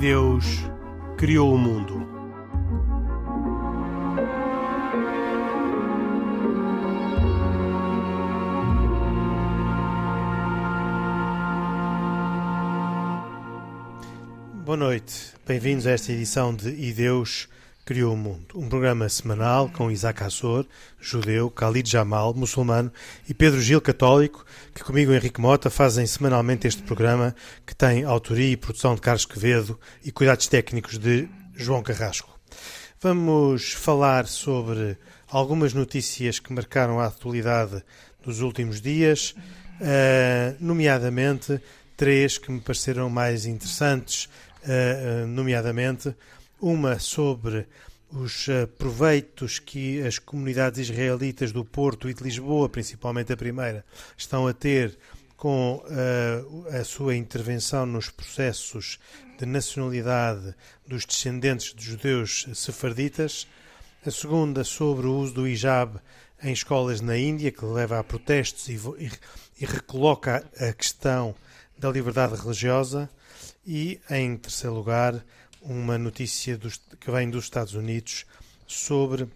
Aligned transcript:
Deus 0.00 0.46
criou 1.18 1.54
o 1.54 1.58
mundo. 1.58 2.08
Boa 14.64 14.78
noite, 14.78 15.34
bem-vindos 15.46 15.86
a 15.86 15.90
esta 15.90 16.12
edição 16.12 16.56
de 16.56 16.70
E 16.70 16.94
Deus 16.94 17.46
Criou 17.84 18.14
o 18.14 18.16
Mundo, 18.16 18.46
um 18.54 18.68
programa 18.68 19.08
semanal 19.08 19.68
com 19.68 19.90
Isaac 19.90 20.22
Assor, 20.22 20.66
judeu, 21.00 21.48
Khalid 21.48 21.90
Jamal, 21.90 22.32
muçulmano, 22.34 22.92
e 23.28 23.34
Pedro 23.34 23.60
Gil, 23.60 23.80
católico, 23.80 24.44
que 24.74 24.84
comigo, 24.84 25.12
Henrique 25.12 25.40
Mota, 25.40 25.70
fazem 25.70 26.06
semanalmente 26.06 26.68
este 26.68 26.82
programa 26.82 27.34
que 27.66 27.74
tem 27.74 28.04
autoria 28.04 28.52
e 28.52 28.56
produção 28.56 28.94
de 28.94 29.00
Carlos 29.00 29.24
Quevedo 29.24 29.78
e 30.04 30.12
cuidados 30.12 30.46
técnicos 30.46 30.98
de 30.98 31.28
João 31.54 31.82
Carrasco. 31.82 32.38
Vamos 33.00 33.72
falar 33.72 34.26
sobre 34.26 34.96
algumas 35.26 35.72
notícias 35.72 36.38
que 36.38 36.52
marcaram 36.52 37.00
a 37.00 37.06
atualidade 37.06 37.82
dos 38.22 38.40
últimos 38.40 38.80
dias, 38.80 39.34
uh, 39.80 40.56
nomeadamente 40.60 41.60
três 41.96 42.38
que 42.38 42.52
me 42.52 42.60
pareceram 42.60 43.08
mais 43.08 43.46
interessantes, 43.46 44.28
uh, 44.64 45.26
nomeadamente 45.26 46.14
uma 46.60 46.98
sobre 46.98 47.66
os 48.12 48.48
uh, 48.48 48.66
proveitos 48.78 49.58
que 49.58 50.02
as 50.02 50.18
comunidades 50.18 50.78
israelitas 50.80 51.52
do 51.52 51.64
Porto 51.64 52.08
e 52.08 52.14
de 52.14 52.22
Lisboa, 52.22 52.68
principalmente 52.68 53.32
a 53.32 53.36
primeira, 53.36 53.84
estão 54.16 54.46
a 54.46 54.52
ter 54.52 54.98
com 55.36 55.76
uh, 55.76 56.68
a 56.76 56.84
sua 56.84 57.16
intervenção 57.16 57.86
nos 57.86 58.10
processos 58.10 58.98
de 59.38 59.46
nacionalidade 59.46 60.54
dos 60.86 61.06
descendentes 61.06 61.74
de 61.74 61.82
judeus 61.82 62.46
sefarditas. 62.54 63.46
A 64.04 64.10
segunda 64.10 64.64
sobre 64.64 65.06
o 65.06 65.16
uso 65.16 65.34
do 65.34 65.48
hijab 65.48 65.98
em 66.42 66.52
escolas 66.52 67.00
na 67.00 67.16
Índia, 67.16 67.50
que 67.50 67.64
leva 67.64 67.98
a 67.98 68.04
protestos 68.04 68.68
e, 68.68 68.74
e, 68.98 69.10
e 69.60 69.66
recoloca 69.66 70.44
a 70.58 70.72
questão 70.72 71.34
da 71.78 71.90
liberdade 71.90 72.34
religiosa. 72.34 73.08
E, 73.66 74.00
em 74.10 74.36
terceiro 74.36 74.74
lugar, 74.74 75.24
uma 75.60 75.98
notícia 75.98 76.56
dos, 76.56 76.80
que 76.98 77.10
vem 77.10 77.30
dos 77.30 77.44
Estados 77.44 77.74
Unidos 77.74 78.26
sobre 78.66 79.24
uh, 79.24 79.30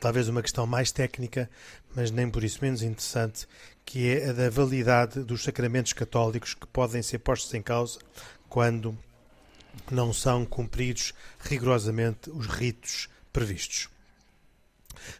talvez 0.00 0.28
uma 0.28 0.42
questão 0.42 0.66
mais 0.66 0.90
técnica, 0.90 1.48
mas 1.94 2.10
nem 2.10 2.28
por 2.30 2.42
isso 2.42 2.58
menos 2.62 2.82
interessante, 2.82 3.46
que 3.84 4.08
é 4.08 4.30
a 4.30 4.32
da 4.32 4.50
validade 4.50 5.22
dos 5.22 5.44
sacramentos 5.44 5.92
católicos 5.92 6.54
que 6.54 6.66
podem 6.66 7.02
ser 7.02 7.18
postos 7.18 7.52
em 7.54 7.62
causa 7.62 7.98
quando 8.48 8.96
não 9.90 10.12
são 10.12 10.44
cumpridos 10.44 11.14
rigorosamente 11.40 12.30
os 12.30 12.46
ritos 12.46 13.08
previstos. 13.32 13.88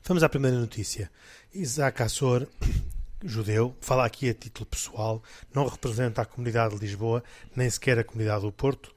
Vamos 0.04 0.22
à 0.22 0.28
primeira 0.28 0.58
notícia. 0.58 1.10
Isaac 1.52 2.02
Assor, 2.02 2.46
judeu, 3.24 3.76
fala 3.80 4.04
aqui 4.04 4.28
a 4.28 4.34
título 4.34 4.66
pessoal, 4.66 5.22
não 5.54 5.66
representa 5.66 6.22
a 6.22 6.26
comunidade 6.26 6.74
de 6.74 6.80
Lisboa, 6.80 7.22
nem 7.54 7.68
sequer 7.68 7.98
a 7.98 8.04
comunidade 8.04 8.42
do 8.42 8.52
Porto, 8.52 8.91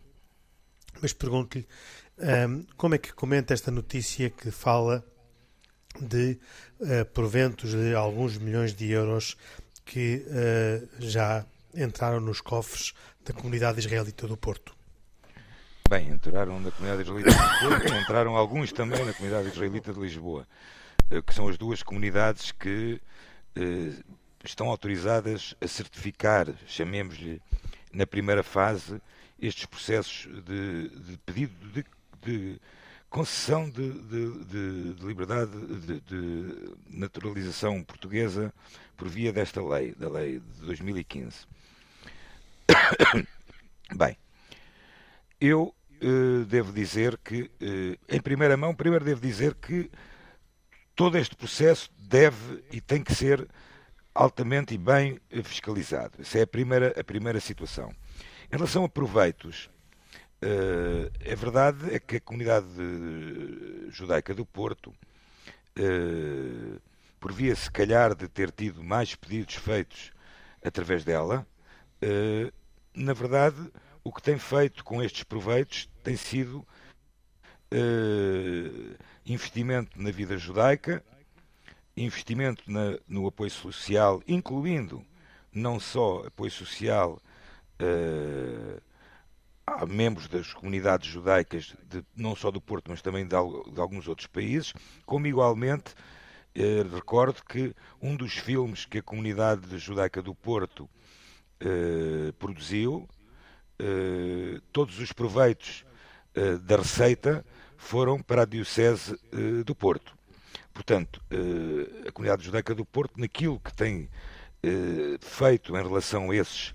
mas 1.02 1.14
pergunto-lhe 1.14 1.68
um, 2.18 2.66
como 2.78 2.96
é 2.96 2.98
que 2.98 3.14
comenta 3.14 3.54
esta 3.54 3.72
notícia 3.72 4.30
que 4.30 4.52
fala 4.52 5.04
de 6.00 6.40
uh, 6.80 7.06
proventos 7.14 7.72
de 7.72 7.94
alguns 7.94 8.38
milhões 8.38 8.74
de 8.74 8.92
euros 8.92 9.38
que 9.86 10.26
uh, 10.28 10.90
já 11.00 11.46
entraram 11.74 12.20
nos 12.20 12.42
cofres 12.42 12.94
da 13.24 13.34
comunidade 13.34 13.80
israelita 13.80 14.28
do 14.28 14.38
Porto. 14.38 14.76
Bem, 15.90 16.10
entraram 16.10 16.60
na 16.60 16.72
comunidade 16.72 17.04
israelita 17.04 17.32
do 17.32 17.70
Porto, 17.70 17.94
entraram 17.94 18.36
alguns 18.36 18.72
também 18.72 19.04
na 19.06 19.14
comunidade 19.14 19.50
israelita 19.50 19.94
de 19.94 20.00
Lisboa, 20.00 20.48
uh, 21.12 21.22
que 21.22 21.34
são 21.34 21.48
as 21.48 21.58
duas 21.58 21.84
comunidades 21.84 22.52
que 22.52 23.00
estão 24.44 24.68
autorizadas 24.68 25.56
a 25.62 25.68
certificar, 25.68 26.54
chamemos-lhe, 26.68 27.42
na 27.94 28.06
primeira 28.06 28.44
fase, 28.44 29.02
estes 29.40 29.66
processos 29.66 30.28
de, 30.44 30.90
de 30.90 31.18
pedido 31.18 31.54
de, 31.72 31.86
de 32.24 32.60
concessão 33.10 33.70
de, 33.70 33.92
de, 33.92 34.44
de 34.96 35.06
liberdade 35.06 35.52
de, 36.02 36.76
naturalização 36.90 37.82
portuguesa 37.84 38.54
por 38.98 39.08
via 39.08 39.32
desta 39.32 39.64
lei, 39.64 39.94
da 39.94 40.10
lei 40.10 40.40
de 40.40 40.66
2015. 40.66 41.48
Bem, 43.96 44.18
eu 45.40 45.74
uh, 46.02 46.46
devo 46.46 46.74
dizer 46.74 47.18
que, 47.18 47.44
uh, 47.44 47.98
em 48.10 48.20
primeira 48.20 48.58
mão, 48.58 48.76
primeiro 48.76 49.06
devo 49.06 49.22
dizer 49.22 49.56
que 49.56 49.90
todo 50.96 51.18
este 51.18 51.36
processo 51.36 51.90
deve 51.98 52.64
e 52.72 52.82
tem 52.82 53.04
que 53.04 53.14
ser 53.14 53.48
altamente 54.14 54.74
e 54.74 54.78
bem 54.78 55.20
fiscalizado. 55.44 56.14
Essa 56.20 56.40
é 56.40 56.42
a 56.44 56.48
primeira, 56.48 57.00
a 57.00 57.04
primeira 57.04 57.40
situação. 57.40 57.94
Em 58.52 58.58
relação 58.58 58.84
a 58.86 58.90
proveitos, 58.90 59.70
uh, 60.42 61.12
é 61.20 61.36
verdade 61.36 61.94
é 61.94 62.00
que 62.00 62.18
a 62.18 62.22
comunidade 62.22 62.68
judaica 63.90 64.34
do 64.34 64.46
Porto, 64.46 64.94
uh, 65.80 66.82
por 67.20 67.34
via 67.34 67.56
se 67.56 67.72
calhar 67.72 68.14
de 68.14 68.28
ter 68.28 68.52
tido 68.52 68.84
mais 68.84 69.16
pedidos 69.16 69.56
feitos 69.56 70.12
através 70.64 71.04
dela, 71.04 71.46
uh, 72.04 72.54
na 72.94 73.14
verdade 73.14 73.72
o 74.04 74.14
que 74.14 74.22
tem 74.22 74.38
feito 74.38 74.84
com 74.84 75.02
estes 75.02 75.24
proveitos 75.24 75.90
tem 76.04 76.16
sido 76.16 76.66
investimento 79.26 80.02
na 80.02 80.12
vida 80.12 80.38
judaica, 80.38 81.04
investimento 81.98 82.64
na, 82.72 82.98
no 83.06 83.28
apoio 83.28 83.52
social, 83.52 84.22
incluindo 84.28 85.04
não 85.52 85.78
só 85.78 86.24
apoio 86.28 86.52
social 86.52 87.20
uh, 87.82 88.82
há 89.66 89.86
membros 89.86 90.28
das 90.28 90.54
comunidades 90.54 91.10
judaicas, 91.10 91.76
de, 91.90 92.04
não 92.16 92.36
só 92.36 92.52
do 92.52 92.62
Porto, 92.62 92.90
mas 92.90 93.02
também 93.02 93.24
de, 93.24 93.36
de 93.72 93.80
alguns 93.80 94.08
outros 94.08 94.28
países, 94.28 94.74
como 95.06 95.28
igualmente 95.28 95.94
uh, 96.58 96.96
recordo 96.96 97.44
que 97.44 97.76
um 98.02 98.16
dos 98.16 98.34
filmes 98.34 98.86
que 98.86 99.00
a 99.00 99.04
comunidade 99.04 99.78
judaica 99.78 100.22
do 100.22 100.34
Porto 100.34 100.90
uh, 101.62 102.34
produziu, 102.34 103.08
todos 104.72 105.00
os 105.00 105.12
proveitos 105.12 105.84
da 106.62 106.78
receita 106.78 107.46
foram 107.76 108.22
para 108.22 108.44
a 108.44 108.46
Diocese 108.46 109.20
do 109.66 109.76
Porto. 109.76 110.18
Portanto, 110.74 111.22
a 112.08 112.12
comunidade 112.14 112.46
judaica 112.46 112.74
do 112.74 112.86
Porto, 112.86 113.20
naquilo 113.20 113.60
que 113.60 113.74
tem 113.74 114.10
feito 115.20 115.76
em 115.76 115.84
relação 115.84 116.32
a 116.32 116.36
esses 116.38 116.74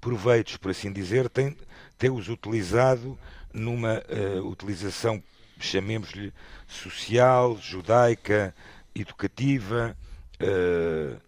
proveitos, 0.00 0.56
por 0.56 0.70
assim 0.70 0.92
dizer, 0.92 1.28
tem, 1.28 1.56
tem-os 1.98 2.28
utilizado 2.28 3.18
numa 3.52 4.02
uh, 4.08 4.46
utilização, 4.48 5.22
chamemos-lhe, 5.58 6.32
social, 6.66 7.56
judaica, 7.58 8.54
educativa. 8.94 9.96
Uh... 10.40 11.20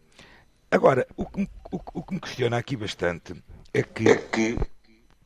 Agora, 0.71 1.07
o 1.17 1.27
que, 1.27 1.43
o, 1.71 1.81
o 1.95 2.03
que, 2.03 2.15
me 2.15 2.21
questiona 2.21 2.57
aqui 2.57 2.77
bastante 2.77 3.35
é 3.75 3.83
que, 3.83 4.09
é 4.09 4.17
que, 4.17 4.59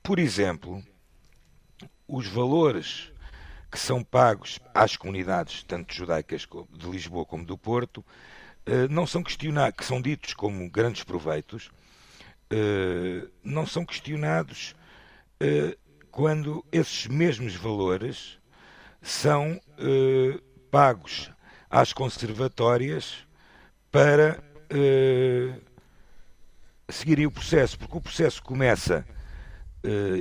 por 0.02 0.18
exemplo, 0.18 0.82
os 2.08 2.26
valores 2.26 3.12
que 3.70 3.78
são 3.78 4.02
pagos 4.02 4.58
às 4.74 4.96
comunidades, 4.96 5.62
tanto 5.62 5.94
judaicas 5.94 6.48
de 6.72 6.90
Lisboa 6.90 7.24
como 7.24 7.44
do 7.44 7.56
Porto, 7.56 7.98
uh, 7.98 8.88
não 8.90 9.06
são 9.06 9.22
questionados, 9.22 9.76
que 9.76 9.84
são 9.84 10.00
ditos 10.00 10.34
como 10.34 10.68
grandes 10.68 11.04
proveitos, 11.04 11.70
uh, 12.52 13.30
não 13.42 13.66
são 13.66 13.84
questionados 13.84 14.74
uh, 15.42 15.76
quando 16.10 16.64
esses 16.72 17.06
mesmos 17.06 17.54
valores 17.54 18.38
são 19.02 19.60
uh, 19.78 20.42
pagos 20.70 21.30
às 21.70 21.92
conservatórias 21.92 23.26
para 23.90 24.42
seguirem 26.88 27.26
o 27.26 27.30
processo, 27.30 27.78
porque 27.78 27.96
o 27.96 28.00
processo 28.00 28.42
começa, 28.42 29.06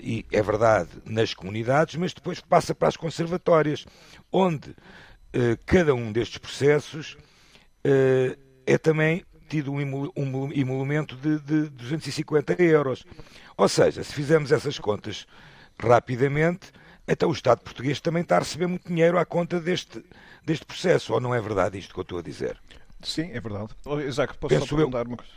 e 0.01 0.25
é 0.31 0.41
verdade, 0.41 0.89
nas 1.03 1.33
comunidades, 1.33 1.95
mas 1.95 2.13
depois 2.13 2.39
passa 2.39 2.73
para 2.73 2.87
as 2.87 2.95
conservatórias, 2.95 3.85
onde 4.31 4.75
cada 5.65 5.93
um 5.93 6.11
destes 6.11 6.37
processos 6.37 7.17
é 8.65 8.77
também 8.77 9.25
tido 9.55 9.71
um 9.71 10.51
emolumento 10.51 11.15
de, 11.15 11.39
de 11.39 11.69
250 11.69 12.61
euros. 12.61 13.05
Ou 13.55 13.69
seja, 13.69 14.03
se 14.03 14.13
fizermos 14.13 14.51
essas 14.51 14.77
contas 14.77 15.25
rapidamente, 15.79 16.71
então 17.07 17.29
o 17.29 17.33
Estado 17.33 17.61
português 17.61 18.01
também 18.01 18.21
está 18.21 18.35
a 18.35 18.39
receber 18.39 18.67
muito 18.67 18.87
dinheiro 18.87 19.17
à 19.17 19.25
conta 19.25 19.59
deste, 19.59 20.03
deste 20.43 20.65
processo. 20.65 21.13
Ou 21.13 21.21
não 21.21 21.33
é 21.33 21.39
verdade 21.39 21.77
isto 21.77 21.93
que 21.93 21.99
eu 21.99 22.03
estou 22.03 22.19
a 22.19 22.21
dizer? 22.21 22.59
Sim, 23.01 23.31
é 23.31 23.39
verdade. 23.39 23.73
Isaac, 24.05 24.37
posso 24.37 24.53
Penso 24.53 24.67
só 24.67 24.75
perguntar 24.75 24.99
eu... 24.99 25.05
uma 25.05 25.17
coisa? 25.17 25.31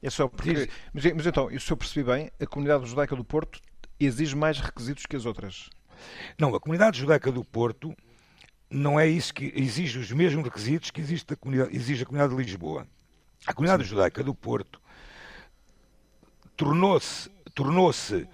É 0.00 0.10
só 0.10 0.28
porque. 0.28 0.68
Mas, 0.92 1.04
mas, 1.12 1.26
então, 1.26 1.48
se 1.58 1.72
eu 1.72 1.76
percebi 1.76 2.08
bem, 2.08 2.30
a 2.38 2.46
comunidade 2.46 2.86
judaica 2.86 3.16
do 3.16 3.24
Porto 3.24 3.60
exige 3.98 4.36
mais 4.36 4.60
requisitos 4.60 5.06
que 5.06 5.16
as 5.16 5.26
outras. 5.26 5.70
Não, 6.38 6.54
a 6.54 6.60
comunidade 6.60 7.00
judaica 7.00 7.32
do 7.32 7.42
Porto 7.42 7.96
não 8.70 9.00
é 9.00 9.08
isso 9.08 9.34
que 9.34 9.52
exige 9.56 9.98
os 9.98 10.12
mesmos 10.12 10.44
requisitos 10.44 10.90
que 10.90 11.00
existe 11.00 11.32
a 11.32 11.36
comunidade, 11.36 11.74
exige 11.74 12.02
a 12.02 12.06
comunidade 12.06 12.36
de 12.36 12.42
Lisboa. 12.42 12.86
A 13.44 13.52
comunidade 13.52 13.84
judaica 13.84 14.22
do 14.22 14.34
Porto 14.34 14.80
tornou-se 16.56 17.28
tornou-se 17.56 18.14
uh, 18.14 18.28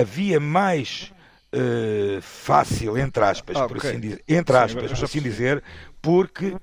a 0.00 0.02
via 0.02 0.40
mais 0.40 1.12
uh, 1.52 2.20
fácil, 2.22 2.96
entre 2.96 3.22
aspas, 3.22 3.56
ah, 3.56 3.68
por 3.68 3.76
okay. 3.76 3.90
assim 3.90 4.00
dizer, 4.00 4.24
entre 4.26 4.56
aspas, 4.56 4.90
Sim, 4.90 4.96
por 4.96 5.04
assim 5.04 5.20
dizer, 5.20 5.62
porque 6.00 6.46
uh, 6.46 6.58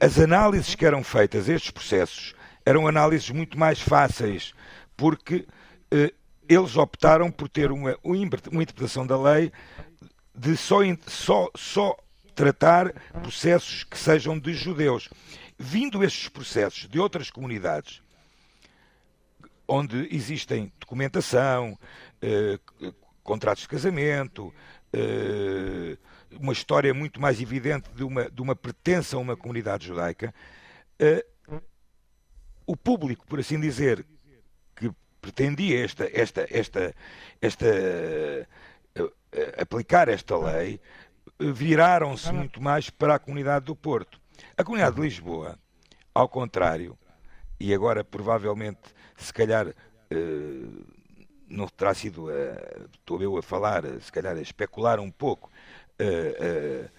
as 0.00 0.18
análises 0.18 0.74
que 0.74 0.86
eram 0.86 1.02
feitas, 1.02 1.48
estes 1.48 1.72
processos, 1.72 2.34
eram 2.64 2.86
análises 2.86 3.28
muito 3.30 3.58
mais 3.58 3.80
fáceis, 3.80 4.54
porque 4.96 5.46
eles 6.48 6.76
optaram 6.76 7.30
por 7.30 7.48
ter 7.48 7.72
uma, 7.72 7.98
uma 8.04 8.16
interpretação 8.16 9.06
da 9.06 9.20
lei 9.20 9.52
de 10.34 10.56
só, 10.56 10.78
só, 11.06 11.50
só 11.56 11.96
tratar 12.34 12.92
processos 13.20 13.84
que 13.84 13.98
sejam 13.98 14.38
de 14.38 14.54
judeus. 14.54 15.08
Vindo 15.64 16.02
estes 16.02 16.28
processos 16.28 16.88
de 16.88 16.98
outras 16.98 17.30
comunidades, 17.30 18.02
onde 19.68 20.08
existem 20.10 20.72
documentação, 20.80 21.78
eh, 22.20 22.58
contratos 23.22 23.62
de 23.62 23.68
casamento, 23.68 24.52
eh, 24.92 25.96
uma 26.32 26.52
história 26.52 26.92
muito 26.92 27.20
mais 27.20 27.40
evidente 27.40 27.88
de 27.92 28.02
uma, 28.02 28.28
de 28.28 28.42
uma 28.42 28.56
pertença 28.56 29.14
a 29.14 29.20
uma 29.20 29.36
comunidade 29.36 29.86
judaica, 29.86 30.34
eh, 30.98 31.24
o 32.66 32.76
público, 32.76 33.24
por 33.24 33.38
assim 33.38 33.60
dizer, 33.60 34.04
que 34.74 34.90
pretendia 35.20 35.84
esta, 35.84 36.10
esta, 36.12 36.44
esta, 36.50 36.92
esta 37.40 37.66
aplicar 39.56 40.08
esta 40.08 40.36
lei, 40.36 40.80
viraram-se 41.38 42.32
muito 42.32 42.60
mais 42.60 42.90
para 42.90 43.14
a 43.14 43.18
comunidade 43.20 43.66
do 43.66 43.76
Porto. 43.76 44.21
A 44.56 44.64
comunidade 44.64 44.96
de 44.96 45.02
Lisboa, 45.02 45.58
ao 46.14 46.28
contrário, 46.28 46.96
e 47.58 47.72
agora 47.72 48.02
provavelmente, 48.02 48.80
se 49.16 49.32
calhar, 49.32 49.68
uh, 49.68 50.86
não 51.48 51.68
terá 51.68 51.94
sido, 51.94 52.26
uh, 52.26 52.88
estou 52.92 53.22
eu 53.22 53.36
a 53.36 53.42
falar, 53.42 53.84
se 54.00 54.10
calhar 54.10 54.36
a 54.36 54.40
especular 54.40 54.98
um 55.00 55.10
pouco 55.10 55.50
uh, 56.00 56.90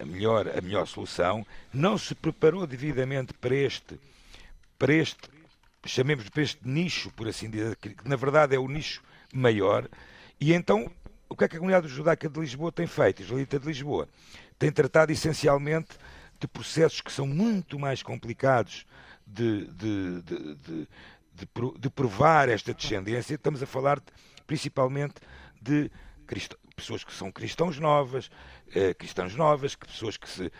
a, 0.00 0.04
melhor, 0.04 0.48
a 0.48 0.60
melhor 0.60 0.86
solução, 0.86 1.46
não 1.72 1.98
se 1.98 2.14
preparou 2.14 2.66
devidamente 2.66 3.32
para 3.34 3.54
este, 3.54 3.98
para 4.78 4.92
este, 4.92 5.28
chamemos 5.84 6.28
para 6.28 6.42
este 6.42 6.66
nicho, 6.66 7.10
por 7.12 7.28
assim 7.28 7.50
dizer, 7.50 7.76
que 7.76 7.94
na 8.04 8.16
verdade 8.16 8.54
é 8.54 8.58
o 8.58 8.68
nicho 8.68 9.02
maior, 9.32 9.88
e 10.40 10.52
então 10.52 10.90
o 11.28 11.36
que 11.36 11.44
é 11.44 11.48
que 11.48 11.56
a 11.56 11.58
comunidade 11.58 11.88
judaica 11.88 12.28
de 12.28 12.40
Lisboa 12.40 12.72
tem 12.72 12.86
feito, 12.86 13.22
a 13.22 13.24
israelita 13.24 13.58
de 13.58 13.66
Lisboa? 13.66 14.08
Tem 14.58 14.70
tratado 14.70 15.12
essencialmente 15.12 15.98
de 16.38 16.48
processos 16.48 17.00
que 17.00 17.12
são 17.12 17.26
muito 17.26 17.78
mais 17.78 18.02
complicados 18.02 18.86
de, 19.26 19.66
de, 19.66 20.22
de, 20.22 20.88
de 21.78 21.90
provar 21.90 22.48
esta 22.48 22.72
descendência. 22.72 23.34
Estamos 23.34 23.62
a 23.62 23.66
falar 23.66 24.00
principalmente 24.46 25.14
de 25.60 25.90
pessoas 26.76 27.02
que 27.02 27.12
são 27.12 27.32
cristãos 27.32 27.78
novas, 27.78 28.30
eh, 28.74 28.92
cristãs 28.94 29.34
novas, 29.34 29.74
que 29.74 29.86
pessoas 29.86 30.16
que, 30.16 30.28
se, 30.28 30.52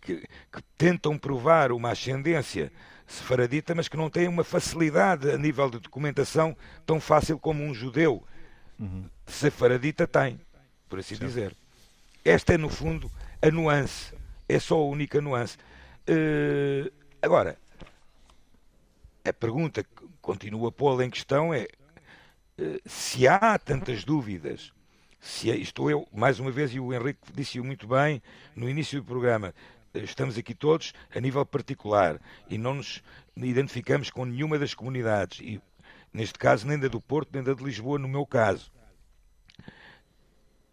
que, 0.00 0.16
que, 0.16 0.62
tentam 0.76 1.18
provar 1.18 1.72
uma 1.72 1.90
ascendência 1.90 2.72
sefaradita, 3.06 3.74
mas 3.74 3.88
que 3.88 3.96
não 3.96 4.08
têm 4.08 4.28
uma 4.28 4.44
facilidade 4.44 5.30
a 5.30 5.36
nível 5.36 5.68
de 5.70 5.78
documentação 5.78 6.56
tão 6.86 7.00
fácil 7.00 7.38
como 7.38 7.62
um 7.62 7.74
judeu 7.74 8.24
uhum. 8.78 9.04
sefaradita 9.26 10.06
tem, 10.06 10.40
por 10.88 10.98
assim 10.98 11.16
certo. 11.16 11.26
dizer. 11.28 11.56
Esta 12.24 12.54
é, 12.54 12.58
no 12.58 12.68
fundo, 12.68 13.10
a 13.40 13.50
nuance. 13.50 14.14
É 14.48 14.58
só 14.58 14.76
a 14.76 14.84
única 14.84 15.20
nuance. 15.20 15.56
Uh, 16.08 16.90
agora, 17.20 17.58
a 19.24 19.32
pergunta 19.32 19.82
que 19.82 19.90
continua 20.22 20.68
a 20.68 20.72
pô-la 20.72 21.04
em 21.04 21.10
questão 21.10 21.52
é 21.52 21.66
uh, 22.58 22.80
se 22.86 23.28
há 23.28 23.58
tantas 23.58 24.04
dúvidas, 24.04 24.72
se 25.20 25.50
é, 25.50 25.56
estou 25.56 25.90
eu, 25.90 26.08
mais 26.12 26.38
uma 26.40 26.50
vez, 26.50 26.72
e 26.72 26.80
o 26.80 26.94
Henrique 26.94 27.32
disse-o 27.34 27.64
muito 27.64 27.86
bem 27.86 28.22
no 28.56 28.68
início 28.68 29.00
do 29.00 29.04
programa, 29.04 29.54
eh, 29.92 29.98
estamos 29.98 30.38
aqui 30.38 30.54
todos 30.54 30.94
a 31.14 31.20
nível 31.20 31.44
particular 31.44 32.20
e 32.48 32.56
não 32.56 32.74
nos 32.74 33.02
identificamos 33.36 34.10
com 34.10 34.24
nenhuma 34.24 34.58
das 34.58 34.74
comunidades. 34.74 35.40
E 35.40 35.60
Neste 36.12 36.38
caso, 36.38 36.66
nem 36.66 36.78
da 36.78 36.88
do 36.88 37.00
Porto, 37.00 37.30
nem 37.32 37.42
da 37.42 37.54
de 37.54 37.62
Lisboa, 37.62 37.98
no 37.98 38.08
meu 38.08 38.26
caso. 38.26 38.72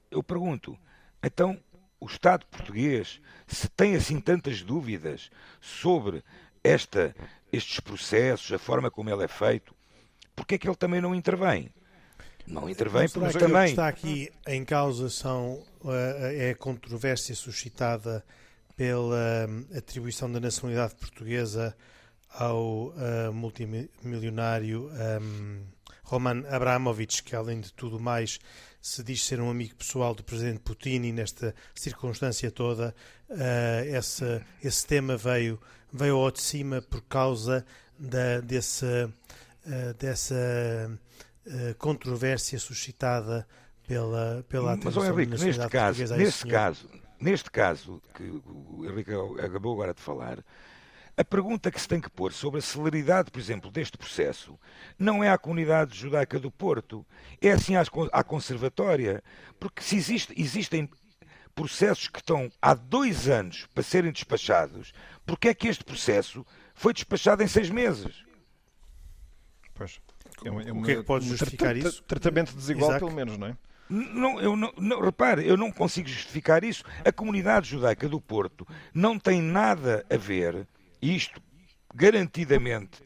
Eu 0.10 0.24
pergunto, 0.24 0.78
então, 1.22 1.60
o 2.00 2.06
Estado 2.06 2.46
português, 2.48 3.22
se 3.48 3.68
tem 3.70 3.96
assim 3.96 4.20
tantas 4.20 4.62
dúvidas 4.62 5.30
sobre 5.62 6.24
esta, 6.64 7.16
estes 7.52 7.80
processos, 7.80 8.52
a 8.52 8.60
forma 8.60 8.92
como 8.92 9.10
ele 9.10 9.24
é 9.24 9.28
feito, 9.28 9.76
porque 10.36 10.56
é 10.56 10.58
que 10.58 10.68
ele 10.68 10.76
também 10.76 11.02
não 11.02 11.16
intervém? 11.16 11.72
Não 12.48 12.70
intervém 12.70 13.10
porque 13.10 13.40
também... 13.40 13.64
O 13.64 13.66
que 13.66 13.70
está 13.72 13.88
aqui 13.88 14.32
em 14.48 14.64
causa 14.64 15.10
são, 15.10 15.64
eh, 15.86 16.48
é 16.48 16.50
a 16.52 16.56
controvérsia 16.56 17.34
suscitada 17.34 18.24
pela 18.76 19.48
hum, 19.50 19.66
atribuição 19.76 20.32
da 20.32 20.40
nacionalidade 20.40 20.96
portuguesa 20.96 21.76
ao 22.38 22.90
uh, 22.90 23.34
multimilionário 23.34 24.92
um, 25.22 25.64
Roman 26.04 26.44
Abramovich, 26.50 27.24
que 27.24 27.36
além 27.36 27.62
de 27.62 27.74
tudo 27.74 28.00
mais 28.00 28.40
se 28.86 29.02
diz 29.02 29.26
ser 29.26 29.42
um 29.42 29.50
amigo 29.50 29.74
pessoal 29.74 30.14
do 30.14 30.24
presidente 30.24 30.60
Putin 30.60 31.06
e 31.06 31.12
nesta 31.12 31.56
circunstância 31.74 32.52
toda 32.52 32.94
uh, 33.32 33.36
esse, 33.84 34.46
esse 34.64 34.86
tema 34.86 35.18
veio, 35.18 35.60
veio 35.92 36.18
ao 36.18 36.30
de 36.30 36.40
cima 36.40 36.84
por 36.84 37.02
causa 37.02 37.66
da, 37.98 38.42
desse, 38.42 38.86
uh, 38.86 39.94
dessa 39.98 40.36
controvérsia 41.80 42.60
suscitada 42.60 43.48
pela, 43.88 44.46
pela 44.48 44.78
Mas, 44.78 44.96
Henrique, 44.98 45.32
neste 45.32 45.68
caso, 45.68 46.16
neste 46.16 46.48
caso, 46.48 46.90
neste 47.20 47.52
caso 47.52 48.02
que 48.14 48.24
o 48.24 48.86
Henrique 48.86 49.12
acabou 49.44 49.74
agora 49.74 49.96
de 49.96 50.02
falar, 50.02 50.44
a 51.18 51.24
pergunta 51.24 51.72
que 51.72 51.80
se 51.80 51.88
tem 51.88 52.02
que 52.02 52.10
pôr 52.10 52.34
sobre 52.34 52.60
a 52.60 52.62
celeridade, 52.62 53.32
por 53.32 53.40
exemplo, 53.40 53.72
deste 53.72 53.98
processo, 53.98 54.60
não 55.00 55.24
é 55.24 55.30
à 55.30 55.38
comunidade 55.38 55.98
judaica 55.98 56.38
do 56.40 56.52
Porto, 56.52 57.06
é 57.42 57.52
assim 57.52 57.74
à 57.76 58.24
conservatória. 58.24 59.24
Porque 59.60 59.82
se 59.82 59.96
existe, 59.96 60.34
existem 60.36 60.90
processos 61.54 62.10
que 62.10 62.20
estão 62.20 62.52
há 62.62 62.74
dois 62.74 63.30
anos 63.30 63.66
para 63.74 63.82
serem 63.82 64.12
despachados, 64.12 64.92
porque 65.26 65.48
é 65.48 65.54
que 65.54 65.70
este 65.70 65.86
processo 65.86 66.46
foi 66.74 66.94
despachado 66.94 67.42
em 67.42 67.48
seis 67.48 67.70
meses? 67.70 68.26
Pois. 69.74 70.00
É 70.44 70.52
uma, 70.52 70.64
é 70.64 70.72
uma, 70.72 70.82
o 70.82 70.86
que 70.86 70.92
é 70.92 70.96
que 70.98 71.04
pode 71.04 71.28
justificar 71.28 71.78
isso? 71.78 72.04
Tratamento 72.04 72.54
desigual, 72.54 72.90
Isaac? 72.90 73.06
pelo 73.06 73.16
menos, 73.16 73.38
não 73.38 73.48
é? 73.48 73.58
Não, 73.88 74.42
eu 74.42 74.56
não, 74.56 74.74
não, 74.78 75.00
repare, 75.00 75.48
eu 75.48 75.56
não 75.56 75.72
consigo 75.72 76.10
justificar 76.10 76.64
isso. 76.64 76.84
A 77.06 77.12
comunidade 77.12 77.70
judaica 77.70 78.10
do 78.10 78.20
Porto 78.20 78.68
não 78.94 79.18
tem 79.18 79.42
nada 79.42 80.06
a 80.10 80.18
ver 80.18 80.68
isto, 81.14 81.42
garantidamente, 81.94 83.04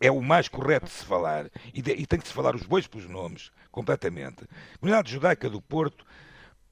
é 0.00 0.10
o 0.10 0.20
mais 0.20 0.48
correto 0.48 0.86
de 0.86 0.92
se 0.92 1.04
falar, 1.04 1.50
e, 1.72 1.80
de, 1.80 1.92
e 1.92 2.06
tem 2.06 2.18
que 2.18 2.28
se 2.28 2.34
falar 2.34 2.54
os 2.54 2.62
bois 2.62 2.86
pelos 2.86 3.08
nomes, 3.08 3.50
completamente. 3.70 4.44
A 4.74 4.78
comunidade 4.78 5.10
judaica 5.10 5.48
do 5.48 5.62
Porto 5.62 6.04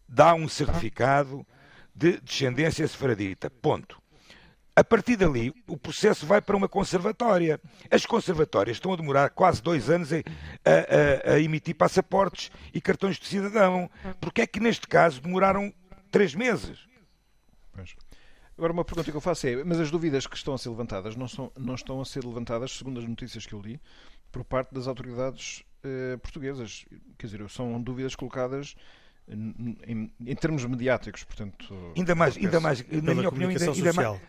dá 0.09 0.35
um 0.35 0.49
certificado 0.49 1.47
de 1.95 2.21
descendência 2.21 2.87
sefaradita. 2.87 3.50
Ponto. 3.50 4.00
A 4.75 4.83
partir 4.83 5.16
dali, 5.16 5.52
o 5.66 5.76
processo 5.76 6.25
vai 6.25 6.40
para 6.40 6.57
uma 6.57 6.69
conservatória. 6.69 7.61
As 7.90 8.07
conservatórias 8.07 8.78
estão 8.78 8.92
a 8.92 8.97
demorar 8.97 9.28
quase 9.31 9.62
dois 9.62 9.90
anos 9.90 10.11
a, 10.12 10.16
a, 10.16 11.33
a, 11.35 11.40
emitir 11.40 11.75
passaportes 11.75 12.50
e 12.73 12.81
cartões 12.81 13.16
de 13.16 13.26
cidadão. 13.26 13.90
Porque 14.19 14.40
é 14.40 14.47
que, 14.47 14.61
neste 14.61 14.87
caso, 14.88 15.21
demoraram 15.21 15.73
três 16.11 16.35
meses? 16.35 16.87
Pois. 17.73 17.95
Agora, 18.62 18.73
uma 18.75 18.85
pergunta 18.85 19.11
que 19.11 19.16
eu 19.16 19.21
faço 19.21 19.49
é: 19.49 19.64
mas 19.64 19.81
as 19.81 19.90
dúvidas 19.90 20.25
que 20.25 20.37
estão 20.37 20.54
a 20.54 20.59
ser 20.59 20.69
levantadas 20.69 21.16
não, 21.16 21.26
são, 21.26 21.50
não 21.59 21.75
estão 21.75 22.00
a 22.00 22.04
ser 22.04 22.25
levantadas, 22.25 22.71
segundo 22.71 23.00
as 23.00 23.04
notícias 23.04 23.45
que 23.45 23.52
eu 23.52 23.61
li, 23.61 23.81
por 24.31 24.45
parte 24.45 24.73
das 24.73 24.87
autoridades 24.87 25.64
eh, 25.83 26.16
portuguesas? 26.19 26.87
Quer 27.19 27.26
dizer, 27.26 27.50
são 27.50 27.83
dúvidas 27.83 28.14
colocadas 28.14 28.76
em, 29.26 30.12
em, 30.21 30.37
termos 30.37 30.64
mediáticos, 30.64 31.25
portanto. 31.25 31.75
Ainda 31.97 32.14
mais, 32.14 32.37
ainda 32.37 32.61
mais 32.61 32.88
na 32.88 33.14
minha 33.14 33.28
opinião, 33.31 33.50
ainda, 33.50 33.64
ainda 33.64 33.92
mais, 33.92 34.21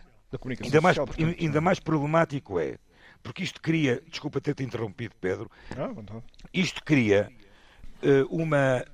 ainda 0.60 0.80
mais, 0.80 0.96
portanto, 0.96 1.36
ainda 1.40 1.60
mais 1.60 1.78
problemático 1.78 2.58
é, 2.58 2.76
porque 3.22 3.44
isto 3.44 3.62
cria, 3.62 4.02
desculpa 4.08 4.40
ter-te 4.40 4.64
interrompido, 4.64 5.14
Pedro, 5.20 5.48
ah, 5.78 6.20
isto 6.52 6.82
cria 6.82 7.30
uh, 8.02 8.26
uma. 8.34 8.84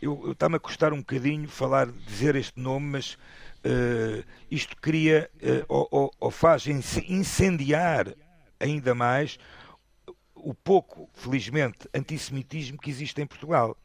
Eu 0.00 0.30
está-me 0.32 0.56
a 0.56 0.58
custar 0.60 0.92
um 0.94 0.98
bocadinho 0.98 1.46
falar, 1.46 1.88
dizer 1.88 2.34
este 2.34 2.58
nome, 2.58 2.86
mas 2.86 3.18
uh, 3.64 4.24
isto 4.50 4.76
cria 4.76 5.30
uh, 5.36 5.64
ou, 5.68 5.88
ou, 5.90 6.14
ou, 6.20 6.30
faz 6.30 6.66
incendiar 6.66 8.14
ainda 8.58 8.94
mais 8.94 9.38
o 10.34 10.54
pouco, 10.54 11.08
felizmente, 11.14 11.88
antissemitismo 11.94 12.78
que 12.78 12.90
existe 12.90 13.20
em 13.20 13.26
Portugal. 13.26 13.76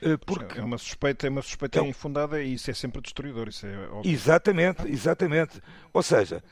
Eh, 0.00 0.16
porque 0.16 0.58
é 0.58 0.62
uma 0.62 0.78
suspeita, 0.78 1.26
é 1.26 1.30
uma 1.30 1.42
suspeita 1.42 1.78
então, 1.78 1.88
infundada 1.88 2.42
e 2.42 2.54
isso 2.54 2.70
é 2.70 2.74
sempre 2.74 3.02
destruidor. 3.02 3.48
Isso 3.48 3.66
é 3.66 3.88
óbvio. 3.88 4.10
Exatamente, 4.10 4.88
exatamente. 4.88 5.60
Ou 5.92 6.02
seja, 6.02 6.42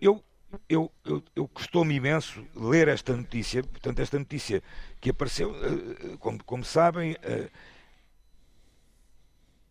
eu, 0.00 0.24
eu, 0.66 0.90
eu, 1.04 1.22
eu 1.36 1.48
custou-me 1.48 1.94
imenso 1.94 2.42
ler 2.54 2.88
esta 2.88 3.14
notícia, 3.14 3.62
portanto, 3.62 3.98
esta 4.00 4.18
notícia 4.18 4.62
que 4.98 5.10
apareceu, 5.10 5.54
como, 6.18 6.42
como 6.44 6.64
sabem, 6.64 7.14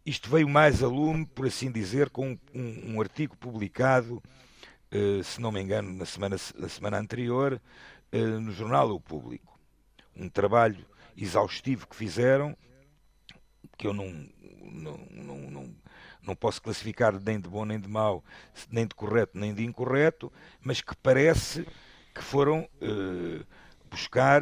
isto 0.06 0.30
veio 0.30 0.50
mais 0.50 0.82
a 0.82 0.88
lume, 0.88 1.26
por 1.26 1.46
assim 1.46 1.72
dizer, 1.72 2.10
com 2.10 2.38
um, 2.54 2.94
um 2.94 3.02
artigo 3.02 3.36
publicado, 3.38 4.22
se 5.24 5.40
não 5.40 5.52
me 5.52 5.62
engano, 5.62 5.94
na 5.94 6.06
semana, 6.06 6.36
na 6.58 6.68
semana 6.68 7.00
anterior, 7.00 7.62
no 8.12 8.52
jornal 8.52 8.90
O 8.92 9.00
Público. 9.00 9.58
Um 10.16 10.28
trabalho 10.28 10.86
exaustivo 11.16 11.88
que 11.88 11.96
fizeram, 11.96 12.58
que 13.78 13.88
eu 13.88 13.94
não, 13.94 14.28
não, 14.62 14.98
não, 15.12 15.38
não, 15.50 15.76
não 16.22 16.36
posso 16.36 16.62
classificar 16.62 17.20
nem 17.20 17.40
de 17.40 17.48
bom 17.48 17.66
nem 17.66 17.80
de 17.80 17.88
mau, 17.88 18.24
nem 18.70 18.86
de 18.86 18.94
correto 18.96 19.38
nem 19.38 19.54
de 19.54 19.64
incorreto, 19.64 20.32
mas 20.62 20.82
que 20.82 20.96
parece 20.98 21.66
que 22.14 22.22
foram 22.22 22.68
uh, 22.82 23.46
buscar 23.90 24.42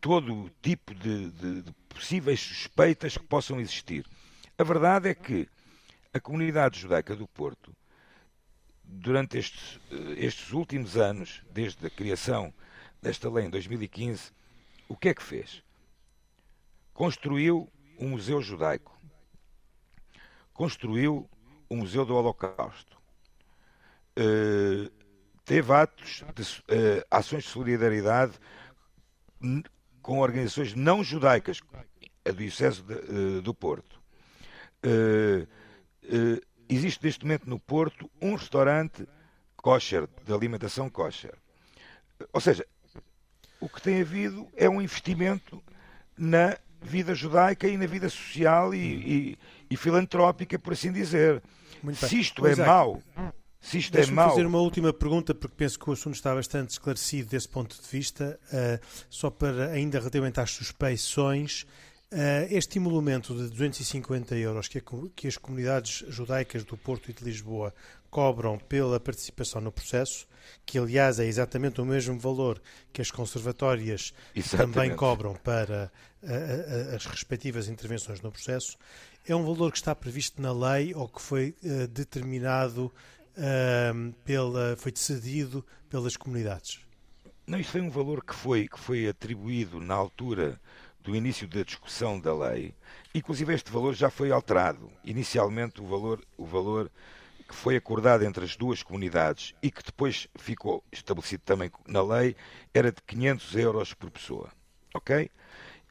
todo 0.00 0.50
tipo 0.62 0.94
de, 0.94 1.30
de, 1.30 1.62
de 1.62 1.74
possíveis 1.94 2.40
suspeitas 2.40 3.16
que 3.16 3.24
possam 3.24 3.60
existir. 3.60 4.06
A 4.56 4.64
verdade 4.64 5.08
é 5.08 5.14
que 5.14 5.48
a 6.12 6.20
comunidade 6.20 6.80
judaica 6.80 7.14
do 7.14 7.26
Porto, 7.28 7.74
durante 8.82 9.38
estes, 9.38 9.78
estes 10.16 10.52
últimos 10.52 10.96
anos, 10.96 11.42
desde 11.50 11.86
a 11.86 11.90
criação 11.90 12.52
desta 13.00 13.30
lei 13.30 13.46
em 13.46 13.50
2015, 13.50 14.32
o 14.88 14.96
que 14.96 15.10
é 15.10 15.14
que 15.14 15.22
fez? 15.22 15.62
Construiu 16.92 17.70
um 17.98 18.10
museu 18.10 18.40
judaico. 18.40 18.98
Construiu 20.52 21.28
o 21.68 21.74
um 21.74 21.78
Museu 21.78 22.04
do 22.04 22.16
Holocausto. 22.16 22.96
Uh, 24.18 24.90
teve 25.44 25.72
atos 25.72 26.24
de 26.34 26.42
uh, 26.42 27.04
ações 27.10 27.44
de 27.44 27.50
solidariedade 27.50 28.32
com 30.08 30.20
organizações 30.20 30.74
não 30.74 31.04
judaicas, 31.04 31.60
a 32.24 32.30
Diocese 32.30 32.80
de, 32.80 32.94
uh, 32.94 33.42
do 33.42 33.52
Porto. 33.52 34.00
existe 36.66 37.04
neste 37.04 37.26
momento 37.26 37.46
no 37.46 37.60
Porto 37.60 38.10
um 38.18 38.34
restaurante 38.34 39.06
kosher, 39.54 40.08
de 40.24 40.32
alimentação 40.32 40.88
kosher. 40.88 41.34
Ou 42.32 42.40
seja, 42.40 42.66
o 43.60 43.68
que 43.68 43.82
tem 43.82 44.00
havido 44.00 44.48
é 44.56 44.66
um 44.66 44.80
investimento 44.80 45.62
na 46.16 46.56
vida 46.80 47.14
judaica 47.14 47.68
e 47.68 47.76
na 47.76 47.84
vida 47.84 48.08
social 48.08 48.74
e, 48.74 48.78
e, 48.78 49.38
e 49.70 49.76
filantrópica, 49.76 50.58
por 50.58 50.72
assim 50.72 50.90
dizer. 50.90 51.42
se 51.92 52.18
isto 52.18 52.46
é, 52.46 52.52
é 52.52 52.56
mau, 52.56 53.02
se 53.70 53.78
isto 53.78 53.96
é 53.96 54.06
mau. 54.06 54.30
fazer 54.30 54.46
uma 54.46 54.58
última 54.58 54.92
pergunta, 54.92 55.34
porque 55.34 55.54
penso 55.56 55.78
que 55.78 55.88
o 55.88 55.92
assunto 55.92 56.14
está 56.14 56.34
bastante 56.34 56.70
esclarecido 56.70 57.28
desse 57.30 57.48
ponto 57.48 57.76
de 57.80 57.88
vista, 57.88 58.38
uh, 58.52 58.86
só 59.10 59.30
para 59.30 59.70
ainda 59.70 59.98
relativamente 59.98 60.40
às 60.40 60.50
suspeições. 60.50 61.66
Uh, 62.10 62.48
este 62.50 62.78
emolumento 62.78 63.34
de 63.34 63.50
250 63.50 64.34
euros 64.36 64.66
que, 64.66 64.78
a, 64.78 64.82
que 65.14 65.28
as 65.28 65.36
comunidades 65.36 66.04
judaicas 66.08 66.64
do 66.64 66.74
Porto 66.76 67.10
e 67.10 67.12
de 67.12 67.22
Lisboa 67.22 67.74
cobram 68.10 68.58
pela 68.58 68.98
participação 68.98 69.60
no 69.60 69.70
processo 69.70 70.26
que 70.64 70.78
aliás 70.78 71.18
é 71.18 71.26
exatamente 71.26 71.80
o 71.80 71.84
mesmo 71.84 72.18
valor 72.18 72.60
que 72.92 73.00
as 73.00 73.10
conservatórias 73.10 74.12
exatamente. 74.34 74.74
também 74.74 74.96
cobram 74.96 75.34
para 75.34 75.90
a, 76.22 76.92
a, 76.92 76.96
as 76.96 77.06
respectivas 77.06 77.68
intervenções 77.68 78.20
no 78.20 78.30
processo, 78.30 78.76
é 79.26 79.34
um 79.34 79.44
valor 79.44 79.70
que 79.70 79.78
está 79.78 79.94
previsto 79.94 80.40
na 80.40 80.52
lei 80.52 80.94
ou 80.94 81.08
que 81.08 81.20
foi 81.20 81.54
uh, 81.62 81.86
determinado, 81.88 82.92
pela, 84.24 84.76
foi 84.76 84.92
decidido 84.92 85.64
pelas 85.88 86.16
comunidades? 86.16 86.80
Não, 87.46 87.58
isso 87.58 87.70
foi 87.70 87.80
um 87.80 87.90
valor 87.90 88.22
que 88.22 88.34
foi, 88.34 88.68
que 88.68 88.78
foi 88.78 89.08
atribuído 89.08 89.80
na 89.80 89.94
altura 89.94 90.60
do 91.00 91.16
início 91.16 91.48
da 91.48 91.62
discussão 91.62 92.20
da 92.20 92.34
lei. 92.34 92.74
Inclusive 93.14 93.54
este 93.54 93.70
valor 93.72 93.94
já 93.94 94.10
foi 94.10 94.30
alterado. 94.30 94.90
Inicialmente 95.02 95.80
o 95.80 95.86
valor, 95.86 96.22
o 96.36 96.44
valor 96.44 96.90
que 97.48 97.54
foi 97.54 97.76
acordado 97.76 98.24
entre 98.24 98.44
as 98.44 98.56
duas 98.56 98.82
comunidades 98.82 99.54
e 99.62 99.70
que 99.70 99.82
depois 99.82 100.28
ficou 100.36 100.84
estabelecido 100.92 101.42
também 101.44 101.70
na 101.86 102.02
lei 102.02 102.36
era 102.74 102.92
de 102.92 103.00
500 103.02 103.56
euros 103.56 103.94
por 103.94 104.10
pessoa. 104.10 104.50
Ok? 104.94 105.30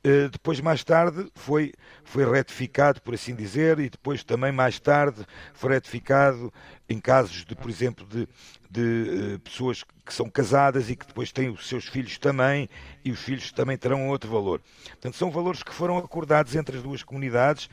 Uh, 0.05 0.29
depois, 0.29 0.59
mais 0.61 0.83
tarde, 0.83 1.29
foi, 1.35 1.73
foi 2.03 2.29
retificado, 2.29 3.01
por 3.01 3.13
assim 3.13 3.35
dizer, 3.35 3.79
e 3.79 3.89
depois 3.89 4.23
também, 4.23 4.51
mais 4.51 4.79
tarde, 4.79 5.25
foi 5.53 5.73
retificado 5.73 6.53
em 6.87 6.99
casos 6.99 7.43
de, 7.43 7.55
por 7.55 7.69
exemplo, 7.69 8.05
de, 8.05 8.27
de 8.69 9.35
uh, 9.35 9.39
pessoas 9.39 9.83
que 10.05 10.13
são 10.13 10.29
casadas 10.29 10.89
e 10.89 10.95
que 10.95 11.05
depois 11.05 11.31
têm 11.31 11.49
os 11.49 11.67
seus 11.67 11.85
filhos 11.85 12.17
também, 12.17 12.69
e 13.03 13.11
os 13.11 13.19
filhos 13.19 13.51
também 13.51 13.77
terão 13.77 14.07
outro 14.07 14.29
valor. 14.29 14.61
Portanto, 14.85 15.17
são 15.17 15.31
valores 15.31 15.63
que 15.63 15.73
foram 15.73 15.97
acordados 15.97 16.55
entre 16.55 16.77
as 16.77 16.83
duas 16.83 17.03
comunidades 17.03 17.69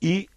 e 0.00 0.28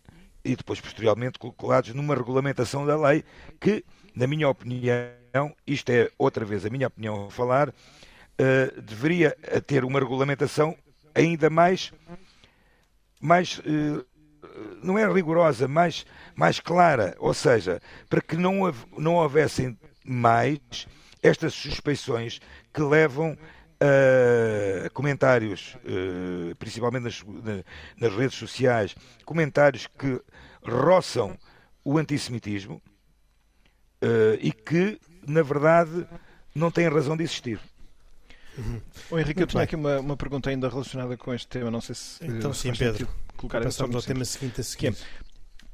e 0.43 0.55
depois 0.55 0.79
posteriormente 0.79 1.37
colocados 1.37 1.93
numa 1.93 2.15
regulamentação 2.15 2.85
da 2.85 2.97
lei 2.97 3.23
que, 3.59 3.83
na 4.15 4.25
minha 4.25 4.47
opinião, 4.47 5.53
isto 5.67 5.89
é 5.89 6.09
outra 6.17 6.45
vez 6.45 6.65
a 6.65 6.69
minha 6.69 6.87
opinião 6.87 7.25
a 7.25 7.29
falar, 7.29 7.69
uh, 7.69 8.81
deveria 8.81 9.35
ter 9.67 9.83
uma 9.83 9.99
regulamentação 9.99 10.75
ainda 11.13 11.49
mais, 11.49 11.91
mais 13.19 13.59
uh, 13.59 14.05
não 14.83 14.97
é 14.97 15.11
rigorosa, 15.11 15.67
mais, 15.67 16.05
mais 16.35 16.59
clara, 16.59 17.15
ou 17.19 17.33
seja, 17.33 17.81
para 18.09 18.21
que 18.21 18.35
não, 18.35 18.73
não 18.97 19.15
houvessem 19.15 19.77
mais 20.03 20.87
estas 21.21 21.53
suspeições 21.53 22.39
que 22.73 22.81
levam 22.81 23.33
uh, 23.33 24.89
comentários, 24.93 25.75
uh, 25.85 26.55
principalmente 26.55 27.03
nas, 27.03 27.23
nas, 27.97 28.13
redes 28.13 28.37
sociais, 28.37 28.95
comentários 29.25 29.87
que 29.87 30.21
roçam 30.63 31.37
o 31.83 31.97
antissemitismo 31.97 32.81
uh, 34.03 34.37
e 34.39 34.51
que, 34.51 34.99
na 35.27 35.41
verdade, 35.41 36.07
não 36.53 36.71
têm 36.71 36.87
razão 36.87 37.15
de 37.15 37.23
existir. 37.23 37.59
Uhum. 38.59 38.81
Oh, 39.11 39.17
Henrique, 39.17 39.39
Muito 39.39 39.41
eu 39.41 39.47
tinha 39.47 39.59
bem. 39.59 39.63
aqui 39.63 39.75
uma, 39.75 39.99
uma 39.99 40.17
pergunta 40.17 40.49
ainda 40.49 40.67
relacionada 40.69 41.15
com 41.17 41.33
este 41.33 41.47
tema, 41.47 41.71
não 41.71 41.81
sei 41.81 41.95
se. 41.95 42.23
Então, 42.25 42.53
sim, 42.53 42.73
Pedro. 42.73 43.07
Colocar 43.37 43.61
Passamos 43.61 43.95
ao 43.95 44.01
tema 44.01 44.25
seguinte 44.25 44.59
a 44.59 44.63
seguir. 44.63 44.95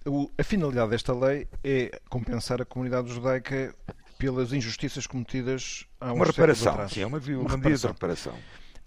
É, 0.06 0.10
o, 0.10 0.30
a 0.38 0.44
finalidade 0.44 0.92
desta 0.92 1.14
lei 1.14 1.48
é 1.64 2.00
compensar 2.10 2.62
a 2.62 2.66
comunidade 2.66 3.12
judaica 3.12 3.74
pelas 4.20 4.54
injustiças 4.54 5.08
cometidas 5.08 5.86
há 6.00 6.14
Uma 6.14 6.26
reparação, 6.26 6.88
sim, 6.88 7.02
é 7.02 7.06
uma, 7.08 7.18
uma, 7.18 7.40
uma 7.40 7.58
medida 7.58 7.78
de 7.78 7.88
reparação. 7.88 8.36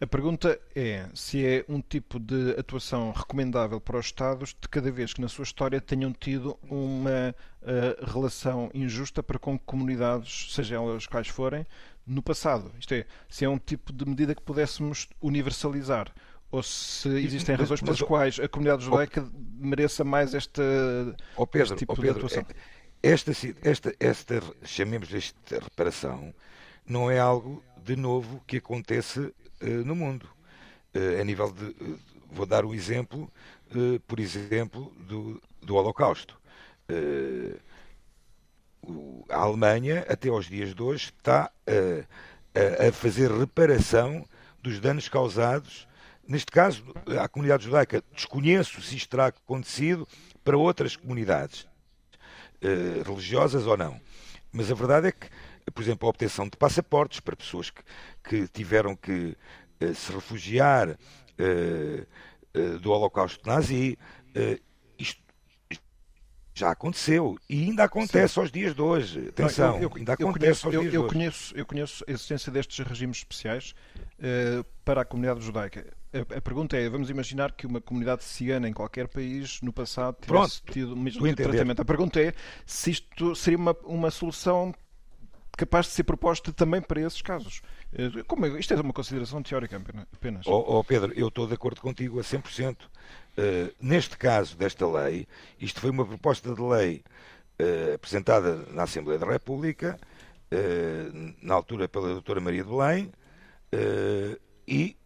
A 0.01 0.07
pergunta 0.07 0.61
é 0.77 1.07
se 1.13 1.45
é 1.45 1.65
um 1.69 1.81
tipo 1.81 2.21
de 2.21 2.53
atuação 2.53 3.11
recomendável 3.11 3.81
para 3.81 3.99
os 3.99 4.07
Estados 4.07 4.51
de 4.51 4.69
cada 4.69 4.93
vez 4.93 5.13
que 5.13 5.21
na 5.21 5.27
sua 5.27 5.43
história 5.43 5.81
tenham 5.81 6.13
tido 6.13 6.57
uma 6.63 7.35
uh, 7.63 8.07
relação 8.13 8.71
injusta 8.73 9.25
para 9.25 9.41
com 9.41 9.59
comunidades, 9.59 10.55
seja 10.55 10.77
elas 10.77 11.05
quais 11.05 11.27
forem, 11.27 11.67
no 12.09 12.23
passado. 12.23 12.73
Isto 12.79 12.95
é, 12.95 13.07
se 13.29 13.45
é 13.45 13.49
um 13.49 13.59
tipo 13.59 13.93
de 13.93 14.05
medida 14.05 14.35
que 14.35 14.43
pudéssemos 14.43 15.09
universalizar 15.21 16.13
ou 16.51 16.63
se 16.63 17.09
existem 17.11 17.55
razões 17.55 17.81
pelas 17.81 18.01
quais 18.01 18.41
a 18.41 18.49
comunidade 18.49 18.85
judaica 18.85 19.29
mereça 19.59 20.03
mais 20.03 20.35
esta, 20.35 20.63
oh 21.37 21.47
Pedro, 21.47 21.75
este 21.75 21.77
tipo 21.77 21.93
oh 21.93 21.97
Pedro, 21.97 22.15
de 22.15 22.19
atuação. 22.21 22.47
É 22.51 22.79
esta, 23.11 23.33
esta, 23.63 23.95
esta, 24.01 24.43
chamemos 24.65 25.13
esta 25.13 25.61
reparação, 25.61 26.35
não 26.87 27.11
é 27.11 27.19
algo 27.19 27.63
de 27.85 27.95
novo 27.95 28.43
que 28.47 28.57
aconteça 28.57 29.33
uh, 29.63 29.67
no 29.85 29.95
mundo. 29.95 30.29
Uh, 30.95 31.21
a 31.21 31.25
nível 31.25 31.53
de. 31.53 31.65
Uh, 31.65 31.99
vou 32.31 32.45
dar 32.45 32.65
o 32.65 32.75
exemplo, 32.75 33.31
por 34.07 34.21
exemplo, 34.21 34.93
do, 34.99 35.41
do 35.63 35.77
Holocausto. 35.77 36.39
A 39.29 39.37
Alemanha, 39.37 40.05
até 40.09 40.29
aos 40.29 40.47
dias 40.47 40.75
de 40.75 40.83
hoje, 40.83 41.13
está 41.17 41.51
a, 41.67 42.89
a 42.89 42.93
fazer 42.93 43.31
reparação 43.31 44.25
dos 44.63 44.81
danos 44.81 45.09
causados 45.09 45.89
neste 46.29 46.53
caso, 46.53 46.85
à 47.19 47.27
comunidade 47.27 47.65
judaica, 47.65 48.05
desconheço 48.13 48.83
se 48.83 48.95
isto 48.95 49.09
terá 49.09 49.29
acontecido 49.29 50.07
para 50.45 50.59
outras 50.59 50.95
comunidades. 50.95 51.67
Eh, 52.61 53.03
religiosas 53.07 53.67
ou 53.67 53.77
não. 53.77 54.01
Mas 54.53 54.71
a 54.71 54.75
verdade 54.75 55.09
é 55.09 55.13
que, 55.13 55.29
por 55.73 55.83
exemplo, 55.83 56.07
a 56.07 56.11
obtenção 56.11 56.47
de 56.47 56.57
passaportes 56.57 57.21
para 57.21 57.37
pessoas 57.37 57.71
que, 57.71 57.83
que 58.25 58.49
tiveram 58.49 58.97
que 58.97 59.37
uh, 59.81 59.95
se 59.95 60.13
refugiar 60.13 60.99
do 62.81 62.91
Holocausto 62.91 63.47
nazi, 63.49 63.97
Já 66.59 66.73
aconteceu 66.73 67.39
e 67.49 67.63
ainda 67.63 67.85
acontece 67.85 68.35
Sim. 68.35 68.41
aos 68.41 68.51
dias 68.51 68.75
de 68.75 68.83
hoje. 68.83 69.29
Atenção, 69.29 69.77
eu, 69.77 69.83
eu, 69.83 69.93
ainda 69.95 70.15
acontece 70.15 70.41
conheço, 70.41 70.67
aos 70.67 70.73
dias 70.73 70.85
eu, 70.87 70.91
de 70.91 70.99
hoje. 70.99 71.15
Conheço, 71.15 71.57
eu 71.57 71.67
conheço 71.67 72.05
a 72.09 72.11
existência 72.11 72.51
destes 72.51 72.85
regimes 72.85 73.19
especiais 73.19 73.75
uh, 74.19 74.65
para 74.85 75.03
a 75.03 75.05
comunidade 75.05 75.41
judaica. 75.41 75.87
A, 76.13 76.39
a, 76.39 76.41
pergunta 76.41 76.77
é: 76.77 76.89
vamos 76.89 77.11
imaginar 77.11 77.53
que 77.53 77.65
uma 77.65 77.81
comunidade 77.81 78.25
cigana 78.25 78.69
em 78.69 78.73
qualquer 78.73 79.07
país 79.07 79.61
no 79.63 79.73
passado 79.73 80.17
tivesse 80.21 80.61
Pronto, 80.63 80.73
tido 80.73 80.95
o 80.95 80.97
mesmo 80.97 81.23
tipo 81.23 81.37
de 81.37 81.45
tratamento. 81.45 81.81
A 81.81 81.85
pergunta 81.85 82.21
é 82.21 82.35
se 82.67 82.91
isto 82.91 83.37
seria 83.37 83.57
uma, 83.59 83.77
uma 83.85 84.11
solução 84.11 84.75
capaz 85.57 85.87
de 85.87 85.93
ser 85.93 86.05
proposta 86.05 86.53
também 86.53 86.81
para 86.81 87.01
esses 87.01 87.23
casos. 87.23 87.61
Eh, 87.93 88.23
como 88.27 88.47
é, 88.47 88.61
isto 88.61 88.73
é 88.73 88.81
uma 88.81 88.93
consideração 88.93 89.43
teórica 89.43 89.81
apenas. 90.13 90.47
Oh, 90.47 90.79
oh 90.79 90.85
Pedro, 90.85 91.13
eu 91.15 91.29
estou 91.29 91.47
de 91.47 91.55
acordo 91.55 91.81
contigo 91.81 92.19
a 92.21 92.23
100%. 92.23 92.77
Uh, 93.39 93.73
neste 93.81 94.19
caso 94.19 94.57
desta 94.57 94.85
lei, 94.85 95.29
isto 95.61 95.81
foi 95.81 95.91
uma 95.91 96.05
proposta 96.05 96.53
de 96.53 96.61
lei 96.61 97.05
uh, 97.63 97.95
apresentada 97.95 98.67
na 98.73 98.83
Assembleia 98.83 99.17
da 99.17 99.27
República, 99.27 99.97
uh, 100.53 101.35
na 101.41 101.55
altura 101.55 101.87
pela 101.87 102.09
doutora 102.09 102.41
Maria 102.41 102.65
de 102.65 102.69
Belém, 102.69 103.13
e 104.67 104.97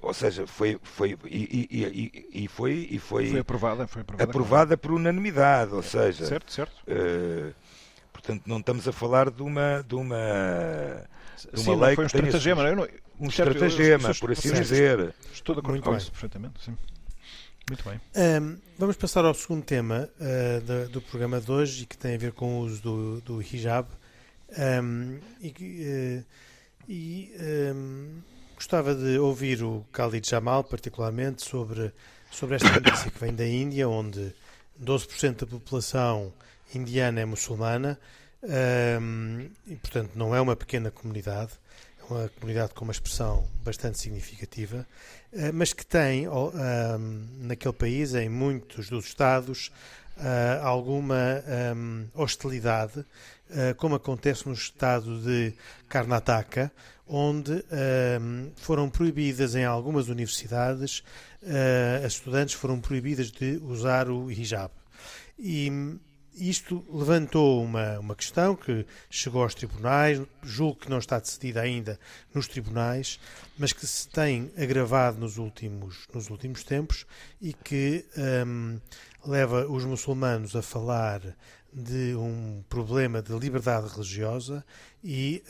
ou 0.00 0.14
seja, 0.14 0.46
foi, 0.46 0.78
foi, 0.80 1.18
e, 1.24 1.68
e, 1.70 1.84
e, 2.32 2.44
e 2.44 2.48
foi, 2.48 2.88
e 2.88 2.98
foi, 3.00 3.30
foi 3.30 3.40
aprovada, 3.40 3.88
foi 3.88 4.02
aprovada, 4.02 4.30
aprovada 4.30 4.76
por 4.76 4.92
unanimidade, 4.92 5.74
ou 5.74 5.82
seja, 5.82 6.24
certo, 6.24 6.52
certo. 6.52 6.84
portanto 8.12 8.44
não 8.46 8.58
estamos 8.58 8.86
a 8.86 8.92
falar 8.92 9.28
de 9.28 9.42
uma 9.42 9.82
de 9.86 9.94
uma, 9.96 11.04
de 11.52 11.60
uma 11.60 11.74
Sim, 11.74 11.80
lei 11.80 11.94
foi 11.96 12.04
um 12.04 12.06
estratagema, 12.06 12.62
não, 12.72 12.84
é? 12.84 12.90
Um 13.20 13.30
certo, 13.30 13.52
estratagema, 13.52 14.08
eu, 14.08 14.12
eu, 14.12 14.18
por 14.18 14.32
assim 14.32 14.52
dizer. 14.52 15.14
Estou 15.32 15.54
de 15.54 15.60
acordo 15.60 15.82
com 15.82 15.96
isso 15.96 16.10
perfeitamente, 16.10 16.64
sim. 16.64 16.76
Muito 17.68 17.84
bem. 17.88 18.00
Um, 18.16 18.58
vamos 18.78 18.96
passar 18.96 19.24
ao 19.24 19.34
segundo 19.34 19.62
tema 19.62 20.08
uh, 20.18 20.60
do, 20.62 20.88
do, 20.88 21.02
programa 21.02 21.40
de 21.40 21.52
hoje 21.52 21.84
e 21.84 21.86
que 21.86 21.96
tem 21.96 22.16
a 22.16 22.18
ver 22.18 22.32
com 22.32 22.58
o 22.58 22.60
uso 22.62 22.82
do, 22.82 23.20
do 23.20 23.42
hijab. 23.42 23.86
Um, 24.82 25.20
e, 25.40 25.48
uh, 25.48 26.24
e 26.88 27.32
um, 27.72 28.22
gostava 28.56 28.92
de 28.92 29.18
ouvir 29.18 29.62
o 29.62 29.86
Khalid 29.92 30.28
Jamal, 30.28 30.64
particularmente, 30.64 31.42
sobre, 31.42 31.92
sobre 32.30 32.56
esta 32.56 32.72
notícia 32.80 33.10
que 33.10 33.20
vem 33.20 33.32
da 33.32 33.46
Índia, 33.46 33.88
onde 33.88 34.34
12% 34.82 35.40
da 35.40 35.46
população 35.46 36.32
indiana 36.74 37.20
é 37.20 37.24
muçulmana 37.24 38.00
e, 39.66 39.76
portanto, 39.76 40.12
não 40.16 40.34
é 40.34 40.40
uma 40.40 40.56
pequena 40.56 40.90
comunidade 40.90 41.52
uma 42.10 42.28
comunidade 42.28 42.74
com 42.74 42.84
uma 42.84 42.92
expressão 42.92 43.46
bastante 43.64 43.98
significativa, 43.98 44.86
eh, 45.32 45.52
mas 45.52 45.72
que 45.72 45.86
tem 45.86 46.26
naquele 47.38 47.74
país, 47.74 48.14
em 48.14 48.28
muitos 48.28 48.90
dos 48.90 49.06
estados, 49.06 49.70
eh, 50.18 50.60
alguma 50.62 51.42
hostilidade, 52.14 53.04
eh, 53.50 53.74
como 53.74 53.94
acontece 53.94 54.46
no 54.48 54.54
estado 54.54 55.20
de 55.20 55.54
Karnataka, 55.88 56.72
onde 57.06 57.64
foram 58.56 58.88
proibidas 58.88 59.56
em 59.56 59.64
algumas 59.64 60.08
universidades, 60.08 61.02
as 62.04 62.12
estudantes 62.12 62.54
foram 62.54 62.80
proibidas 62.80 63.32
de 63.32 63.60
usar 63.64 64.08
o 64.08 64.30
hijab. 64.30 64.72
E 65.36 65.98
isto 66.40 66.84
levantou 66.90 67.62
uma, 67.62 67.98
uma 67.98 68.14
questão 68.14 68.56
que 68.56 68.86
chegou 69.10 69.42
aos 69.42 69.54
tribunais, 69.54 70.20
julgo 70.42 70.80
que 70.80 70.90
não 70.90 70.98
está 70.98 71.18
decidida 71.18 71.60
ainda 71.60 71.98
nos 72.32 72.48
tribunais, 72.48 73.20
mas 73.58 73.72
que 73.72 73.86
se 73.86 74.08
tem 74.08 74.50
agravado 74.56 75.18
nos 75.18 75.36
últimos, 75.36 76.06
nos 76.14 76.30
últimos 76.30 76.64
tempos 76.64 77.04
e 77.40 77.52
que 77.52 78.04
um, 78.46 78.80
leva 79.26 79.66
os 79.66 79.84
muçulmanos 79.84 80.56
a 80.56 80.62
falar 80.62 81.20
de 81.72 82.14
um 82.16 82.64
problema 82.68 83.22
de 83.22 83.32
liberdade 83.32 83.88
religiosa 83.88 84.64
e 85.02 85.42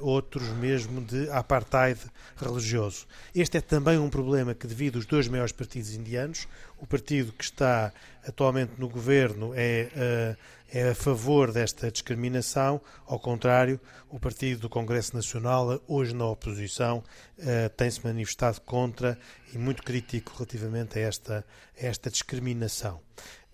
uh, 0.00 0.04
outros 0.04 0.48
mesmo 0.56 1.00
de 1.00 1.28
apartheid 1.30 2.00
religioso. 2.36 3.06
Este 3.34 3.58
é 3.58 3.60
também 3.60 3.98
um 3.98 4.08
problema 4.08 4.54
que 4.54 4.66
divide 4.66 4.98
os 4.98 5.06
dois 5.06 5.28
maiores 5.28 5.52
partidos 5.52 5.94
indianos. 5.94 6.48
O 6.78 6.86
partido 6.86 7.32
que 7.32 7.44
está 7.44 7.92
atualmente 8.26 8.72
no 8.78 8.88
governo 8.88 9.52
é, 9.54 9.88
uh, 9.94 10.36
é 10.72 10.90
a 10.90 10.94
favor 10.94 11.52
desta 11.52 11.90
discriminação, 11.90 12.80
ao 13.06 13.20
contrário, 13.20 13.78
o 14.10 14.18
Partido 14.18 14.62
do 14.62 14.68
Congresso 14.68 15.14
Nacional, 15.14 15.80
hoje 15.86 16.14
na 16.14 16.26
oposição, 16.26 16.98
uh, 17.38 17.68
tem-se 17.76 18.04
manifestado 18.04 18.60
contra 18.62 19.18
e 19.52 19.58
muito 19.58 19.82
crítico 19.82 20.32
relativamente 20.36 20.98
a 20.98 21.02
esta, 21.02 21.44
a 21.80 21.86
esta 21.86 22.10
discriminação. 22.10 23.00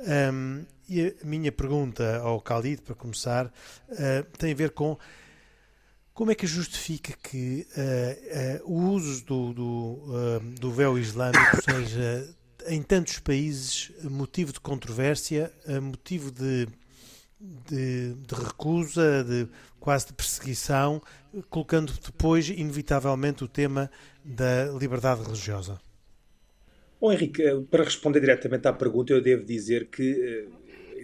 Um, 0.00 0.64
e 0.90 1.14
a 1.22 1.24
minha 1.24 1.52
pergunta 1.52 2.18
ao 2.18 2.38
Khalid, 2.40 2.82
para 2.82 2.96
começar, 2.96 3.46
uh, 3.46 4.36
tem 4.36 4.50
a 4.50 4.56
ver 4.56 4.70
com 4.70 4.98
como 6.12 6.32
é 6.32 6.34
que 6.34 6.48
justifica 6.48 7.16
que 7.22 7.64
uh, 7.76 8.66
uh, 8.66 8.72
o 8.72 8.90
uso 8.90 9.24
do, 9.24 9.54
do, 9.54 10.40
do, 10.58 10.72
véu 10.72 10.98
islâmico 10.98 11.62
seja, 11.62 12.34
em 12.66 12.82
tantos 12.82 13.20
países, 13.20 13.92
motivo 14.02 14.52
de 14.52 14.58
controvérsia, 14.58 15.52
motivo 15.80 16.32
de, 16.32 16.66
de, 17.40 18.14
de, 18.14 18.34
recusa, 18.34 19.22
de 19.22 19.48
quase 19.78 20.08
de 20.08 20.12
perseguição, 20.12 21.00
colocando 21.48 21.92
depois, 22.04 22.48
inevitavelmente, 22.48 23.44
o 23.44 23.48
tema 23.48 23.88
da 24.24 24.66
liberdade 24.72 25.22
religiosa? 25.22 25.80
Bom, 27.00 27.12
Henrique, 27.12 27.42
para 27.70 27.84
responder 27.84 28.20
diretamente 28.20 28.68
à 28.68 28.72
pergunta, 28.74 29.12
eu 29.12 29.22
devo 29.22 29.42
dizer 29.42 29.86
que 29.86 30.50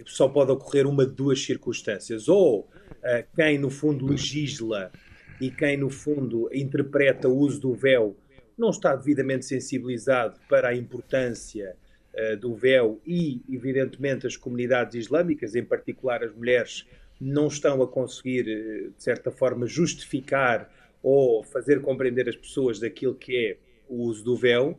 só 0.05 0.27
pode 0.27 0.51
ocorrer 0.51 0.87
uma 0.87 1.05
de 1.05 1.13
duas 1.13 1.43
circunstâncias. 1.43 2.27
Ou 2.27 2.61
uh, 2.61 3.35
quem, 3.35 3.57
no 3.57 3.69
fundo, 3.69 4.05
legisla 4.05 4.91
e 5.39 5.49
quem, 5.49 5.77
no 5.77 5.89
fundo, 5.89 6.49
interpreta 6.53 7.27
o 7.27 7.37
uso 7.37 7.61
do 7.61 7.73
véu 7.73 8.15
não 8.57 8.69
está 8.69 8.95
devidamente 8.95 9.45
sensibilizado 9.45 10.39
para 10.49 10.69
a 10.69 10.75
importância 10.75 11.75
uh, 12.13 12.37
do 12.37 12.55
véu 12.55 13.01
e, 13.05 13.41
evidentemente, 13.49 14.25
as 14.25 14.35
comunidades 14.35 14.95
islâmicas, 14.95 15.55
em 15.55 15.63
particular 15.63 16.23
as 16.23 16.33
mulheres, 16.33 16.85
não 17.19 17.47
estão 17.47 17.81
a 17.81 17.87
conseguir, 17.87 18.47
eh, 18.47 18.89
de 18.95 19.03
certa 19.03 19.31
forma, 19.31 19.65
justificar 19.65 20.71
ou 21.01 21.43
fazer 21.43 21.81
compreender 21.81 22.29
as 22.29 22.35
pessoas 22.35 22.79
daquilo 22.79 23.15
que 23.15 23.35
é 23.35 23.57
o 23.89 24.03
uso 24.03 24.23
do 24.23 24.35
véu. 24.35 24.75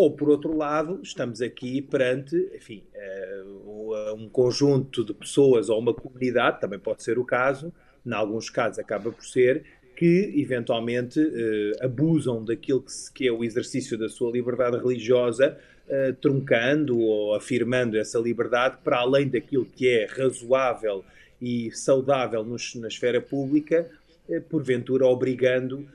Ou, 0.00 0.12
por 0.12 0.28
outro 0.28 0.56
lado, 0.56 1.00
estamos 1.02 1.42
aqui 1.42 1.82
perante, 1.82 2.36
enfim, 2.54 2.84
eh, 2.94 3.42
um 4.16 4.28
conjunto 4.28 5.04
de 5.04 5.12
pessoas 5.12 5.68
ou 5.68 5.76
uma 5.76 5.92
comunidade, 5.92 6.60
também 6.60 6.78
pode 6.78 7.02
ser 7.02 7.18
o 7.18 7.24
caso, 7.24 7.72
em 8.06 8.12
alguns 8.12 8.48
casos 8.48 8.78
acaba 8.78 9.10
por 9.10 9.24
ser, 9.24 9.64
que 9.96 10.32
eventualmente 10.36 11.18
eh, 11.18 11.84
abusam 11.84 12.44
daquilo 12.44 12.84
que, 13.12 13.26
é 13.26 13.32
o 13.32 13.42
exercício 13.42 13.98
da 13.98 14.08
sua 14.08 14.30
liberdade 14.30 14.76
religiosa, 14.76 15.58
eh, 15.88 16.12
truncando 16.20 16.96
ou 17.00 17.34
afirmando 17.34 17.98
essa 17.98 18.20
liberdade 18.20 18.76
para 18.84 18.98
além 18.98 19.28
daquilo 19.28 19.64
que 19.64 19.88
é 19.88 20.06
razoável 20.06 21.04
e 21.42 21.72
saudável 21.72 22.44
na 22.44 22.86
esfera 22.86 23.20
pública, 23.20 23.90
porventura 24.48 25.06
obrigando 25.06 25.88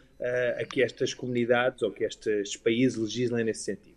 a 0.58 0.66
que 0.66 0.82
estas 0.82 1.14
comunidades 1.14 1.84
ou 1.84 1.92
que 1.92 2.06
estes 2.06 2.56
países 2.56 2.98
legislem 2.98 3.44
nesse 3.44 3.64
sentido. 3.64 3.93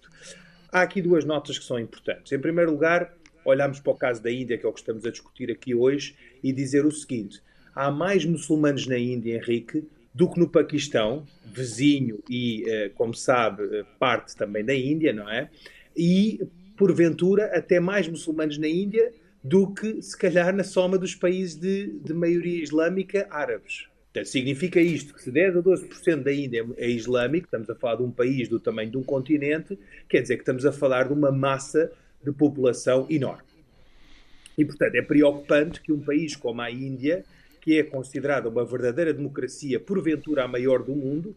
Há 0.71 0.83
aqui 0.83 1.01
duas 1.01 1.25
notas 1.25 1.59
que 1.59 1.65
são 1.65 1.79
importantes. 1.79 2.33
Em 2.33 2.39
primeiro 2.39 2.73
lugar, 2.73 3.15
olhamos 3.45 3.81
para 3.81 3.93
o 3.93 3.97
caso 3.97 4.23
da 4.23 4.31
Índia, 4.31 4.59
que 4.59 4.67
é 4.67 4.69
o 4.69 4.73
que 4.73 4.81
estamos 4.81 5.05
a 5.05 5.11
discutir 5.11 5.51
aqui 5.51 5.75
hoje, 5.75 6.17
e 6.43 6.53
dizer 6.53 6.85
o 6.85 6.91
seguinte: 6.91 7.41
há 7.75 7.91
mais 7.91 8.25
muçulmanos 8.25 8.87
na 8.87 8.99
Índia, 8.99 9.37
Henrique, 9.37 9.87
do 10.13 10.31
que 10.31 10.41
no 10.41 10.49
Paquistão, 10.49 11.27
vizinho 11.45 12.23
e, 12.29 12.65
eh, 12.67 12.89
como 12.95 13.15
sabe, 13.15 13.65
eh, 13.65 13.85
parte 13.99 14.35
também 14.35 14.65
da 14.65 14.75
Índia, 14.75 15.13
não 15.13 15.29
é? 15.29 15.51
E, 15.95 16.41
porventura, 16.77 17.47
até 17.55 17.79
mais 17.79 18.09
muçulmanos 18.09 18.57
na 18.57 18.67
Índia 18.67 19.13
do 19.45 19.73
que, 19.73 20.01
se 20.01 20.17
calhar, 20.17 20.55
na 20.55 20.65
soma 20.65 20.99
dos 20.99 21.15
países 21.15 21.55
de, 21.55 21.99
de 22.01 22.15
maioria 22.15 22.63
islâmica 22.63 23.27
árabes. 23.31 23.89
Portanto, 24.17 24.33
significa 24.33 24.81
isto, 24.81 25.13
que 25.13 25.23
se 25.23 25.31
10 25.31 25.59
a 25.59 25.63
12% 25.63 26.23
da 26.23 26.33
Índia 26.33 26.67
é 26.79 26.89
islâmico, 26.89 27.45
estamos 27.45 27.69
a 27.69 27.75
falar 27.75 27.97
de 27.97 28.03
um 28.03 28.11
país 28.11 28.49
do 28.49 28.59
tamanho 28.59 28.91
de 28.91 28.97
um 28.97 29.03
continente, 29.03 29.79
quer 30.09 30.23
dizer 30.23 30.37
que 30.37 30.41
estamos 30.41 30.65
a 30.65 30.73
falar 30.73 31.09
de 31.09 31.13
uma 31.13 31.31
massa 31.31 31.93
de 32.25 32.33
população 32.33 33.07
enorme. 33.11 33.45
E, 34.57 34.65
portanto, 34.65 34.95
é 34.95 35.03
preocupante 35.03 35.83
que 35.83 35.93
um 35.93 36.01
país 36.01 36.35
como 36.35 36.63
a 36.63 36.71
Índia, 36.71 37.27
que 37.61 37.79
é 37.79 37.83
considerada 37.83 38.49
uma 38.49 38.65
verdadeira 38.65 39.13
democracia, 39.13 39.79
porventura 39.79 40.45
a 40.45 40.49
maior 40.49 40.83
do 40.83 40.97
mundo, 40.97 41.37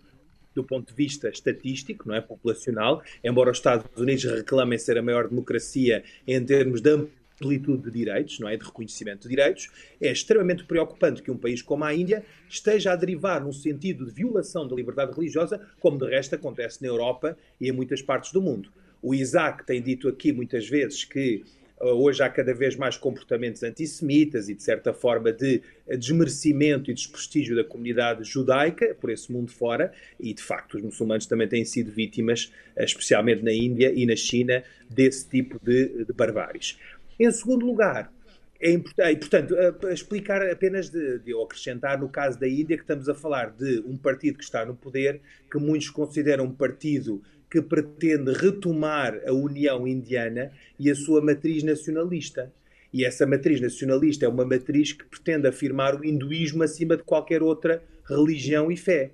do 0.55 0.63
ponto 0.63 0.87
de 0.87 0.93
vista 0.93 1.27
estatístico, 1.27 2.07
não 2.07 2.15
é 2.15 2.21
populacional, 2.21 3.03
embora 3.21 3.51
os 3.51 3.57
Estados 3.57 3.85
Unidos 3.97 4.23
reclamem 4.23 4.79
ser 4.79 4.97
a 4.97 5.01
maior 5.01 5.27
democracia 5.27 6.01
em 6.25 6.41
termos 6.45 6.79
de 6.79 6.97
amplitude 7.39 7.83
de 7.83 7.91
direitos, 7.91 8.39
não 8.39 8.49
é? 8.49 8.57
De 8.57 8.65
reconhecimento 8.65 9.23
de 9.23 9.29
direitos, 9.29 9.69
é 9.99 10.11
extremamente 10.11 10.65
preocupante 10.65 11.23
que 11.23 11.31
um 11.31 11.37
país 11.37 11.61
como 11.61 11.83
a 11.83 11.93
Índia 11.93 12.23
esteja 12.47 12.91
a 12.91 12.95
derivar 12.95 13.41
num 13.41 13.53
sentido 13.53 14.05
de 14.05 14.11
violação 14.11 14.67
da 14.67 14.75
liberdade 14.75 15.13
religiosa, 15.13 15.59
como 15.79 15.97
de 15.97 16.05
resto 16.05 16.35
acontece 16.35 16.81
na 16.81 16.87
Europa 16.87 17.37
e 17.59 17.69
em 17.69 17.71
muitas 17.71 18.01
partes 18.01 18.31
do 18.31 18.41
mundo. 18.41 18.69
O 19.01 19.15
Isaac 19.15 19.65
tem 19.65 19.81
dito 19.81 20.09
aqui 20.09 20.33
muitas 20.33 20.67
vezes 20.67 21.05
que 21.05 21.43
Hoje 21.81 22.21
há 22.21 22.29
cada 22.29 22.53
vez 22.53 22.75
mais 22.75 22.97
comportamentos 22.97 23.63
antissemitas 23.63 24.49
e, 24.49 24.53
de 24.53 24.61
certa 24.61 24.93
forma, 24.93 25.31
de 25.31 25.61
desmerecimento 25.87 26.91
e 26.91 26.93
desprestígio 26.93 27.55
da 27.55 27.63
comunidade 27.63 28.25
judaica 28.25 28.93
por 28.99 29.09
esse 29.09 29.31
mundo 29.31 29.49
fora. 29.49 29.93
E, 30.19 30.33
de 30.33 30.43
facto, 30.43 30.75
os 30.75 30.83
muçulmanos 30.83 31.25
também 31.25 31.47
têm 31.47 31.63
sido 31.63 31.89
vítimas, 31.89 32.51
especialmente 32.77 33.43
na 33.43 33.53
Índia 33.53 33.93
e 33.95 34.05
na 34.05 34.15
China, 34.17 34.61
desse 34.89 35.29
tipo 35.29 35.57
de, 35.63 36.03
de 36.03 36.11
barbáries. 36.11 36.77
Em 37.19 37.31
segundo 37.31 37.65
lugar, 37.65 38.13
é 38.61 38.71
importante, 38.71 39.19
portanto, 39.19 39.89
explicar 39.89 40.41
apenas 40.49 40.89
de, 40.89 41.19
de 41.19 41.31
eu 41.31 41.41
acrescentar 41.41 41.99
no 41.99 42.07
caso 42.07 42.39
da 42.39 42.47
Índia 42.47 42.77
que 42.77 42.83
estamos 42.83 43.09
a 43.09 43.13
falar 43.13 43.51
de 43.51 43.81
um 43.85 43.97
partido 43.97 44.37
que 44.37 44.43
está 44.43 44.65
no 44.65 44.73
poder, 44.73 45.19
que 45.51 45.57
muitos 45.57 45.89
consideram 45.89 46.45
um 46.45 46.53
partido 46.53 47.21
que 47.51 47.61
pretende 47.61 48.31
retomar 48.31 49.19
a 49.25 49.33
União 49.33 49.85
Indiana 49.85 50.51
e 50.79 50.89
a 50.89 50.95
sua 50.95 51.21
matriz 51.21 51.61
nacionalista. 51.61 52.53
E 52.93 53.03
essa 53.03 53.25
matriz 53.25 53.59
nacionalista 53.59 54.25
é 54.25 54.29
uma 54.29 54.45
matriz 54.45 54.93
que 54.93 55.03
pretende 55.03 55.47
afirmar 55.47 55.99
o 55.99 56.05
hinduísmo 56.05 56.63
acima 56.63 56.95
de 56.95 57.03
qualquer 57.03 57.43
outra 57.43 57.83
religião 58.07 58.71
e 58.71 58.77
fé. 58.77 59.11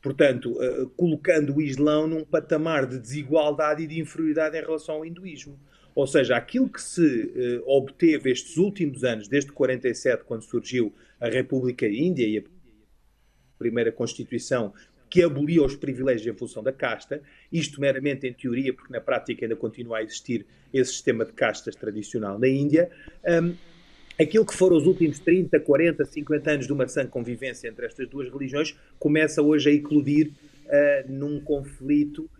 Portanto, 0.00 0.52
uh, 0.52 0.88
colocando 0.96 1.56
o 1.56 1.62
Islão 1.62 2.06
num 2.06 2.24
patamar 2.24 2.86
de 2.86 2.98
desigualdade 2.98 3.82
e 3.82 3.86
de 3.86 4.00
inferioridade 4.00 4.56
em 4.56 4.60
relação 4.60 4.96
ao 4.96 5.06
hinduísmo. 5.06 5.58
Ou 5.94 6.06
seja, 6.06 6.36
aquilo 6.36 6.68
que 6.68 6.80
se 6.80 7.02
uh, 7.02 7.62
obteve 7.66 8.30
estes 8.30 8.56
últimos 8.56 9.04
anos, 9.04 9.28
desde 9.28 9.52
47, 9.52 10.24
quando 10.24 10.42
surgiu 10.42 10.92
a 11.20 11.28
República 11.28 11.86
Índia 11.86 12.26
e 12.26 12.38
a 12.38 12.42
primeira 13.58 13.92
Constituição 13.92 14.72
que 15.12 15.22
abolia 15.22 15.62
os 15.62 15.76
privilégios 15.76 16.34
em 16.34 16.38
função 16.38 16.62
da 16.62 16.72
casta, 16.72 17.20
isto 17.52 17.78
meramente 17.78 18.26
em 18.26 18.32
teoria, 18.32 18.72
porque 18.72 18.90
na 18.90 18.98
prática 18.98 19.44
ainda 19.44 19.54
continua 19.54 19.98
a 19.98 20.02
existir 20.02 20.46
esse 20.72 20.92
sistema 20.92 21.22
de 21.26 21.34
castas 21.34 21.76
tradicional 21.76 22.38
na 22.38 22.48
Índia. 22.48 22.90
Um, 23.22 23.54
aquilo 24.18 24.46
que 24.46 24.54
foram 24.54 24.74
os 24.74 24.86
últimos 24.86 25.18
30, 25.18 25.60
40, 25.60 26.02
50 26.02 26.50
anos 26.50 26.66
de 26.66 26.72
uma 26.72 26.88
sã 26.88 27.06
convivência 27.06 27.68
entre 27.68 27.84
estas 27.84 28.08
duas 28.08 28.32
religiões 28.32 28.74
começa 28.98 29.42
hoje 29.42 29.68
a 29.68 29.72
eclodir 29.74 30.30
uh, 30.30 31.12
num 31.12 31.38
conflito 31.40 32.30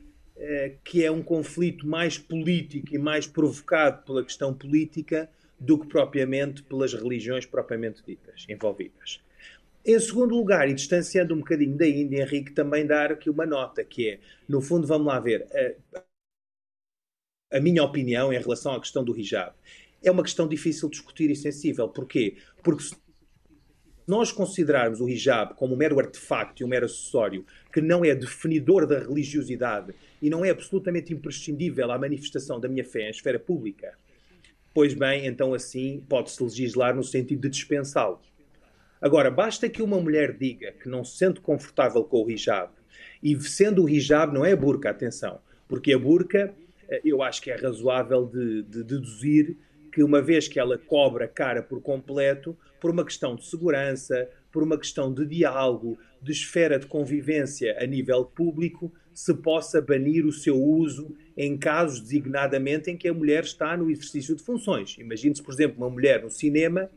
que 0.84 1.04
é 1.04 1.10
um 1.10 1.22
conflito 1.22 1.86
mais 1.86 2.18
político 2.18 2.94
e 2.94 2.98
mais 2.98 3.26
provocado 3.26 4.04
pela 4.04 4.24
questão 4.24 4.52
política 4.52 5.30
do 5.58 5.78
que 5.78 5.86
propriamente 5.86 6.62
pelas 6.62 6.92
religiões 6.92 7.46
propriamente 7.46 8.02
ditas 8.04 8.44
envolvidas. 8.48 9.20
Em 9.84 9.98
segundo 9.98 10.34
lugar, 10.34 10.68
e 10.68 10.74
distanciando 10.74 11.34
um 11.34 11.38
bocadinho 11.38 11.76
da 11.76 11.86
Índia, 11.86 12.22
Henrique, 12.22 12.52
também 12.52 12.86
dar 12.86 13.12
aqui 13.12 13.28
uma 13.28 13.44
nota, 13.44 13.84
que 13.84 14.10
é, 14.10 14.20
no 14.48 14.60
fundo, 14.60 14.86
vamos 14.86 15.06
lá 15.06 15.18
ver, 15.18 15.46
a, 15.92 16.02
a 17.56 17.60
minha 17.60 17.82
opinião 17.82 18.32
em 18.32 18.38
relação 18.38 18.74
à 18.74 18.80
questão 18.80 19.02
do 19.02 19.16
hijab. 19.18 19.54
É 20.02 20.10
uma 20.10 20.22
questão 20.22 20.48
difícil 20.48 20.88
de 20.88 20.96
discutir 20.96 21.30
e 21.30 21.36
sensível. 21.36 21.88
Porquê? 21.88 22.36
Porque 22.62 22.84
se 22.84 22.96
nós 24.06 24.32
considerarmos 24.32 25.00
o 25.00 25.08
hijab 25.08 25.54
como 25.54 25.74
um 25.74 25.76
mero 25.76 25.98
artefacto 25.98 26.62
e 26.62 26.64
um 26.64 26.68
mero 26.68 26.86
acessório 26.86 27.44
que 27.72 27.80
não 27.80 28.04
é 28.04 28.14
definidor 28.14 28.86
da 28.86 28.98
religiosidade 28.98 29.94
e 30.20 30.28
não 30.28 30.44
é 30.44 30.50
absolutamente 30.50 31.12
imprescindível 31.12 31.90
à 31.90 31.98
manifestação 31.98 32.60
da 32.60 32.68
minha 32.68 32.84
fé 32.84 33.06
em 33.06 33.10
esfera 33.10 33.38
pública, 33.38 33.96
pois 34.74 34.94
bem, 34.94 35.26
então 35.26 35.54
assim 35.54 36.04
pode-se 36.08 36.42
legislar 36.42 36.94
no 36.94 37.02
sentido 37.02 37.42
de 37.42 37.48
dispensá-lo. 37.48 38.20
Agora, 39.00 39.30
basta 39.30 39.68
que 39.68 39.82
uma 39.82 39.98
mulher 40.00 40.36
diga 40.36 40.72
que 40.72 40.88
não 40.88 41.04
se 41.04 41.16
sente 41.16 41.40
confortável 41.40 42.04
com 42.04 42.24
o 42.24 42.30
hijab, 42.30 42.70
e 43.22 43.38
sendo 43.40 43.84
o 43.84 43.88
hijab, 43.88 44.32
não 44.32 44.44
é 44.44 44.52
a 44.52 44.56
burca, 44.56 44.90
atenção, 44.90 45.40
porque 45.66 45.92
a 45.92 45.98
burca 45.98 46.54
eh, 46.88 47.00
eu 47.04 47.22
acho 47.22 47.40
que 47.42 47.50
é 47.50 47.56
razoável 47.56 48.26
de, 48.26 48.62
de 48.62 48.84
deduzir 48.84 49.56
que 49.92 50.02
uma 50.02 50.22
vez 50.22 50.48
que 50.48 50.58
ela 50.58 50.78
cobra 50.78 51.26
a 51.26 51.28
cara 51.28 51.62
por 51.62 51.80
completo, 51.82 52.56
por 52.80 52.90
uma 52.90 53.04
questão 53.04 53.36
de 53.36 53.44
segurança, 53.44 54.28
por 54.52 54.62
uma 54.62 54.78
questão 54.78 55.12
de 55.12 55.26
diálogo, 55.26 55.98
de 56.20 56.30
esfera 56.30 56.78
de 56.78 56.86
convivência 56.86 57.76
a 57.80 57.86
nível 57.86 58.24
público, 58.24 58.92
se 59.12 59.34
possa 59.34 59.80
banir 59.80 60.24
o 60.24 60.32
seu 60.32 60.56
uso 60.56 61.16
em 61.36 61.56
casos 61.58 62.00
designadamente 62.00 62.90
em 62.90 62.96
que 62.96 63.08
a 63.08 63.14
mulher 63.14 63.42
está 63.42 63.76
no 63.76 63.90
exercício 63.90 64.36
de 64.36 64.42
funções. 64.42 64.96
Imagine-se, 64.98 65.42
por 65.42 65.52
exemplo, 65.52 65.78
uma 65.78 65.90
mulher 65.90 66.22
no 66.22 66.30
cinema 66.30 66.90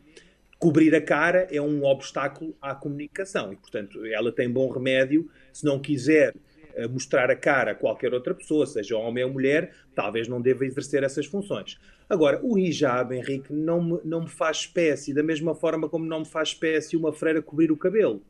cobrir 0.57 0.95
a 0.95 1.01
cara 1.01 1.47
é 1.51 1.61
um 1.61 1.83
obstáculo 1.83 2.55
à 2.61 2.73
comunicação 2.73 3.51
e, 3.51 3.55
portanto, 3.55 4.05
ela 4.05 4.31
tem 4.31 4.49
bom 4.49 4.69
remédio 4.69 5.29
se 5.51 5.65
não 5.65 5.79
quiser 5.79 6.33
mostrar 6.89 7.29
a 7.31 7.35
cara 7.35 7.71
a 7.71 7.75
qualquer 7.75 8.13
outra 8.13 8.33
pessoa, 8.33 8.65
seja 8.65 8.97
homem 8.97 9.23
ou 9.23 9.31
mulher, 9.31 9.73
talvez 9.93 10.27
não 10.27 10.41
deva 10.41 10.65
exercer 10.65 11.03
essas 11.03 11.25
funções. 11.25 11.77
Agora, 12.09 12.39
o 12.43 12.57
hijab, 12.57 13.15
Henrique, 13.15 13.51
não 13.51 13.83
me, 13.83 13.99
não 14.03 14.21
me 14.21 14.29
faz 14.29 14.57
espécie, 14.57 15.13
da 15.13 15.23
mesma 15.23 15.55
forma 15.55 15.89
como 15.89 16.05
não 16.05 16.19
me 16.19 16.25
faz 16.25 16.49
espécie 16.49 16.95
uma 16.95 17.11
freira 17.11 17.41
cobrir 17.41 17.71
o 17.71 17.77
cabelo. 17.77 18.21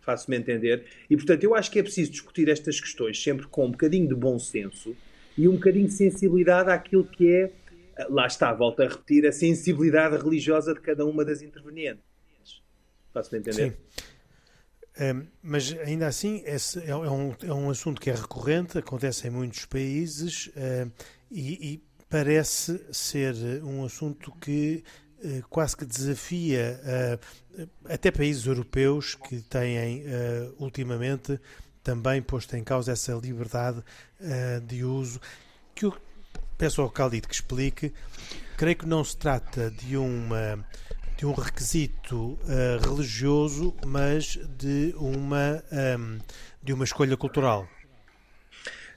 Faço-me 0.00 0.36
entender. 0.36 0.84
E, 1.08 1.16
portanto, 1.16 1.44
eu 1.44 1.54
acho 1.54 1.70
que 1.70 1.78
é 1.78 1.82
preciso 1.82 2.10
discutir 2.10 2.48
estas 2.48 2.80
questões 2.80 3.22
sempre 3.22 3.46
com 3.46 3.66
um 3.66 3.70
bocadinho 3.70 4.08
de 4.08 4.14
bom 4.14 4.38
senso 4.38 4.96
e 5.36 5.46
um 5.46 5.52
bocadinho 5.52 5.86
de 5.86 5.92
sensibilidade 5.92 6.70
àquilo 6.70 7.04
que 7.04 7.30
é 7.30 7.52
lá 8.08 8.26
está, 8.26 8.52
volto 8.52 8.80
a 8.80 8.88
repetir, 8.88 9.26
a 9.26 9.32
sensibilidade 9.32 10.16
religiosa 10.16 10.72
de 10.72 10.80
cada 10.80 11.04
uma 11.04 11.24
das 11.24 11.42
intervenientes. 11.42 12.02
Faço-me 13.12 13.40
entender? 13.40 13.72
Sim. 13.72 14.04
Mas 15.42 15.72
ainda 15.84 16.06
assim, 16.06 16.42
esse 16.44 16.78
é, 16.80 16.90
é, 16.90 16.96
um, 16.96 17.34
é 17.42 17.52
um 17.52 17.70
assunto 17.70 18.00
que 18.00 18.10
é 18.10 18.14
recorrente, 18.14 18.76
acontece 18.76 19.26
em 19.26 19.30
muitos 19.30 19.64
países 19.64 20.48
uh, 20.48 20.90
e, 21.30 21.74
e, 21.74 21.90
parece 22.08 22.84
ser 22.92 23.34
um 23.62 23.84
assunto 23.84 24.32
que 24.40 24.82
uh, 25.24 25.42
quase 25.48 25.76
que 25.76 25.86
desafia 25.86 26.80
uh, 26.84 27.68
até 27.88 28.10
países 28.10 28.44
europeus 28.44 29.14
que 29.14 29.40
têm 29.42 30.02
ultimamente 30.58 31.40
também 31.82 32.20
posto 32.20 32.56
em 32.56 32.64
causa 32.64 32.92
essa 32.92 33.12
liberdade 33.12 33.82
de 34.66 34.84
uso 34.84 35.20
que 35.74 35.86
o 35.86 35.94
peço 36.58 36.82
ao 36.82 36.88
Khalid 36.88 37.26
que 37.26 37.34
explique. 37.34 37.92
Creio 38.56 38.76
que 38.76 38.86
não 38.86 39.02
se 39.02 39.16
trata 39.16 39.70
de 39.70 39.96
uma 39.96 40.64
de 41.20 41.26
um 41.26 41.32
requisito 41.32 42.16
uh, 42.16 42.38
religioso, 42.82 43.74
mas 43.86 44.38
de 44.56 44.94
uma 44.96 45.62
um, 45.70 46.18
de 46.62 46.72
uma 46.72 46.82
escolha 46.82 47.14
cultural. 47.14 47.68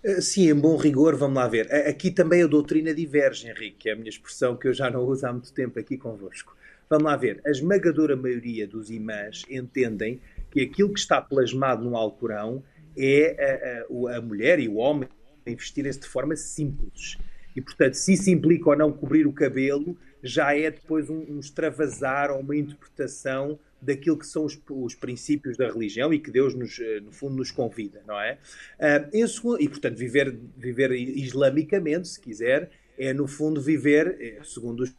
Eh, 0.01 0.21
sim, 0.21 0.49
em 0.49 0.55
bom 0.55 0.77
rigor, 0.77 1.17
vamos 1.17 1.35
lá 1.35 1.49
ver. 1.49 1.69
Aqui 1.85 2.09
também 2.09 2.41
a 2.41 2.47
doutrina 2.47 2.93
diverge, 2.93 3.49
Henrique, 3.49 3.75
que 3.77 3.89
é 3.89 3.91
a 3.91 3.95
minha 3.97 4.07
expressão 4.07 4.55
que 4.55 4.69
eu 4.69 4.73
já 4.73 4.89
não 4.89 5.03
uso 5.03 5.27
há 5.27 5.33
muito 5.33 5.51
tempo 5.51 5.77
aqui 5.77 5.97
convosco. 5.97 6.55
Vamos 6.89 7.03
lá 7.03 7.17
ver. 7.17 7.41
A 7.45 7.49
esmagadora 7.51 8.15
maioria 8.15 8.65
dos 8.65 8.89
imãs 8.89 9.43
entendem 9.49 10.21
que 10.49 10.61
aquilo 10.61 10.93
que 10.93 11.01
está 11.01 11.21
plasmado 11.21 11.83
no 11.83 11.97
Alcorão 11.97 12.63
é 12.95 13.83
a, 13.85 14.13
a, 14.13 14.17
a 14.17 14.21
mulher 14.21 14.61
e 14.61 14.69
o 14.69 14.75
homem 14.75 15.09
investirem-se 15.45 15.99
de 15.99 16.07
forma 16.07 16.37
simples 16.37 17.17
e, 17.55 17.61
portanto, 17.61 17.95
se 17.95 18.13
isso 18.13 18.29
implica 18.29 18.69
ou 18.69 18.77
não 18.77 18.91
cobrir 18.91 19.27
o 19.27 19.33
cabelo, 19.33 19.97
já 20.23 20.55
é 20.55 20.71
depois 20.71 21.09
um, 21.09 21.19
um 21.29 21.39
extravasar 21.39 22.31
ou 22.31 22.39
uma 22.39 22.55
interpretação 22.55 23.59
daquilo 23.81 24.17
que 24.17 24.25
são 24.25 24.45
os, 24.45 24.57
os, 24.69 24.95
princípios 24.95 25.57
da 25.57 25.69
religião 25.69 26.13
e 26.13 26.19
que 26.19 26.31
Deus, 26.31 26.55
nos, 26.55 26.79
eh, 26.79 27.01
no 27.01 27.11
fundo, 27.11 27.35
nos 27.35 27.51
convida, 27.51 28.01
não 28.07 28.17
é? 28.17 28.37
Uh, 28.79 29.57
e, 29.59 29.67
portanto, 29.67 29.97
viver, 29.97 30.33
viver 30.55 30.91
islamicamente, 30.93 32.07
se 32.07 32.19
quiser, 32.19 32.71
é, 32.97 33.13
no 33.13 33.27
fundo, 33.27 33.59
viver, 33.59 34.17
eh, 34.21 34.39
segundo 34.43 34.83
os 34.83 34.95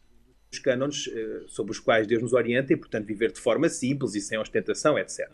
os 0.55 0.59
cânones 0.59 1.07
uh, 1.07 1.47
sobre 1.47 1.71
os 1.71 1.79
quais 1.79 2.07
Deus 2.07 2.21
nos 2.21 2.33
orienta 2.33 2.73
e, 2.73 2.77
portanto, 2.77 3.05
viver 3.05 3.31
de 3.31 3.39
forma 3.39 3.67
simples 3.69 4.15
e 4.15 4.21
sem 4.21 4.37
ostentação, 4.37 4.97
etc. 4.97 5.27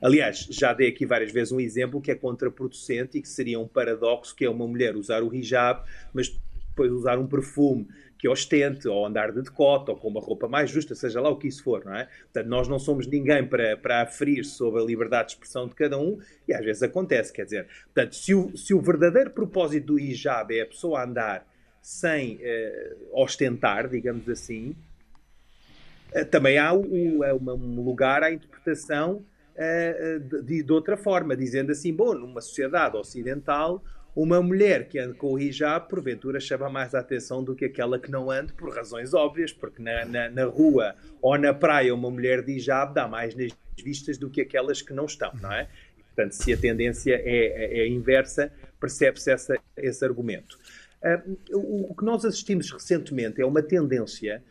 Aliás, 0.00 0.46
já 0.50 0.72
dei 0.72 0.88
aqui 0.88 1.04
várias 1.04 1.32
vezes 1.32 1.52
um 1.52 1.60
exemplo 1.60 2.00
que 2.00 2.10
é 2.10 2.14
contraproducente 2.14 3.18
e 3.18 3.22
que 3.22 3.28
seria 3.28 3.58
um 3.58 3.66
paradoxo, 3.66 4.34
que 4.34 4.44
é 4.44 4.50
uma 4.50 4.66
mulher 4.66 4.96
usar 4.96 5.22
o 5.22 5.34
hijab, 5.34 5.82
mas 6.14 6.28
depois 6.68 6.92
usar 6.92 7.18
um 7.18 7.26
perfume 7.26 7.88
que 8.20 8.28
ostente, 8.28 8.86
ou 8.86 9.06
andar 9.06 9.32
de 9.32 9.40
decote, 9.40 9.90
ou 9.90 9.96
com 9.96 10.08
uma 10.08 10.20
roupa 10.20 10.46
mais 10.46 10.68
justa, 10.68 10.94
seja 10.94 11.22
lá 11.22 11.30
o 11.30 11.38
que 11.38 11.48
isso 11.48 11.64
for, 11.64 11.82
não 11.86 11.94
é? 11.94 12.06
Portanto, 12.24 12.46
nós 12.48 12.68
não 12.68 12.78
somos 12.78 13.06
ninguém 13.06 13.46
para, 13.46 13.78
para 13.78 14.02
aferir 14.02 14.44
sobre 14.44 14.82
a 14.82 14.84
liberdade 14.84 15.28
de 15.28 15.32
expressão 15.32 15.66
de 15.66 15.74
cada 15.74 15.98
um, 15.98 16.18
e 16.46 16.52
às 16.52 16.62
vezes 16.62 16.82
acontece, 16.82 17.32
quer 17.32 17.44
dizer, 17.44 17.66
portanto, 17.86 18.14
se 18.14 18.34
o, 18.34 18.54
se 18.54 18.74
o 18.74 18.80
verdadeiro 18.82 19.30
propósito 19.30 19.86
do 19.86 19.98
hijab 19.98 20.54
é 20.54 20.60
a 20.60 20.66
pessoa 20.66 21.02
andar 21.02 21.46
sem 21.80 22.38
eh, 22.42 22.94
ostentar, 23.10 23.88
digamos 23.88 24.28
assim, 24.28 24.76
eh, 26.12 26.22
também 26.22 26.58
há 26.58 26.74
o, 26.74 27.24
é 27.24 27.32
um 27.32 27.82
lugar 27.82 28.22
à 28.22 28.30
interpretação 28.30 29.24
eh, 29.56 30.20
de, 30.44 30.62
de 30.62 30.72
outra 30.74 30.94
forma, 30.94 31.34
dizendo 31.34 31.72
assim, 31.72 31.90
bom, 31.90 32.12
numa 32.12 32.42
sociedade 32.42 32.98
ocidental 32.98 33.82
uma 34.14 34.42
mulher 34.42 34.88
que 34.88 34.98
anda 34.98 35.14
com 35.14 35.32
o 35.32 35.38
hijab, 35.38 35.88
porventura, 35.88 36.40
chama 36.40 36.68
mais 36.68 36.94
a 36.94 37.00
atenção 37.00 37.42
do 37.42 37.54
que 37.54 37.64
aquela 37.64 37.98
que 37.98 38.10
não 38.10 38.30
anda, 38.30 38.52
por 38.56 38.74
razões 38.74 39.14
óbvias, 39.14 39.52
porque 39.52 39.82
na, 39.82 40.04
na, 40.04 40.28
na, 40.28 40.44
rua 40.44 40.94
ou 41.22 41.38
na 41.38 41.54
praia 41.54 41.94
uma 41.94 42.10
mulher 42.10 42.42
de 42.42 42.52
hijab 42.52 42.94
dá 42.94 43.06
mais 43.06 43.34
nas 43.34 43.52
vistas 43.82 44.18
do 44.18 44.28
que 44.28 44.40
aquelas 44.40 44.82
que 44.82 44.92
não 44.92 45.06
estão, 45.06 45.32
não 45.40 45.52
é? 45.52 45.68
Portanto, 46.14 46.32
se 46.32 46.52
a 46.52 46.56
tendência 46.56 47.14
é, 47.14 47.20
é, 47.24 47.78
é 47.80 47.88
inversa, 47.88 48.52
percebe-se 48.80 49.30
esse 49.76 50.04
argumento. 50.04 50.58
o 51.52 51.94
que 51.94 52.04
nós 52.04 52.24
assistimos 52.24 52.70
recentemente 52.70 53.40
é 53.40 53.46
uma 53.46 53.62
tendência 53.62 54.42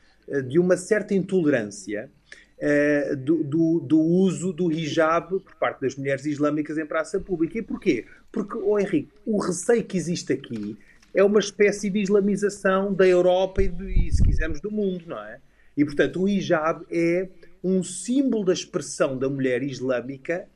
de 0.48 0.60
uma 0.60 0.78
certa 0.78 1.14
intolerância 1.14 2.10
do, 3.16 3.44
do, 3.44 3.80
do, 3.80 4.00
uso 4.00 4.52
do 4.52 4.72
hijab 4.72 5.40
por 5.40 5.56
parte 5.56 5.82
das 5.82 5.96
mulheres 5.96 6.26
islâmicas 6.26 6.78
em 6.78 6.86
praça 6.86 7.20
pública. 7.20 7.58
E 7.58 7.62
porquê? 7.62 8.06
Porque, 8.32 8.58
oh 8.58 8.78
Henrique, 8.78 9.10
o 9.26 9.40
receio 9.40 9.84
que 9.84 9.98
existe 9.98 10.34
aqui 10.34 10.78
é 11.14 11.24
uma 11.24 11.40
espécie 11.40 11.90
de 11.90 12.00
islamização 12.00 12.94
da 12.94 13.08
Europa 13.08 13.62
e, 13.64 14.08
e, 14.08 14.12
se 14.12 14.22
quisermos, 14.24 14.60
do 14.60 14.70
mundo, 14.70 15.06
não 15.08 15.24
é? 15.24 15.40
E, 15.76 15.86
portanto, 15.86 16.22
o 16.22 16.28
hijab 16.28 16.86
é 16.92 17.30
um 17.64 17.84
símbolo 17.84 18.46
da 18.46 18.54
expressão 18.54 19.18
da 19.18 19.30
mulher 19.30 19.64
islâmica 19.64 20.48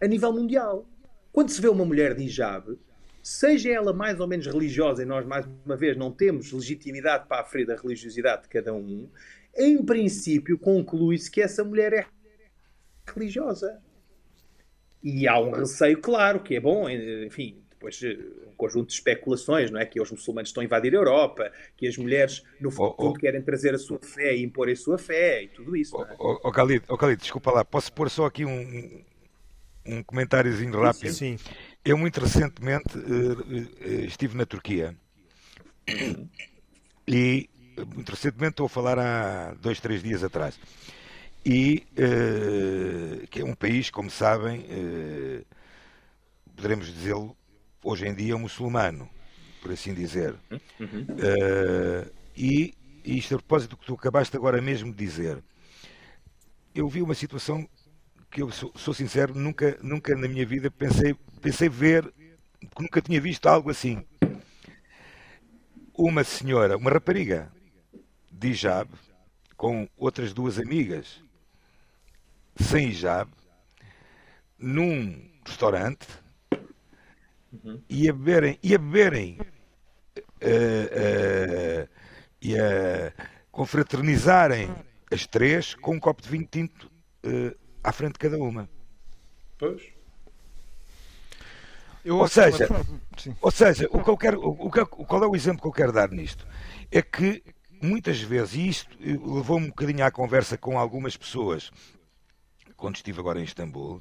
a 0.00 0.06
nível 0.06 0.32
mundial. 0.32 0.86
Quando 1.32 1.50
se 1.50 1.60
vê 1.60 1.68
uma 1.68 1.84
mulher 1.84 2.14
de 2.14 2.24
hijab, 2.24 2.76
seja 3.22 3.70
ela 3.70 3.92
mais 3.92 4.18
ou 4.20 4.26
menos 4.26 4.46
religiosa, 4.46 5.02
e 5.02 5.06
nós, 5.06 5.24
mais 5.26 5.46
uma 5.64 5.76
vez, 5.76 5.96
não 5.96 6.10
temos 6.10 6.52
legitimidade 6.52 7.26
para 7.28 7.42
aferir 7.42 7.66
da 7.66 7.76
religiosidade 7.76 8.42
de 8.42 8.48
cada 8.48 8.72
um, 8.72 9.08
em 9.58 9.84
princípio, 9.84 10.58
conclui-se 10.58 11.30
que 11.30 11.40
essa 11.40 11.64
mulher 11.64 11.92
é 11.92 12.06
religiosa. 13.06 13.80
E 15.02 15.28
há 15.28 15.38
um 15.38 15.50
receio, 15.50 16.00
claro, 16.00 16.40
que 16.40 16.56
é 16.56 16.60
bom, 16.60 16.88
enfim, 16.88 17.62
depois 17.70 18.02
eh, 18.02 18.18
um 18.48 18.54
conjunto 18.56 18.88
de 18.88 18.94
especulações, 18.94 19.70
não 19.70 19.80
é? 19.80 19.86
Que 19.86 20.00
os 20.00 20.10
muçulmanos 20.10 20.50
estão 20.50 20.60
a 20.60 20.64
invadir 20.64 20.92
a 20.94 20.98
Europa, 20.98 21.52
que 21.76 21.86
as 21.86 21.96
mulheres, 21.96 22.42
no 22.60 22.70
fundo, 22.70 22.94
oh, 22.98 23.08
oh. 23.08 23.12
querem 23.14 23.40
trazer 23.40 23.74
a 23.74 23.78
sua 23.78 24.00
fé 24.00 24.34
e 24.34 24.42
impor 24.42 24.68
a 24.68 24.74
sua 24.74 24.98
fé 24.98 25.44
e 25.44 25.48
tudo 25.48 25.76
isso. 25.76 25.96
É? 26.02 26.16
oh, 26.18 26.40
oh, 26.42 26.50
Khalid, 26.50 26.84
Khalid, 26.86 27.20
desculpa 27.20 27.52
lá, 27.52 27.64
posso 27.64 27.92
pôr 27.92 28.10
só 28.10 28.26
aqui 28.26 28.44
um, 28.44 29.02
um 29.86 30.02
comentáriozinho 30.02 30.78
rápido? 30.80 31.12
Sim. 31.12 31.38
Eu, 31.84 31.96
muito 31.96 32.20
recentemente, 32.20 32.98
uh, 32.98 34.04
estive 34.04 34.36
na 34.36 34.44
Turquia 34.44 34.96
e, 37.06 37.48
muito 37.84 38.10
recentemente, 38.10 38.52
estou 38.52 38.66
a 38.66 38.68
falar 38.68 38.98
há 38.98 39.54
dois, 39.54 39.80
três 39.80 40.02
dias 40.02 40.22
atrás. 40.24 40.58
E 41.44 41.86
uh, 41.92 43.26
que 43.28 43.40
é 43.40 43.44
um 43.44 43.54
país, 43.54 43.90
como 43.90 44.10
sabem, 44.10 44.60
uh, 44.60 45.44
poderemos 46.54 46.86
dizê-lo, 46.92 47.36
hoje 47.82 48.06
em 48.06 48.14
dia 48.14 48.36
muçulmano, 48.36 49.08
por 49.62 49.72
assim 49.72 49.94
dizer. 49.94 50.34
Uhum. 50.50 51.06
Uh, 51.08 52.12
e, 52.36 52.74
e 53.04 53.18
isto 53.18 53.34
a 53.34 53.38
propósito 53.38 53.70
do 53.70 53.76
que 53.76 53.86
tu 53.86 53.94
acabaste 53.94 54.36
agora 54.36 54.60
mesmo 54.60 54.92
de 54.92 54.98
dizer. 54.98 55.42
Eu 56.74 56.88
vi 56.88 57.02
uma 57.02 57.14
situação 57.14 57.68
que 58.30 58.42
eu 58.42 58.50
sou, 58.50 58.72
sou, 58.76 58.92
sincero, 58.92 59.34
nunca, 59.34 59.78
nunca 59.82 60.14
na 60.14 60.28
minha 60.28 60.44
vida 60.44 60.70
pensei, 60.70 61.14
pensei 61.40 61.68
ver, 61.68 62.02
porque 62.60 62.82
nunca 62.82 63.00
tinha 63.00 63.20
visto 63.20 63.46
algo 63.46 63.70
assim. 63.70 64.04
Uma 65.94 66.22
senhora, 66.22 66.76
uma 66.76 66.90
rapariga 66.90 67.50
de 68.38 68.48
hijab, 68.48 68.88
com 69.56 69.88
outras 69.96 70.32
duas 70.32 70.58
amigas 70.58 71.20
sem 72.56 72.88
hijab, 72.88 73.30
num 74.58 75.28
restaurante, 75.44 76.06
uhum. 77.52 77.82
e 77.88 78.08
a 78.08 78.12
beberem, 78.12 78.58
e 78.62 78.74
a 78.74 78.78
beberem, 78.78 79.38
uh, 79.40 80.22
uh, 81.84 81.88
e 82.40 82.58
a 82.58 83.12
confraternizarem 83.50 84.72
as 85.10 85.26
três 85.26 85.74
com 85.74 85.94
um 85.94 86.00
copo 86.00 86.22
de 86.22 86.28
vinho 86.28 86.46
tinto 86.50 86.90
uh, 87.24 87.56
à 87.82 87.92
frente 87.92 88.14
de 88.14 88.18
cada 88.18 88.38
uma. 88.38 88.68
Pois. 89.58 89.82
Eu 92.04 92.16
ou 92.16 92.28
seja, 92.28 92.68
ou 93.40 93.50
seja, 93.50 93.88
o 93.90 94.02
que 94.02 94.10
eu 94.10 94.16
quero, 94.16 94.40
o, 94.40 94.66
o, 94.66 94.70
qual 94.70 95.24
é 95.24 95.26
o 95.26 95.36
exemplo 95.36 95.60
que 95.60 95.68
eu 95.68 95.72
quero 95.72 95.92
dar 95.92 96.10
nisto? 96.10 96.46
É 96.90 97.02
que 97.02 97.42
muitas 97.80 98.20
vezes, 98.20 98.54
e 98.54 98.68
isto 98.68 98.96
levou-me 99.00 99.66
um 99.66 99.70
bocadinho 99.70 100.04
à 100.04 100.10
conversa 100.10 100.56
com 100.56 100.78
algumas 100.78 101.16
pessoas 101.16 101.70
quando 102.78 102.96
estive 102.96 103.18
agora 103.18 103.40
em 103.40 103.44
Istambul, 103.44 104.00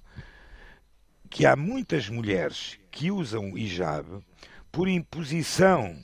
que 1.29 1.45
há 1.45 1.55
muitas 1.55 2.07
mulheres 2.07 2.79
que 2.91 3.11
usam 3.11 3.51
o 3.51 3.57
hijab 3.57 4.23
por 4.71 4.87
imposição, 4.87 5.97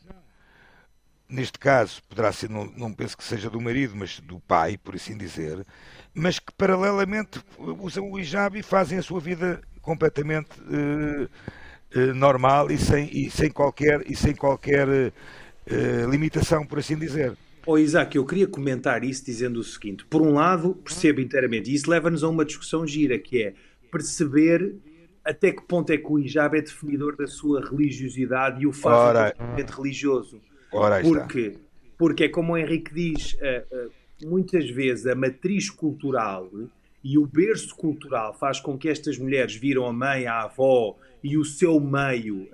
neste 1.29 1.59
caso 1.59 2.01
poderá 2.09 2.31
ser, 2.33 2.49
não, 2.49 2.65
não 2.65 2.91
penso 2.91 3.15
que 3.15 3.23
seja 3.23 3.49
do 3.49 3.61
marido, 3.61 3.95
mas 3.95 4.19
do 4.19 4.39
pai, 4.39 4.77
por 4.77 4.95
assim 4.95 5.15
dizer, 5.15 5.65
mas 6.13 6.39
que 6.39 6.51
paralelamente 6.53 7.39
usam 7.57 8.11
o 8.11 8.19
hijab 8.19 8.57
e 8.57 8.63
fazem 8.63 8.97
a 8.97 9.03
sua 9.03 9.19
vida 9.19 9.61
completamente 9.81 10.59
uh, 10.61 11.29
uh, 11.95 12.13
normal 12.15 12.71
e 12.71 12.77
sem, 12.77 13.07
e 13.11 13.29
sem 13.29 13.51
qualquer, 13.51 14.01
e 14.09 14.15
sem 14.15 14.35
qualquer 14.35 14.87
uh, 14.87 16.09
limitação, 16.09 16.65
por 16.65 16.79
assim 16.79 16.97
dizer. 16.97 17.37
Oh, 17.65 17.77
Isaac, 17.77 18.15
eu 18.15 18.25
queria 18.25 18.47
comentar 18.47 19.03
isso 19.03 19.25
dizendo 19.25 19.59
o 19.59 19.63
seguinte: 19.63 20.05
por 20.05 20.21
um 20.21 20.33
lado, 20.33 20.75
percebo 20.75 21.21
inteiramente, 21.21 21.71
e 21.71 21.73
isso 21.73 21.89
leva-nos 21.89 22.23
a 22.23 22.29
uma 22.29 22.43
discussão 22.43 22.85
gira, 22.85 23.17
que 23.17 23.41
é 23.41 23.53
perceber 23.91 24.75
até 25.23 25.51
que 25.51 25.61
ponto 25.61 25.89
é 25.91 25.97
que 25.97 26.11
o 26.11 26.19
hijab 26.19 26.57
é 26.57 26.61
definidor 26.61 27.15
da 27.15 27.27
sua 27.27 27.61
religiosidade 27.61 28.61
e 28.61 28.67
o 28.67 28.73
faz 28.73 28.95
Ora, 28.95 29.35
religioso. 29.75 30.41
Ora 30.71 31.01
porque, 31.01 31.57
porque 31.97 32.23
é 32.25 32.29
como 32.29 32.53
o 32.53 32.57
Henrique 32.57 32.93
diz, 32.93 33.37
eh, 33.39 33.63
eh, 33.71 33.87
muitas 34.25 34.69
vezes 34.69 35.07
a 35.07 35.15
matriz 35.15 35.69
cultural 35.69 36.49
e 37.03 37.17
o 37.17 37.25
berço 37.25 37.75
cultural 37.75 38.33
faz 38.33 38.59
com 38.59 38.77
que 38.77 38.87
estas 38.87 39.17
mulheres 39.17 39.55
viram 39.55 39.85
a 39.85 39.93
mãe, 39.93 40.25
a 40.25 40.43
avó 40.43 40.97
e 41.23 41.37
o 41.37 41.43
seu 41.43 41.79
meio 41.79 42.43
uh, 42.43 42.49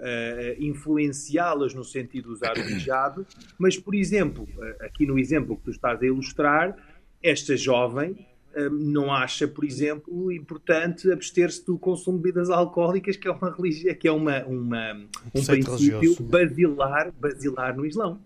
influenciá-las 0.57 1.73
no 1.73 1.83
sentido 1.83 2.29
de 2.29 2.33
usar 2.33 2.57
o 2.57 2.61
hijab, 2.61 3.25
mas, 3.57 3.77
por 3.77 3.93
exemplo, 3.93 4.47
aqui 4.79 5.05
no 5.05 5.19
exemplo 5.19 5.57
que 5.57 5.63
tu 5.63 5.71
estás 5.71 6.01
a 6.01 6.05
ilustrar, 6.05 6.75
esta 7.21 7.55
jovem 7.55 8.27
não 8.71 9.13
acha, 9.13 9.47
por 9.47 9.63
exemplo, 9.63 10.31
importante 10.31 11.11
abster-se 11.11 11.65
do 11.65 11.77
consumo 11.77 12.17
de 12.17 12.23
bebidas 12.23 12.49
alcoólicas, 12.49 13.15
que 13.15 13.27
é 13.27 13.31
uma 13.31 13.51
religião, 13.51 13.95
que 13.95 14.07
é 14.07 14.11
uma, 14.11 14.43
uma 14.45 14.93
um 15.33 15.45
princípio 15.45 16.15
basilar, 16.23 17.11
basilar 17.13 17.77
no 17.77 17.85
Islão. 17.85 18.19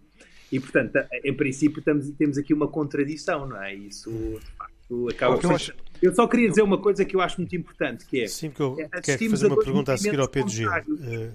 E, 0.52 0.60
portanto, 0.60 1.00
em 1.24 1.34
princípio, 1.34 1.80
estamos, 1.80 2.10
temos 2.12 2.38
aqui 2.38 2.54
uma 2.54 2.68
contradição, 2.68 3.48
não 3.48 3.62
é? 3.62 3.74
Isso, 3.74 4.10
de 4.12 4.52
facto, 4.58 4.73
acaba 5.10 5.38
por 5.38 5.60
ser... 5.60 5.76
Eu 6.02 6.14
só 6.14 6.28
queria 6.28 6.50
dizer 6.50 6.62
uma 6.62 6.78
coisa 6.78 7.06
que 7.06 7.16
eu 7.16 7.22
acho 7.22 7.40
muito 7.40 7.56
importante, 7.56 8.06
que 8.06 8.22
é... 8.22 8.28
Sim, 8.28 8.50
que 8.50 8.60
eu 8.60 8.76
quero 8.76 9.30
fazer 9.30 9.48
uma 9.48 9.64
pergunta 9.64 9.94
a 9.94 9.98
seguir 9.98 10.20
ao 10.20 10.28
Pedro 10.28 10.50
Gil. 10.50 10.70
Uh... 10.70 11.32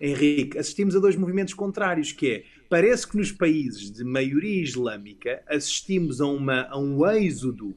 Henrique, 0.00 0.56
assistimos 0.58 0.94
a 0.94 1.00
dois 1.00 1.16
movimentos 1.16 1.54
contrários, 1.54 2.12
que 2.12 2.30
é, 2.30 2.44
parece 2.68 3.06
que 3.06 3.16
nos 3.16 3.32
países 3.32 3.90
de 3.90 4.04
maioria 4.04 4.62
islâmica 4.62 5.42
assistimos 5.48 6.20
a, 6.20 6.26
uma, 6.26 6.68
a 6.68 6.78
um 6.78 7.04
êxodo 7.10 7.68
uh, 7.70 7.76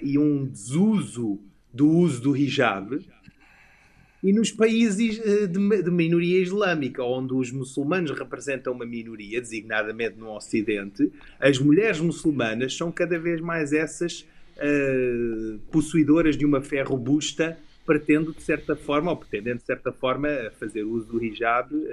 e 0.00 0.16
um 0.18 0.46
desuso 0.46 1.40
do 1.72 1.88
uso 1.88 2.22
do 2.22 2.36
hijab, 2.36 3.04
e 4.26 4.32
nos 4.32 4.50
países 4.50 5.20
uh, 5.20 5.46
de, 5.46 5.88
minoria 5.88 6.42
islâmica, 6.42 7.00
onde 7.00 7.32
os 7.32 7.52
muçulmanos 7.52 8.10
representam 8.10 8.72
uma 8.72 8.84
minoria, 8.84 9.40
designadamente 9.40 10.18
no 10.18 10.34
Ocidente, 10.34 11.12
as 11.38 11.60
mulheres 11.60 12.00
muçulmanas 12.00 12.76
são 12.76 12.90
cada 12.90 13.20
vez 13.20 13.40
mais 13.40 13.72
essas 13.72 14.26
uh, 14.56 15.60
possuidoras 15.70 16.36
de 16.36 16.44
uma 16.44 16.60
fé 16.60 16.82
robusta, 16.82 17.56
pretendo 17.86 18.34
de 18.34 18.42
certa 18.42 18.74
forma, 18.74 19.12
ou 19.12 19.16
pretendendo 19.16 19.58
de 19.58 19.66
certa 19.66 19.92
forma, 19.92 20.28
fazer 20.58 20.82
uso 20.82 21.06
do 21.06 21.24
hijab 21.24 21.72
uh, 21.72 21.86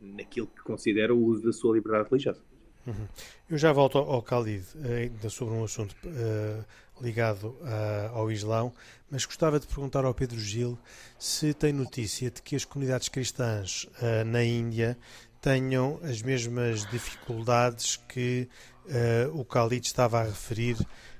naquilo 0.00 0.46
que 0.46 0.62
considera 0.62 1.12
o 1.12 1.20
uso 1.20 1.42
da 1.42 1.52
sua 1.52 1.74
liberdade 1.74 2.08
religiosa. 2.08 2.40
Uhum. 2.86 3.08
Eu 3.50 3.58
já 3.58 3.72
volto 3.72 3.98
ao 3.98 4.22
Khalid, 4.22 4.64
ainda 4.84 5.28
sobre 5.28 5.54
um 5.54 5.64
assunto 5.64 5.92
uh, 6.06 6.64
ligado 7.00 7.48
uh, 7.60 8.14
ao 8.14 8.30
Islão, 8.30 8.72
mas 9.10 9.24
gostava 9.24 9.58
de 9.58 9.66
perguntar 9.66 10.04
ao 10.04 10.14
Pedro 10.14 10.38
Gil 10.38 10.78
se 11.18 11.54
tem 11.54 11.72
notícia 11.72 12.30
de 12.30 12.42
que 12.42 12.54
as 12.54 12.64
comunidades 12.64 13.08
cristãs 13.08 13.84
uh, 13.84 14.24
na 14.24 14.44
Índia 14.44 14.96
tenham 15.40 15.98
as 16.02 16.22
mesmas 16.22 16.84
dificuldades 16.86 17.96
que 18.08 18.48
uh, 18.86 19.38
o 19.38 19.42
Khalid 19.42 19.86
estava 19.86 20.20
a 20.20 20.24
referir, 20.24 20.76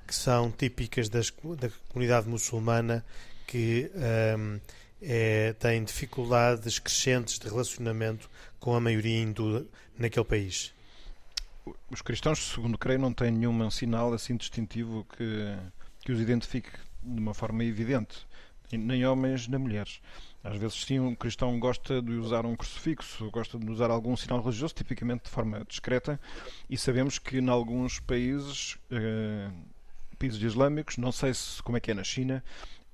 que 0.06 0.14
são 0.14 0.50
típicas 0.50 1.08
das, 1.08 1.32
da 1.58 1.70
comunidade 1.88 2.28
muçulmana 2.28 3.04
que 3.46 3.90
um, 4.36 4.60
é, 5.02 5.54
tem 5.54 5.82
dificuldades 5.82 6.78
crescentes 6.78 7.38
de 7.38 7.48
relacionamento 7.48 8.30
com 8.60 8.74
a 8.74 8.80
maioria 8.80 9.18
hindu 9.18 9.68
naquele 9.98 10.24
país 10.24 10.72
os 11.90 12.02
cristãos, 12.02 12.38
segundo 12.38 12.78
creio, 12.78 12.98
não 12.98 13.12
têm 13.12 13.30
nenhum 13.30 13.70
sinal 13.70 14.12
assim 14.12 14.36
distintivo 14.36 15.06
que, 15.16 15.56
que 16.00 16.12
os 16.12 16.20
identifique 16.20 16.70
de 17.02 17.20
uma 17.20 17.34
forma 17.34 17.64
evidente, 17.64 18.26
nem 18.72 19.04
homens 19.06 19.48
nem 19.48 19.58
mulheres. 19.58 20.00
Às 20.42 20.56
vezes, 20.56 20.84
sim, 20.84 20.98
um 20.98 21.14
cristão 21.14 21.58
gosta 21.60 22.00
de 22.00 22.12
usar 22.12 22.46
um 22.46 22.56
crucifixo, 22.56 23.30
gosta 23.30 23.58
de 23.58 23.70
usar 23.70 23.90
algum 23.90 24.16
sinal 24.16 24.40
religioso, 24.40 24.74
tipicamente 24.74 25.24
de 25.24 25.30
forma 25.30 25.64
discreta, 25.68 26.18
e 26.68 26.78
sabemos 26.78 27.18
que 27.18 27.38
em 27.38 27.48
alguns 27.48 28.00
países, 28.00 28.78
eh, 28.90 29.50
países 30.18 30.40
islâmicos, 30.40 30.96
não 30.96 31.12
sei 31.12 31.34
se 31.34 31.62
como 31.62 31.76
é 31.76 31.80
que 31.80 31.90
é 31.90 31.94
na 31.94 32.04
China, 32.04 32.42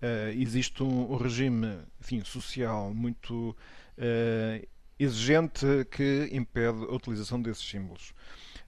eh, 0.03 0.35
existe 0.37 0.83
um, 0.83 1.13
um 1.13 1.17
regime 1.17 1.79
enfim, 2.01 2.25
social 2.25 2.93
muito 2.93 3.57
eh, 3.97 4.67
exigente 4.99 5.67
que 5.91 6.29
impede 6.33 6.85
a 6.85 6.95
utilização 6.95 7.41
desses 7.41 7.65
símbolos. 7.65 8.13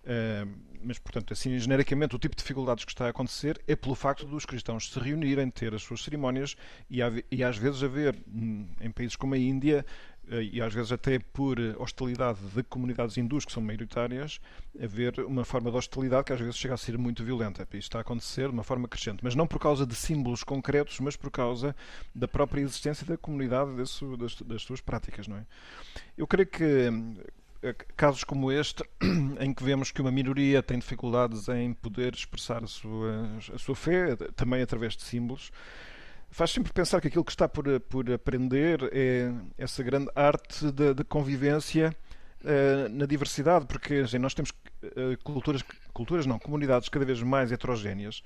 Uh, 0.08 0.68
mas, 0.82 0.98
portanto, 0.98 1.32
assim, 1.32 1.58
genericamente, 1.58 2.14
o 2.14 2.18
tipo 2.18 2.34
de 2.34 2.42
dificuldades 2.42 2.84
que 2.84 2.92
está 2.92 3.06
a 3.06 3.10
acontecer 3.10 3.60
é 3.66 3.74
pelo 3.74 3.94
facto 3.94 4.24
dos 4.24 4.46
cristãos 4.46 4.90
se 4.90 4.98
reunirem, 4.98 5.50
ter 5.50 5.74
as 5.74 5.82
suas 5.82 6.02
cerimónias 6.02 6.56
e, 6.90 7.00
e 7.30 7.44
às 7.44 7.58
vezes 7.58 7.82
haver, 7.82 8.16
hum, 8.26 8.66
em 8.80 8.90
países 8.90 9.16
como 9.16 9.34
a 9.34 9.38
Índia, 9.38 9.84
eh, 10.30 10.50
e 10.52 10.62
às 10.62 10.72
vezes 10.72 10.92
até 10.92 11.18
por 11.18 11.58
hostilidade 11.78 12.38
de 12.54 12.62
comunidades 12.62 13.16
hindus 13.16 13.44
que 13.44 13.52
são 13.52 13.62
maioritárias, 13.62 14.40
haver 14.80 15.18
uma 15.20 15.44
forma 15.44 15.70
de 15.70 15.76
hostilidade 15.76 16.24
que 16.24 16.32
às 16.32 16.40
vezes 16.40 16.56
chega 16.56 16.74
a 16.74 16.76
ser 16.76 16.96
muito 16.98 17.24
violenta. 17.24 17.62
Isto 17.62 17.76
está 17.76 17.98
a 17.98 18.00
acontecer 18.02 18.48
de 18.48 18.54
uma 18.54 18.64
forma 18.64 18.86
crescente, 18.86 19.20
mas 19.22 19.34
não 19.34 19.46
por 19.46 19.58
causa 19.58 19.86
de 19.86 19.94
símbolos 19.94 20.44
concretos, 20.44 21.00
mas 21.00 21.16
por 21.16 21.30
causa 21.30 21.74
da 22.14 22.28
própria 22.28 22.60
existência 22.60 23.06
da 23.06 23.16
comunidade 23.16 23.76
das, 23.76 24.00
das, 24.18 24.34
das 24.42 24.62
suas 24.62 24.80
práticas. 24.80 25.26
Não 25.26 25.36
é? 25.36 25.46
Eu 26.16 26.26
creio 26.26 26.46
que 26.46 26.64
eh, 26.64 26.90
casos 27.96 28.24
como 28.24 28.52
este, 28.52 28.84
em 29.40 29.52
que 29.52 29.64
vemos 29.64 29.90
que 29.90 30.00
uma 30.00 30.10
minoria 30.10 30.62
tem 30.62 30.78
dificuldades 30.78 31.48
em 31.48 31.72
poder 31.72 32.14
expressar 32.14 32.62
a 32.62 32.66
sua, 32.66 33.28
a 33.54 33.58
sua 33.58 33.74
fé, 33.74 34.16
também 34.36 34.62
através 34.62 34.96
de 34.96 35.02
símbolos, 35.02 35.50
faz 36.30 36.50
sempre 36.50 36.72
pensar 36.72 37.00
que 37.00 37.08
aquilo 37.08 37.24
que 37.24 37.32
está 37.32 37.48
por, 37.48 37.64
por 37.80 38.10
aprender 38.10 38.88
é 38.92 39.32
essa 39.56 39.82
grande 39.82 40.10
arte 40.14 40.70
de, 40.70 41.04
convivência 41.04 41.94
uh, 42.42 42.88
na 42.90 43.06
diversidade, 43.06 43.66
porque 43.66 43.94
assim, 43.94 44.18
nós 44.18 44.34
temos 44.34 44.50
uh, 44.50 45.16
culturas, 45.24 45.62
culturas 45.92 46.26
não, 46.26 46.38
comunidades 46.38 46.88
cada 46.88 47.04
vez 47.04 47.22
mais 47.22 47.50
heterogéneas 47.50 48.22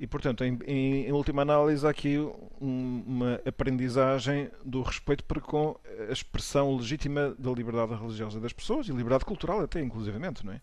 e, 0.00 0.06
portanto, 0.06 0.42
em, 0.42 0.58
em, 0.66 1.06
em 1.08 1.12
última 1.12 1.42
análise, 1.42 1.86
há 1.86 1.90
aqui 1.90 2.16
um, 2.18 3.04
uma 3.06 3.40
aprendizagem 3.44 4.50
do 4.64 4.80
respeito 4.80 5.22
para 5.24 5.42
com 5.42 5.78
a 6.08 6.12
expressão 6.12 6.74
legítima 6.74 7.36
da 7.38 7.50
liberdade 7.50 7.92
religiosa 7.94 8.40
das 8.40 8.54
pessoas 8.54 8.88
e 8.88 8.92
liberdade 8.92 9.26
cultural, 9.26 9.60
até 9.60 9.78
inclusivamente, 9.78 10.44
não 10.44 10.54
é? 10.54 10.60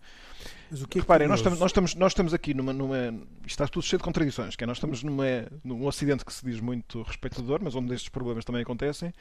Mas 0.69 0.81
o 0.81 0.87
que 0.87 0.99
é 0.99 1.01
Reparem, 1.01 1.27
nós 1.27 1.39
estamos, 1.39 1.59
nós, 1.59 1.71
estamos, 1.71 1.95
nós 1.95 2.11
estamos 2.11 2.33
aqui 2.33 2.53
numa, 2.53 2.73
numa. 2.73 2.97
Isto 2.97 3.47
está 3.47 3.67
tudo 3.67 3.83
cheio 3.83 3.97
de 3.97 4.03
contradições, 4.03 4.55
que 4.55 4.63
é, 4.63 4.67
nós 4.67 4.77
estamos 4.77 5.01
numa, 5.03 5.25
num 5.63 5.85
Ocidente 5.85 6.25
que 6.25 6.33
se 6.33 6.45
diz 6.45 6.59
muito 6.59 7.01
respeitador, 7.03 7.59
mas 7.63 7.75
onde 7.75 7.93
estes 7.93 8.09
problemas 8.09 8.43
também 8.43 8.61
acontecem. 8.61 9.13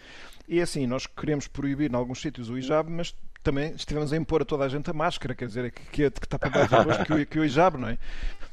E 0.49 0.59
é 0.59 0.63
assim, 0.63 0.87
nós 0.87 1.07
queremos 1.07 1.47
proibir 1.47 1.91
em 1.91 1.95
alguns 1.95 2.21
sítios 2.21 2.51
o 2.51 2.59
hijab, 2.59 2.91
mas 2.91 3.15
também 3.43 3.73
estivemos 3.75 4.13
a 4.13 4.17
impor 4.17 4.43
a 4.43 4.45
toda 4.45 4.65
a 4.65 4.69
gente 4.69 4.91
a 4.91 4.93
máscara, 4.93 5.35
quer 5.35 5.47
dizer, 5.47 5.71
que, 5.71 5.83
que, 5.83 6.11
que 6.11 6.27
está 6.27 6.39
para 6.39 6.51
baixo 6.51 7.05
que, 7.05 7.13
o, 7.13 7.27
que 7.27 7.39
o 7.39 7.45
hijab, 7.45 7.79
não 7.79 7.89
é? 7.89 7.99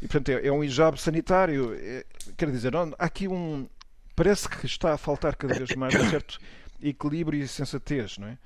E 0.02 0.08
portanto 0.08 0.30
é, 0.30 0.48
é 0.48 0.52
um 0.52 0.64
hijab 0.64 1.00
sanitário. 1.00 1.74
É, 1.76 2.06
quer 2.38 2.52
dizer, 2.52 2.72
não, 2.72 2.94
há 3.00 3.06
aqui 3.06 3.28
um. 3.28 3.68
Parece 4.16 4.48
que 4.48 4.68
está 4.68 4.94
a 4.94 4.98
faltar 4.98 5.36
cada 5.36 5.56
vez 5.56 5.76
mais 5.76 5.96
um 5.96 6.10
certo 6.10 6.40
equilíbrio 6.84 7.42
e 7.42 7.48
sensatez, 7.48 8.18
não 8.20 8.28
é? 8.28 8.38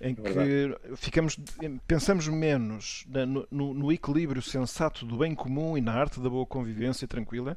Em 0.00 0.12
é 0.12 0.14
que 0.14 0.96
ficamos, 0.96 1.38
pensamos 1.86 2.26
menos 2.26 3.06
no, 3.50 3.74
no, 3.74 3.92
equilíbrio 3.92 4.40
sensato 4.40 5.04
do 5.04 5.18
bem 5.18 5.34
comum 5.34 5.76
e 5.76 5.80
na 5.80 5.92
arte 5.92 6.18
da 6.18 6.30
boa 6.30 6.46
convivência 6.46 7.06
tranquila, 7.06 7.54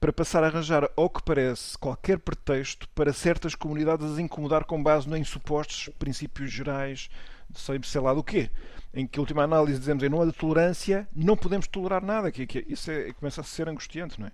para 0.00 0.12
passar 0.12 0.42
a 0.42 0.46
arranjar, 0.46 0.90
ao 0.96 1.10
que 1.10 1.22
parece, 1.22 1.76
qualquer 1.76 2.18
pretexto 2.18 2.88
para 2.90 3.12
certas 3.12 3.54
comunidades 3.54 4.10
as 4.10 4.18
incomodar 4.18 4.64
com 4.64 4.82
base 4.82 5.08
em 5.14 5.22
supostos 5.22 5.90
princípios 5.98 6.50
gerais, 6.50 7.10
sei, 7.54 7.78
sei 7.82 8.00
lá 8.00 8.14
do 8.14 8.24
quê. 8.24 8.50
Em 8.94 9.06
que, 9.06 9.20
última 9.20 9.42
análise, 9.42 9.78
dizemos 9.78 10.02
em 10.02 10.08
não 10.08 10.22
há 10.22 10.32
tolerância, 10.32 11.06
não 11.14 11.36
podemos 11.36 11.66
tolerar 11.66 12.04
nada. 12.04 12.30
Que, 12.30 12.46
que 12.46 12.64
isso 12.68 12.90
é, 12.90 13.12
começa 13.12 13.40
a 13.40 13.44
ser 13.44 13.68
angustiante, 13.68 14.20
não 14.20 14.26
é? 14.26 14.32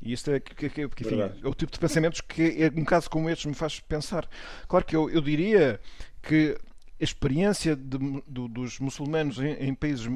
E 0.00 0.12
isto 0.12 0.30
é, 0.30 0.40
que, 0.40 0.70
que, 0.70 0.82
enfim, 0.82 1.20
é 1.20 1.46
o 1.46 1.54
tipo 1.54 1.70
de 1.70 1.78
pensamentos 1.78 2.22
que, 2.22 2.70
um 2.74 2.84
caso 2.84 3.10
como 3.10 3.28
este, 3.28 3.46
me 3.46 3.54
faz 3.54 3.80
pensar. 3.80 4.26
Claro 4.66 4.86
que 4.86 4.96
eu, 4.96 5.10
eu 5.10 5.20
diria 5.20 5.78
que 6.22 6.56
a 7.00 7.04
experiência 7.04 7.74
de, 7.74 7.98
do, 8.26 8.46
dos 8.46 8.78
muçulmanos 8.78 9.38
em, 9.38 9.52
em 9.52 9.74
países 9.74 10.06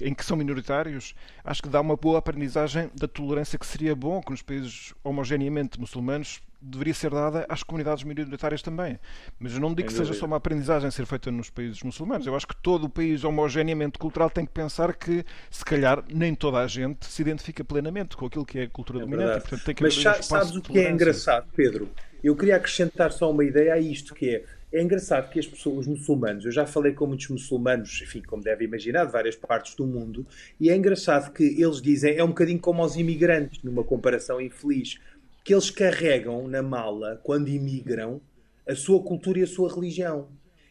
em 0.00 0.14
que 0.14 0.24
são 0.24 0.36
minoritários, 0.36 1.14
acho 1.44 1.62
que 1.62 1.68
dá 1.68 1.80
uma 1.80 1.96
boa 1.96 2.18
aprendizagem 2.18 2.88
da 2.94 3.08
tolerância 3.08 3.58
que 3.58 3.66
seria 3.66 3.94
bom 3.94 4.20
que 4.20 4.30
nos 4.30 4.42
países 4.42 4.94
homogeneamente 5.02 5.80
muçulmanos 5.80 6.40
deveria 6.62 6.92
ser 6.92 7.10
dada 7.10 7.46
às 7.48 7.62
comunidades 7.62 8.04
minoritárias 8.04 8.60
também. 8.60 8.98
Mas 9.38 9.54
eu 9.54 9.60
não 9.60 9.74
digo 9.74 9.88
que 9.88 9.94
seja 9.94 10.12
só 10.12 10.26
uma 10.26 10.36
aprendizagem 10.36 10.88
a 10.88 10.90
ser 10.90 11.06
feita 11.06 11.30
nos 11.30 11.48
países 11.48 11.82
muçulmanos. 11.82 12.26
Eu 12.26 12.36
acho 12.36 12.46
que 12.46 12.54
todo 12.54 12.84
o 12.84 12.88
país 12.88 13.24
homogeneamente 13.24 13.98
cultural 13.98 14.28
tem 14.28 14.44
que 14.44 14.52
pensar 14.52 14.94
que, 14.94 15.24
se 15.50 15.64
calhar, 15.64 16.04
nem 16.12 16.34
toda 16.34 16.58
a 16.58 16.66
gente 16.66 17.06
se 17.06 17.22
identifica 17.22 17.64
plenamente 17.64 18.16
com 18.16 18.26
aquilo 18.26 18.44
que 18.44 18.58
é 18.58 18.62
a 18.64 18.68
cultura 18.68 18.98
é 18.98 19.02
dominante. 19.02 19.38
E, 19.38 19.40
portanto, 19.40 19.64
tem 19.64 19.74
que 19.74 19.82
Mas 19.82 19.96
um 19.96 20.22
sabes 20.22 20.54
o 20.54 20.60
que 20.60 20.78
é 20.78 20.90
engraçado, 20.90 21.48
Pedro? 21.56 21.88
Eu 22.22 22.36
queria 22.36 22.56
acrescentar 22.56 23.10
só 23.10 23.30
uma 23.30 23.42
ideia 23.42 23.72
a 23.72 23.78
isto, 23.78 24.14
que 24.14 24.28
é 24.28 24.44
é 24.72 24.80
engraçado 24.80 25.30
que 25.30 25.38
as 25.38 25.46
pessoas, 25.46 25.78
os 25.78 25.86
muçulmanos, 25.88 26.44
eu 26.44 26.52
já 26.52 26.64
falei 26.64 26.92
com 26.92 27.06
muitos 27.06 27.28
muçulmanos, 27.28 28.00
enfim, 28.02 28.22
como 28.22 28.42
deve 28.42 28.64
imaginar, 28.64 29.04
de 29.04 29.12
várias 29.12 29.34
partes 29.34 29.74
do 29.74 29.84
mundo, 29.84 30.24
e 30.60 30.70
é 30.70 30.76
engraçado 30.76 31.32
que 31.32 31.42
eles 31.42 31.82
dizem, 31.82 32.16
é 32.16 32.22
um 32.22 32.28
bocadinho 32.28 32.60
como 32.60 32.82
aos 32.82 32.94
imigrantes, 32.94 33.62
numa 33.64 33.82
comparação 33.82 34.40
infeliz, 34.40 35.00
que 35.42 35.52
eles 35.52 35.70
carregam 35.70 36.46
na 36.46 36.62
mala, 36.62 37.20
quando 37.24 37.48
imigram, 37.48 38.20
a 38.66 38.74
sua 38.76 39.02
cultura 39.02 39.40
e 39.40 39.42
a 39.42 39.46
sua 39.46 39.74
religião. 39.74 40.28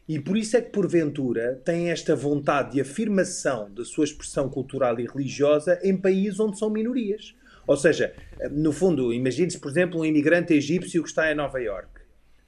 E 0.08 0.20
por 0.20 0.38
isso 0.38 0.56
é 0.56 0.62
que, 0.62 0.72
porventura, 0.72 1.62
têm 1.66 1.92
esta 1.92 2.16
vontade 2.16 2.74
de 2.74 2.82
afirmação 2.82 3.70
da 3.72 3.84
sua 3.84 4.06
expressão 4.06 4.50
cultural 4.50 5.00
e 5.00 5.06
religiosa 5.06 5.78
em 5.84 5.96
países 5.96 6.40
onde 6.40 6.58
são 6.58 6.70
minorias. 6.70 7.36
Ou 7.68 7.78
seja, 7.78 8.16
no 8.50 8.72
fundo, 8.72 9.14
imagine-se, 9.14 9.60
por 9.60 9.70
exemplo, 9.70 10.00
um 10.00 10.06
imigrante 10.06 10.54
egípcio 10.54 11.04
que 11.04 11.10
está 11.10 11.32
em 11.32 11.36
Nova 11.36 11.62
Iorque 11.62 11.99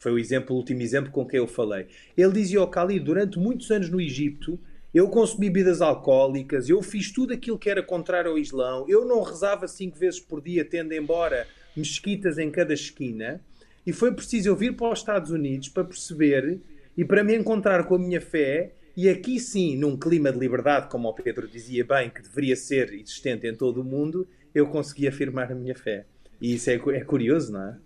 foi 0.01 0.11
o 0.11 0.17
exemplo, 0.17 0.55
o 0.55 0.57
último 0.57 0.81
exemplo 0.81 1.11
com 1.11 1.23
quem 1.23 1.37
eu 1.37 1.47
falei. 1.47 1.85
Ele 2.17 2.33
dizia 2.33 2.59
ao 2.59 2.67
Kali, 2.67 2.99
durante 2.99 3.37
muitos 3.37 3.69
anos 3.69 3.87
no 3.87 4.01
Egito, 4.01 4.59
eu 4.91 5.07
consumi 5.07 5.45
bebidas 5.45 5.79
alcoólicas, 5.79 6.67
eu 6.67 6.81
fiz 6.81 7.11
tudo 7.11 7.33
aquilo 7.33 7.59
que 7.59 7.69
era 7.69 7.83
contrário 7.83 8.31
ao 8.31 8.37
Islão, 8.37 8.83
eu 8.89 9.05
não 9.05 9.21
rezava 9.21 9.67
cinco 9.67 9.99
vezes 9.99 10.19
por 10.19 10.41
dia, 10.41 10.65
tendo 10.65 10.91
embora 10.93 11.47
mesquitas 11.77 12.39
em 12.39 12.49
cada 12.49 12.73
esquina, 12.73 13.39
e 13.85 13.93
foi 13.93 14.11
preciso 14.11 14.49
eu 14.49 14.55
vir 14.55 14.75
para 14.75 14.91
os 14.91 14.97
Estados 14.97 15.29
Unidos 15.29 15.69
para 15.69 15.83
perceber 15.83 16.59
e 16.97 17.05
para 17.05 17.23
me 17.23 17.37
encontrar 17.37 17.85
com 17.85 17.93
a 17.93 17.99
minha 17.99 18.19
fé, 18.19 18.73
e 18.97 19.07
aqui 19.07 19.39
sim, 19.39 19.77
num 19.77 19.95
clima 19.95 20.31
de 20.31 20.39
liberdade, 20.39 20.89
como 20.89 21.09
o 21.09 21.13
Pedro 21.13 21.47
dizia 21.47 21.85
bem, 21.85 22.09
que 22.09 22.23
deveria 22.23 22.55
ser 22.55 22.91
existente 22.91 23.45
em 23.45 23.55
todo 23.55 23.81
o 23.81 23.83
mundo, 23.83 24.27
eu 24.53 24.65
consegui 24.65 25.07
afirmar 25.07 25.51
a 25.51 25.55
minha 25.55 25.75
fé. 25.75 26.05
E 26.41 26.55
isso 26.55 26.71
é, 26.71 26.73
é 26.73 27.03
curioso, 27.03 27.53
não 27.53 27.63
é? 27.63 27.77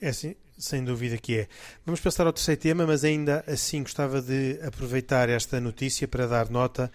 É 0.00 0.12
sim, 0.12 0.36
sem 0.56 0.84
dúvida 0.84 1.18
que 1.18 1.40
é. 1.40 1.48
Vamos 1.84 2.00
passar 2.00 2.26
ao 2.26 2.32
terceiro 2.32 2.60
tema, 2.60 2.86
mas 2.86 3.04
ainda 3.04 3.44
assim 3.46 3.82
gostava 3.82 4.20
de 4.22 4.58
aproveitar 4.62 5.28
esta 5.28 5.60
notícia 5.60 6.06
para 6.06 6.26
dar 6.26 6.48
nota 6.48 6.90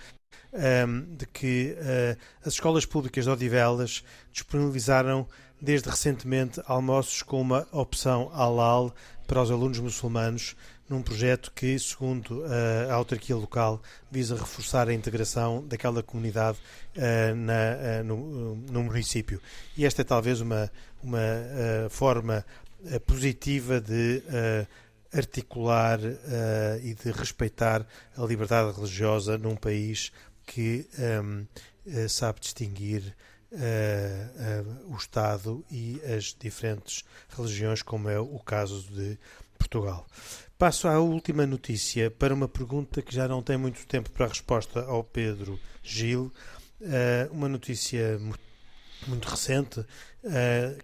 um, 0.53 1.15
de 1.15 1.25
que 1.27 1.75
uh, 1.77 2.17
as 2.45 2.53
escolas 2.53 2.85
públicas 2.85 3.25
de 3.25 3.29
Odivelas 3.29 4.03
disponibilizaram 4.31 5.27
desde 5.61 5.89
recentemente 5.89 6.61
almoços 6.65 7.21
com 7.21 7.41
uma 7.41 7.67
opção 7.71 8.29
halal 8.29 8.93
para 9.27 9.41
os 9.41 9.51
alunos 9.51 9.79
muçulmanos 9.79 10.55
num 10.89 11.03
projeto 11.03 11.51
que, 11.53 11.77
segundo 11.77 12.43
a 12.89 12.93
autarquia 12.95 13.35
local, 13.35 13.79
visa 14.09 14.35
reforçar 14.35 14.89
a 14.89 14.93
integração 14.93 15.63
daquela 15.67 16.01
comunidade 16.01 16.57
uh, 16.95 17.35
na, 17.35 18.03
no, 18.03 18.55
no, 18.55 18.83
município. 18.83 19.39
E 19.77 19.85
esta 19.85 20.01
é 20.01 20.05
talvez 20.05 20.41
uma, 20.41 20.71
uma 21.03 21.19
forma 21.91 22.43
positiva 23.05 23.81
de 23.81 24.23
uh, 24.25 24.67
articular 25.17 25.99
uh, 25.99 26.79
e 26.81 26.93
de 26.93 27.11
respeitar 27.11 27.85
a 28.15 28.23
liberdade 28.23 28.75
religiosa 28.75 29.37
num 29.37 29.55
país 29.55 30.11
que 30.45 30.87
um, 30.97 31.41
uh, 31.41 31.47
eh, 31.85 32.07
sabe 32.07 32.39
distinguir 32.39 33.15
o 34.85 34.95
Estado 34.95 35.65
e 35.71 35.99
as 36.05 36.35
diferentes 36.39 37.03
religiões, 37.35 37.81
como 37.81 38.07
é 38.07 38.19
o 38.19 38.37
caso 38.37 38.83
de 38.93 39.17
Portugal. 39.57 40.05
Passo 40.55 40.87
à 40.87 40.99
última 40.99 41.47
notícia 41.47 42.11
para 42.11 42.31
uma 42.31 42.47
pergunta 42.47 43.01
que 43.01 43.13
já 43.13 43.27
não 43.27 43.41
tem 43.41 43.57
muito 43.57 43.87
tempo 43.87 44.11
para 44.11 44.27
a 44.27 44.29
resposta 44.29 44.81
ao 44.81 45.03
Pedro 45.03 45.59
Gil. 45.81 46.31
uma 47.31 47.49
notícia 47.49 48.19
muito 49.07 49.27
recente 49.27 49.79
uh, 49.79 49.85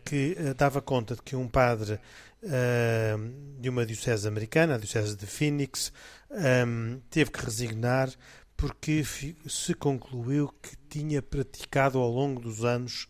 que 0.03 0.37
uh, 0.39 0.53
dava 0.53 0.81
conta 0.81 1.15
de 1.15 1.21
que 1.21 1.35
um 1.35 1.47
padre 1.47 1.99
uh, 2.43 3.59
de 3.59 3.69
uma 3.69 3.85
diocese 3.85 4.27
americana, 4.27 4.75
a 4.75 4.77
diocese 4.77 5.15
de 5.15 5.25
Phoenix, 5.25 5.91
teve 7.09 7.31
que 7.31 7.45
resignar 7.45 8.09
porque 8.57 9.03
se 9.47 9.73
concluiu 9.73 10.53
que 10.61 10.75
tinha 10.89 11.21
praticado 11.21 11.97
ao 11.97 12.09
longo 12.09 12.41
dos 12.41 12.65
anos 12.65 13.07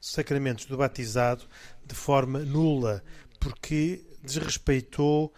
sacramentos 0.00 0.64
do 0.64 0.76
batizado 0.78 1.44
de 1.84 1.94
forma 1.94 2.38
nula, 2.38 3.04
porque 3.38 4.06
desrespeitou 4.22 5.34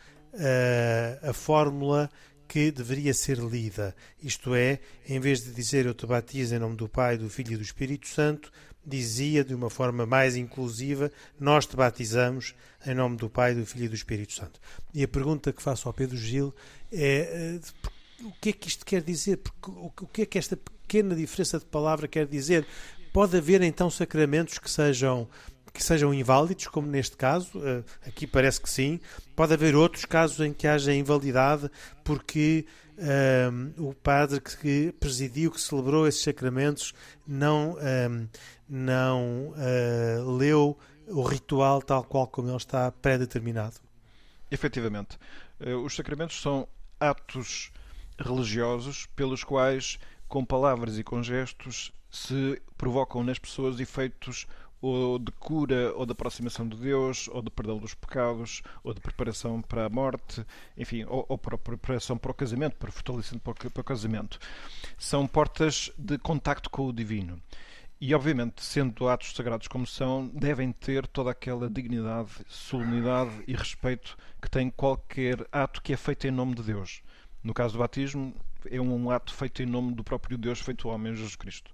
a 1.22 1.32
fórmula 1.32 2.08
que 2.54 2.70
deveria 2.70 3.12
ser 3.12 3.38
lida. 3.38 3.96
Isto 4.22 4.54
é, 4.54 4.78
em 5.08 5.18
vez 5.18 5.42
de 5.42 5.50
dizer 5.50 5.86
eu 5.86 5.92
te 5.92 6.06
batizo 6.06 6.54
em 6.54 6.60
nome 6.60 6.76
do 6.76 6.88
Pai, 6.88 7.18
do 7.18 7.28
Filho 7.28 7.54
e 7.54 7.56
do 7.56 7.64
Espírito 7.64 8.06
Santo, 8.06 8.52
dizia 8.86 9.42
de 9.42 9.52
uma 9.52 9.68
forma 9.68 10.06
mais 10.06 10.36
inclusiva: 10.36 11.10
Nós 11.40 11.66
te 11.66 11.74
batizamos 11.74 12.54
em 12.86 12.94
nome 12.94 13.16
do 13.16 13.28
Pai, 13.28 13.56
do 13.56 13.66
Filho 13.66 13.86
e 13.86 13.88
do 13.88 13.96
Espírito 13.96 14.34
Santo. 14.34 14.60
E 14.94 15.02
a 15.02 15.08
pergunta 15.08 15.52
que 15.52 15.60
faço 15.60 15.88
ao 15.88 15.92
Pedro 15.92 16.16
Gil 16.16 16.54
é: 16.92 17.58
o 18.22 18.30
que 18.40 18.50
é 18.50 18.52
que 18.52 18.68
isto 18.68 18.86
quer 18.86 19.02
dizer? 19.02 19.40
O 19.66 20.06
que 20.06 20.22
é 20.22 20.26
que 20.26 20.38
esta 20.38 20.56
pequena 20.56 21.16
diferença 21.16 21.58
de 21.58 21.64
palavra 21.64 22.06
quer 22.06 22.24
dizer? 22.24 22.64
Pode 23.12 23.36
haver 23.36 23.62
então 23.62 23.90
sacramentos 23.90 24.58
que 24.60 24.70
sejam 24.70 25.28
que 25.74 25.82
sejam 25.82 26.14
inválidos, 26.14 26.68
como 26.68 26.86
neste 26.86 27.16
caso, 27.16 27.50
eh, 27.66 27.82
aqui 28.06 28.28
parece 28.28 28.60
que 28.60 28.70
sim. 28.70 29.00
Pode 29.34 29.52
haver 29.52 29.74
outros 29.74 30.04
casos 30.04 30.38
em 30.38 30.52
que 30.52 30.68
haja 30.68 30.94
invalidade 30.94 31.68
porque 32.04 32.64
um, 32.96 33.88
o 33.88 33.92
padre 33.92 34.40
que 34.40 34.94
presidiu, 35.00 35.50
que 35.50 35.60
celebrou 35.60 36.06
esses 36.06 36.22
sacramentos, 36.22 36.94
não, 37.26 37.76
um, 37.76 38.28
não 38.68 39.48
uh, 39.48 40.36
leu 40.36 40.78
o 41.08 41.22
ritual 41.22 41.82
tal 41.82 42.04
qual 42.04 42.28
como 42.28 42.48
ele 42.48 42.56
está 42.56 42.92
pré-determinado. 42.92 43.76
Efetivamente. 44.50 45.18
Eh, 45.60 45.74
os 45.74 45.94
sacramentos 45.94 46.40
são 46.40 46.68
atos 47.00 47.72
religiosos 48.18 49.06
pelos 49.16 49.42
quais, 49.42 49.98
com 50.28 50.44
palavras 50.44 50.96
e 50.98 51.02
com 51.02 51.22
gestos, 51.22 51.92
se 52.10 52.62
provocam 52.78 53.24
nas 53.24 53.38
pessoas 53.38 53.80
efeitos 53.80 54.46
ou 54.84 55.18
de 55.18 55.32
cura, 55.32 55.92
ou 55.94 56.04
de 56.04 56.12
aproximação 56.12 56.68
de 56.68 56.76
Deus, 56.76 57.28
ou 57.28 57.40
de 57.40 57.50
perdão 57.50 57.78
dos 57.78 57.94
pecados, 57.94 58.62
ou 58.82 58.92
de 58.92 59.00
preparação 59.00 59.62
para 59.62 59.86
a 59.86 59.88
morte, 59.88 60.44
enfim, 60.76 61.04
ou, 61.04 61.24
ou 61.28 61.38
para 61.38 61.56
preparação 61.56 62.18
para 62.18 62.30
o 62.30 62.34
casamento, 62.34 62.76
para 62.76 62.92
fortalecimento 62.92 63.42
para 63.42 63.80
o, 63.80 63.84
casamento. 63.84 64.38
São 64.98 65.26
portas 65.26 65.90
de 65.96 66.18
contacto 66.18 66.68
com 66.68 66.86
o 66.86 66.92
divino. 66.92 67.40
E, 67.98 68.14
obviamente, 68.14 68.62
sendo 68.62 69.08
atos 69.08 69.34
sagrados 69.34 69.68
como 69.68 69.86
são, 69.86 70.28
devem 70.28 70.70
ter 70.70 71.06
toda 71.06 71.30
aquela 71.30 71.70
dignidade, 71.70 72.30
solenidade 72.46 73.42
e 73.46 73.54
respeito 73.54 74.18
que 74.42 74.50
tem 74.50 74.68
qualquer 74.68 75.46
ato 75.50 75.80
que 75.80 75.94
é 75.94 75.96
feito 75.96 76.26
em 76.26 76.30
nome 76.30 76.54
de 76.54 76.62
Deus. 76.62 77.00
No 77.42 77.54
caso 77.54 77.74
do 77.74 77.78
batismo, 77.78 78.34
é 78.70 78.80
um 78.80 79.10
ato 79.10 79.32
feito 79.32 79.62
em 79.62 79.66
nome 79.66 79.94
do 79.94 80.04
próprio 80.04 80.36
Deus, 80.36 80.60
feito 80.60 80.88
ao 80.88 80.94
homem 80.94 81.14
Jesus 81.14 81.36
Cristo. 81.36 81.72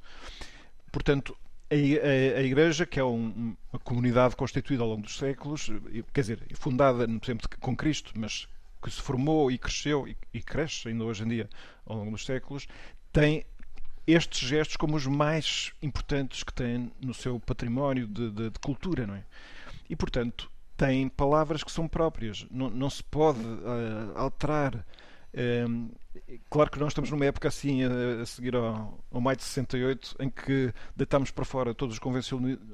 Portanto, 0.92 1.36
a, 1.70 2.42
Igreja, 2.42 2.84
que 2.84 2.98
é 2.98 3.04
um, 3.04 3.54
uma 3.72 3.78
comunidade 3.80 4.34
constituída 4.34 4.82
ao 4.82 4.88
longo 4.88 5.02
dos 5.02 5.16
séculos, 5.16 5.70
quer 6.12 6.20
dizer, 6.20 6.42
fundada 6.54 7.06
sempre 7.24 7.46
com 7.60 7.76
Cristo, 7.76 8.12
mas 8.16 8.48
que 8.82 8.90
se 8.90 9.00
formou 9.00 9.50
e 9.50 9.58
cresceu 9.58 10.08
e, 10.08 10.16
e 10.32 10.42
cresce 10.42 10.88
ainda 10.88 11.04
hoje 11.04 11.22
em 11.22 11.28
dia 11.28 11.50
ao 11.86 11.96
longo 11.96 12.12
dos 12.12 12.24
séculos, 12.24 12.66
tem 13.12 13.44
estes 14.06 14.48
gestos 14.48 14.76
como 14.76 14.96
os 14.96 15.06
mais 15.06 15.72
importantes 15.82 16.42
que 16.42 16.52
tem 16.52 16.90
no 17.00 17.14
seu 17.14 17.38
património 17.38 18.06
de, 18.06 18.30
de, 18.30 18.50
de 18.50 18.58
cultura, 18.58 19.06
não 19.06 19.14
é? 19.14 19.24
E, 19.88 19.94
portanto, 19.94 20.50
tem 20.76 21.08
palavras 21.08 21.62
que 21.62 21.70
são 21.70 21.86
próprias. 21.86 22.46
Não, 22.50 22.70
não 22.70 22.88
se 22.88 23.04
pode 23.04 23.40
uh, 23.40 24.12
alterar 24.16 24.84
Ehm, 25.32 25.88
claro 26.48 26.70
que 26.70 26.78
nós 26.78 26.88
estamos 26.88 27.10
numa 27.10 27.24
época 27.24 27.48
assim, 27.48 27.82
a, 27.84 28.26
seguir 28.26 28.56
ao, 28.56 28.98
ao 29.10 29.20
maio 29.20 29.36
de 29.36 29.44
68, 29.44 30.16
em 30.18 30.28
que 30.28 30.72
deitamos 30.96 31.30
para 31.30 31.44
fora 31.44 31.74
todos 31.74 31.96
os 31.96 32.00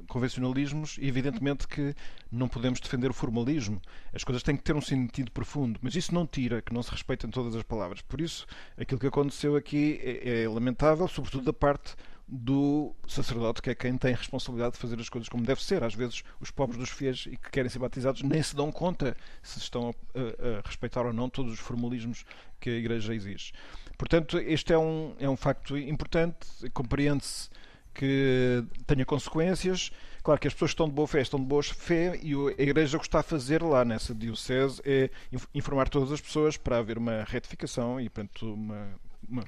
convencionalismos 0.07 0.97
e, 0.99 1.07
evidentemente, 1.07 1.67
que 1.67 1.93
não 2.31 2.47
podemos 2.47 2.79
defender 2.79 3.09
o 3.09 3.13
formalismo. 3.13 3.81
As 4.13 4.23
coisas 4.23 4.41
têm 4.43 4.55
que 4.55 4.63
ter 4.63 4.75
um 4.75 4.81
sentido 4.81 5.31
profundo, 5.31 5.79
mas 5.81 5.95
isso 5.95 6.13
não 6.13 6.25
tira 6.25 6.61
que 6.61 6.73
não 6.73 6.81
se 6.81 6.91
respeitem 6.91 7.29
todas 7.29 7.55
as 7.55 7.63
palavras. 7.63 8.01
Por 8.01 8.19
isso, 8.19 8.45
aquilo 8.77 8.99
que 8.99 9.07
aconteceu 9.07 9.55
aqui 9.55 9.99
é, 10.03 10.43
é 10.43 10.49
lamentável, 10.49 11.07
sobretudo 11.07 11.45
da 11.45 11.53
parte 11.53 11.95
do 12.27 12.93
sacerdote, 13.07 13.61
que 13.61 13.69
é 13.69 13.75
quem 13.75 13.97
tem 13.97 14.13
responsabilidade 14.13 14.73
de 14.73 14.79
fazer 14.79 14.99
as 14.99 15.07
coisas 15.07 15.29
como 15.29 15.45
deve 15.45 15.63
ser. 15.63 15.83
Às 15.83 15.95
vezes, 15.95 16.23
os 16.41 16.51
pobres 16.51 16.77
dos 16.77 16.89
fiéis 16.89 17.25
e 17.25 17.37
que 17.37 17.49
querem 17.49 17.69
ser 17.69 17.79
batizados 17.79 18.21
nem 18.21 18.43
se 18.43 18.55
dão 18.55 18.71
conta 18.71 19.15
se 19.41 19.59
estão 19.59 19.95
a, 20.13 20.19
a, 20.19 20.59
a 20.59 20.61
respeitar 20.65 21.05
ou 21.05 21.13
não 21.13 21.29
todos 21.29 21.53
os 21.53 21.59
formalismos 21.59 22.25
que 22.59 22.69
a 22.69 22.73
Igreja 22.73 23.15
exige. 23.15 23.53
Portanto, 23.97 24.37
este 24.39 24.73
é 24.73 24.77
um, 24.77 25.15
é 25.19 25.29
um 25.29 25.37
facto 25.37 25.77
importante, 25.77 26.47
compreende-se 26.73 27.49
que 27.93 28.63
tenha 28.85 29.05
consequências. 29.05 29.91
Claro 30.21 30.39
que 30.39 30.47
as 30.47 30.53
pessoas 30.53 30.71
estão 30.71 30.87
de 30.87 30.93
boa 30.93 31.07
fé 31.07 31.21
estão 31.21 31.39
de 31.39 31.45
boa 31.45 31.63
fé 31.63 32.19
e 32.21 32.33
a 32.33 32.61
Igreja 32.61 32.97
o 32.97 32.99
que 32.99 33.07
está 33.07 33.21
a 33.21 33.23
fazer 33.23 33.63
lá 33.63 33.85
nessa 33.85 34.13
Diocese 34.13 34.81
é 34.85 35.09
informar 35.55 35.87
todas 35.89 36.11
as 36.11 36.21
pessoas 36.21 36.57
para 36.57 36.77
haver 36.77 36.97
uma 36.97 37.23
retificação 37.23 37.99
e, 37.99 38.09
portanto, 38.09 38.53
uma, 38.53 38.99
uma, 39.27 39.43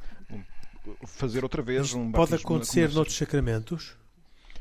fazer 1.06 1.44
outra 1.44 1.62
vez 1.62 1.94
um 1.94 2.12
Pode 2.12 2.36
acontecer 2.36 2.92
noutros 2.92 3.18
sacramentos? 3.18 3.98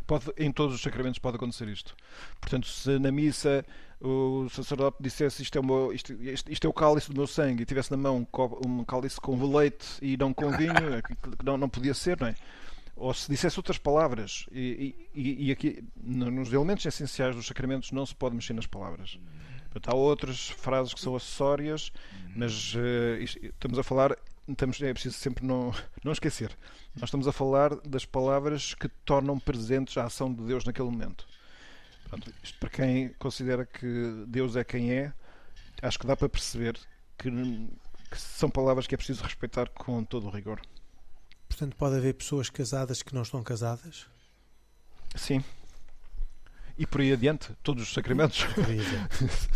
Pode, 0.06 0.32
em 0.38 0.50
todos 0.50 0.74
os 0.74 0.80
sacramentos 0.80 1.18
pode 1.18 1.36
acontecer 1.36 1.68
isto. 1.68 1.94
Portanto, 2.40 2.66
se 2.66 2.98
na 2.98 3.12
missa 3.12 3.64
o 4.00 4.48
sacerdote 4.48 4.96
dissesse 5.00 5.42
isto 5.42 5.58
é, 5.58 5.62
meu, 5.62 5.92
isto, 5.92 6.12
isto, 6.14 6.50
isto, 6.50 6.66
é 6.66 6.70
o 6.70 6.72
cálice 6.72 7.08
do 7.10 7.16
meu 7.16 7.26
sangue 7.26 7.62
e 7.62 7.66
tivesse 7.66 7.90
na 7.90 7.96
mão 7.96 8.26
um 8.64 8.84
cálice 8.84 9.20
com 9.20 9.36
leite 9.56 9.86
e 10.00 10.16
não 10.16 10.32
com 10.32 10.50
vinho, 10.52 10.94
é 10.94 11.02
não, 11.44 11.58
não 11.58 11.68
podia 11.68 11.92
ser, 11.92 12.18
não 12.20 12.28
é? 12.28 12.34
Ou 12.96 13.12
se 13.12 13.30
dissesse 13.30 13.58
outras 13.58 13.78
palavras, 13.78 14.46
e, 14.50 14.94
e, 15.14 15.46
e 15.46 15.52
aqui 15.52 15.84
nos 16.02 16.52
elementos 16.52 16.84
essenciais 16.84 17.36
dos 17.36 17.46
sacramentos 17.46 17.92
não 17.92 18.04
se 18.04 18.14
pode 18.14 18.34
mexer 18.34 18.54
nas 18.54 18.66
palavras. 18.66 19.18
Portanto, 19.70 19.94
há 19.94 19.94
outras 19.94 20.48
frases 20.48 20.94
que 20.94 21.00
são 21.00 21.14
acessórias, 21.14 21.92
mas 22.34 22.74
uh, 22.74 23.20
isto, 23.20 23.44
estamos 23.44 23.78
a 23.78 23.82
falar 23.82 24.16
estamos, 24.52 24.80
é 24.80 24.92
preciso 24.92 25.16
sempre 25.16 25.44
não, 25.44 25.72
não 26.02 26.12
esquecer. 26.12 26.56
Nós 26.94 27.08
estamos 27.08 27.28
a 27.28 27.32
falar 27.32 27.74
das 27.80 28.04
palavras 28.04 28.74
que 28.74 28.88
tornam 29.04 29.38
presentes 29.38 29.96
a 29.96 30.04
ação 30.04 30.32
de 30.32 30.42
Deus 30.42 30.64
naquele 30.64 30.90
momento. 30.90 31.26
Pronto, 32.08 32.32
isto 32.42 32.58
para 32.58 32.70
quem 32.70 33.10
considera 33.18 33.66
que 33.66 34.24
Deus 34.26 34.56
é 34.56 34.64
quem 34.64 34.92
é, 34.92 35.12
acho 35.82 35.98
que 35.98 36.06
dá 36.06 36.16
para 36.16 36.28
perceber 36.28 36.78
que, 37.18 37.30
que 37.30 38.18
são 38.18 38.48
palavras 38.48 38.86
que 38.86 38.94
é 38.94 38.98
preciso 38.98 39.22
respeitar 39.22 39.68
com 39.70 40.02
todo 40.02 40.26
o 40.26 40.30
rigor. 40.30 40.60
Portanto, 41.48 41.76
pode 41.76 41.96
haver 41.96 42.14
pessoas 42.14 42.48
casadas 42.48 43.02
que 43.02 43.14
não 43.14 43.22
estão 43.22 43.42
casadas? 43.42 44.06
Sim. 45.14 45.44
E 46.78 46.86
por 46.86 47.00
aí 47.00 47.12
adiante, 47.12 47.52
todos 47.62 47.82
os 47.82 47.92
sacramentos. 47.92 48.46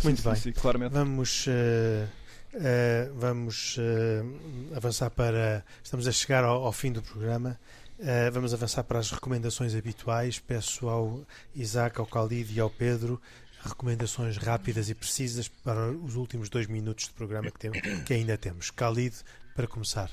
Muito 0.03 0.21
bem. 0.21 0.35
Sim, 0.35 0.51
claramente. 0.51 0.91
Vamos. 0.91 1.47
Uh 1.47 2.22
Uh, 2.53 3.11
vamos 3.15 3.77
uh, 3.77 4.75
avançar 4.75 5.09
para. 5.09 5.65
Estamos 5.83 6.07
a 6.07 6.11
chegar 6.11 6.43
ao, 6.43 6.65
ao 6.65 6.71
fim 6.71 6.91
do 6.91 7.01
programa. 7.01 7.59
Uh, 7.99 8.31
vamos 8.31 8.53
avançar 8.53 8.83
para 8.83 8.99
as 8.99 9.11
recomendações 9.11 9.73
habituais. 9.75 10.39
Peço 10.39 10.87
ao 10.87 11.21
Isaac, 11.55 11.99
ao 11.99 12.05
Khalid 12.05 12.53
e 12.53 12.59
ao 12.59 12.69
Pedro 12.69 13.19
recomendações 13.63 14.37
rápidas 14.37 14.89
e 14.89 14.93
precisas 14.93 15.47
para 15.47 15.89
os 15.89 16.15
últimos 16.15 16.49
dois 16.49 16.67
minutos 16.67 17.05
de 17.05 17.11
programa 17.11 17.49
que, 17.49 17.59
tem, 17.59 17.71
que 18.03 18.13
ainda 18.13 18.37
temos. 18.37 18.71
Khalid, 18.71 19.15
para 19.55 19.67
começar. 19.67 20.11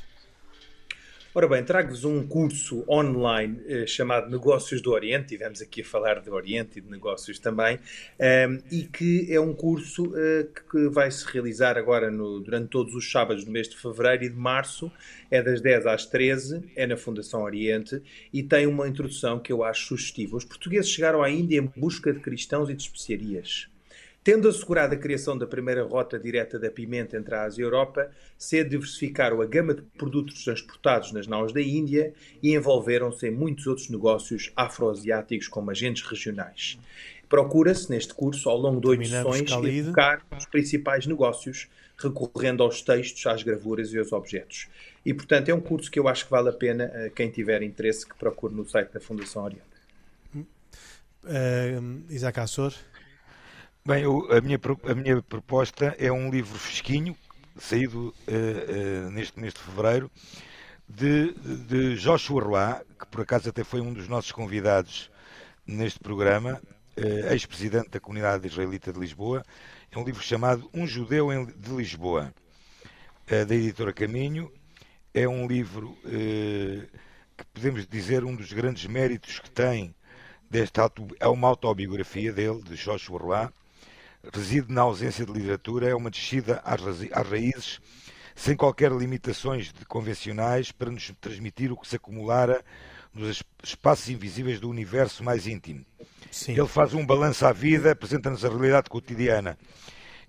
Ora 1.33 1.47
bem, 1.47 1.63
trago-vos 1.63 2.05
um 2.05 2.27
curso 2.27 2.85
online 2.89 3.61
eh, 3.69 3.87
chamado 3.87 4.29
Negócios 4.29 4.83
do 4.83 4.91
Oriente, 4.91 5.29
tivemos 5.29 5.63
aqui 5.63 5.81
a 5.81 5.85
falar 5.85 6.21
de 6.21 6.29
Oriente 6.29 6.81
e 6.81 6.83
de 6.83 6.91
negócios 6.91 7.39
também, 7.39 7.79
um, 8.19 8.59
e 8.69 8.83
que 8.83 9.33
é 9.33 9.39
um 9.39 9.55
curso 9.55 10.07
uh, 10.07 10.45
que 10.69 10.89
vai 10.89 11.09
se 11.09 11.25
realizar 11.25 11.79
agora 11.79 12.11
no, 12.11 12.41
durante 12.41 12.71
todos 12.71 12.97
os 12.97 13.09
sábados 13.09 13.45
do 13.45 13.51
mês 13.53 13.69
de 13.69 13.77
fevereiro 13.77 14.25
e 14.25 14.29
de 14.29 14.35
março, 14.35 14.91
é 15.31 15.41
das 15.41 15.61
10 15.61 15.87
às 15.87 16.05
13, 16.05 16.65
é 16.75 16.85
na 16.85 16.97
Fundação 16.97 17.43
Oriente, 17.43 18.03
e 18.33 18.43
tem 18.43 18.67
uma 18.67 18.89
introdução 18.89 19.39
que 19.39 19.53
eu 19.53 19.63
acho 19.63 19.87
sugestiva. 19.87 20.37
Os 20.37 20.45
portugueses 20.45 20.91
chegaram 20.91 21.23
à 21.23 21.31
Índia 21.31 21.61
em 21.61 21.81
busca 21.81 22.13
de 22.13 22.19
cristãos 22.19 22.69
e 22.69 22.75
de 22.75 22.83
especiarias. 22.83 23.69
Tendo 24.23 24.49
assegurado 24.49 24.95
a 24.95 24.99
criação 24.99 25.37
da 25.37 25.47
primeira 25.47 25.83
rota 25.83 26.19
direta 26.19 26.59
da 26.59 26.71
pimenta 26.71 27.17
entre 27.17 27.35
a 27.35 27.45
Ásia 27.45 27.63
e 27.63 27.65
a 27.65 27.67
Europa, 27.67 28.11
se 28.37 28.63
diversificaram 28.63 29.41
a 29.41 29.47
gama 29.47 29.73
de 29.73 29.81
produtos 29.97 30.45
transportados 30.45 31.11
nas 31.13 31.27
naus 31.27 31.55
da 31.55 31.61
Índia 31.63 32.13
e 32.43 32.55
envolveram-se 32.55 33.27
em 33.27 33.31
muitos 33.31 33.67
outros 33.67 33.89
negócios 33.89 34.53
afroasiáticos 34.55 35.49
como 35.49 35.71
agentes 35.71 36.03
regionais. 36.03 36.79
Procura-se, 37.31 37.89
neste 37.89 38.13
curso, 38.13 38.51
ao 38.51 38.59
longo 38.59 38.81
de 38.81 38.89
oito 38.89 39.09
sessões, 39.09 39.51
evocar 39.51 40.27
os 40.37 40.45
principais 40.45 41.07
negócios, 41.07 41.69
recorrendo 41.97 42.63
aos 42.63 42.83
textos, 42.83 43.25
às 43.27 43.43
gravuras 43.43 43.91
e 43.93 43.99
aos 43.99 44.13
objetos. 44.13 44.69
E, 45.07 45.15
portanto, 45.15 45.49
é 45.49 45.55
um 45.55 45.61
curso 45.61 45.91
que 45.91 45.99
eu 45.99 46.09
acho 46.09 46.25
que 46.27 46.31
vale 46.31 46.51
a 46.51 46.53
pena, 46.53 46.87
uh, 46.87 47.11
quem 47.13 47.31
tiver 47.31 47.63
interesse, 47.63 48.07
que 48.07 48.15
procure 48.17 48.53
no 48.53 48.69
site 48.69 48.93
da 48.93 49.01
Fundação 49.01 49.45
Oriente. 49.45 49.63
Uh, 51.23 52.03
Isaac 52.11 52.41
Assor? 52.41 52.75
Bem, 53.91 54.05
eu, 54.05 54.29
a, 54.31 54.41
minha, 54.41 54.57
a 54.89 54.95
minha 54.95 55.21
proposta 55.21 55.97
é 55.99 56.13
um 56.13 56.31
livro 56.31 56.57
fresquinho, 56.57 57.17
saído 57.59 58.15
uh, 58.29 59.09
uh, 59.09 59.11
neste 59.11 59.41
mês 59.41 59.53
de 59.53 59.59
fevereiro, 59.59 60.09
de, 60.89 61.33
de 61.33 61.97
Joshua 61.97 62.41
Roy, 62.41 62.85
que 62.97 63.07
por 63.07 63.23
acaso 63.23 63.49
até 63.49 63.65
foi 63.65 63.81
um 63.81 63.93
dos 63.93 64.07
nossos 64.07 64.31
convidados 64.31 65.11
neste 65.67 65.99
programa, 65.99 66.63
uh, 66.97 67.33
ex-presidente 67.33 67.89
da 67.89 67.99
comunidade 67.99 68.47
israelita 68.47 68.93
de 68.93 69.01
Lisboa. 69.01 69.45
É 69.91 69.99
um 69.99 70.05
livro 70.05 70.23
chamado 70.23 70.71
Um 70.73 70.87
Judeu 70.87 71.27
de 71.45 71.71
Lisboa, 71.73 72.33
da 73.27 73.55
editora 73.57 73.93
Caminho. 73.93 74.53
É 75.13 75.27
um 75.27 75.49
livro 75.49 75.99
que 77.37 77.45
podemos 77.53 77.89
dizer 77.89 78.23
um 78.23 78.37
dos 78.37 78.53
grandes 78.53 78.87
méritos 78.87 79.41
que 79.41 79.51
tem 79.51 79.93
desta 80.49 80.89
é 81.19 81.27
uma 81.27 81.49
autobiografia 81.49 82.33
dele, 82.33 82.63
de 82.63 82.77
Jorge 82.77 83.09
Borrois, 83.09 83.51
reside 84.33 84.73
na 84.73 84.83
ausência 84.83 85.25
de 85.25 85.33
literatura, 85.33 85.89
é 85.89 85.95
uma 85.95 86.11
descida 86.11 86.61
às, 86.65 86.81
raízes, 87.29 87.81
sem 88.35 88.57
qualquer 88.57 88.93
limitações 88.93 89.73
convencionais, 89.89 90.73
para 90.73 90.91
nos 90.91 91.13
transmitir 91.21 91.73
o 91.73 91.77
que 91.77 91.89
se 91.89 91.97
acumulara 91.97 92.65
nos 93.13 93.43
espaços 93.63 94.09
invisíveis 94.09 94.61
do 94.61 94.69
universo 94.69 95.25
mais 95.25 95.47
íntimo. 95.47 95.85
Sim. 96.31 96.53
Ele 96.53 96.69
faz 96.69 96.95
um 96.95 97.05
balanço 97.05 97.45
à 97.45 97.53
vida, 97.53 97.93
apresenta-nos 97.93 98.45
a 98.45 98.49
realidade 98.49 98.89
cotidiana. 98.89 99.59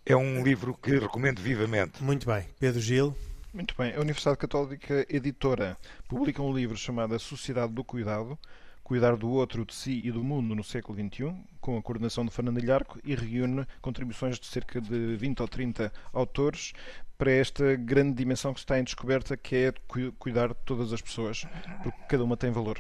É 0.06 0.16
um 0.16 0.44
livro 0.44 0.74
que 0.74 0.98
recomendo 0.98 1.40
vivamente. 1.40 2.04
Muito 2.04 2.26
bem. 2.26 2.46
Pedro 2.60 2.82
Gil. 2.82 3.16
Muito 3.54 3.76
bem. 3.78 3.94
A 3.94 4.00
Universidade 4.00 4.38
Católica 4.38 5.06
Editora 5.10 5.78
publica 6.08 6.42
um 6.42 6.54
livro 6.54 6.76
chamado 6.76 7.14
A 7.14 7.20
Sociedade 7.20 7.74
do 7.74 7.84
Cuidado, 7.84 8.40
Cuidar 8.84 9.16
do 9.16 9.30
Outro, 9.30 9.66
de 9.66 9.74
Si 9.74 10.02
e 10.04 10.12
do 10.12 10.24
Mundo 10.24 10.56
no 10.56 10.64
século 10.64 10.98
XXI, 10.98 11.34
com 11.60 11.78
a 11.78 11.82
coordenação 11.82 12.26
de 12.26 12.32
Fernando 12.32 12.60
Ilharco 12.60 13.00
e 13.04 13.16
reúne 13.16 13.66
contribuições 13.82 14.40
de 14.40 14.48
cerca 14.48 14.82
de 14.82 15.16
20 15.16 15.42
ou 15.42 15.48
30 15.48 15.94
autores 16.12 16.74
para 17.18 17.32
esta 17.32 17.76
grande 17.76 18.16
dimensão 18.16 18.54
que 18.54 18.60
está 18.60 18.80
em 18.80 18.84
descoberta, 18.84 19.38
que 19.38 19.56
é 19.56 19.74
cuidar 20.18 20.50
de 20.50 20.56
todas 20.66 20.92
as 20.92 21.02
pessoas, 21.02 21.46
porque 21.84 22.00
cada 22.10 22.24
uma 22.24 22.36
tem 22.36 22.52
valor. 22.52 22.80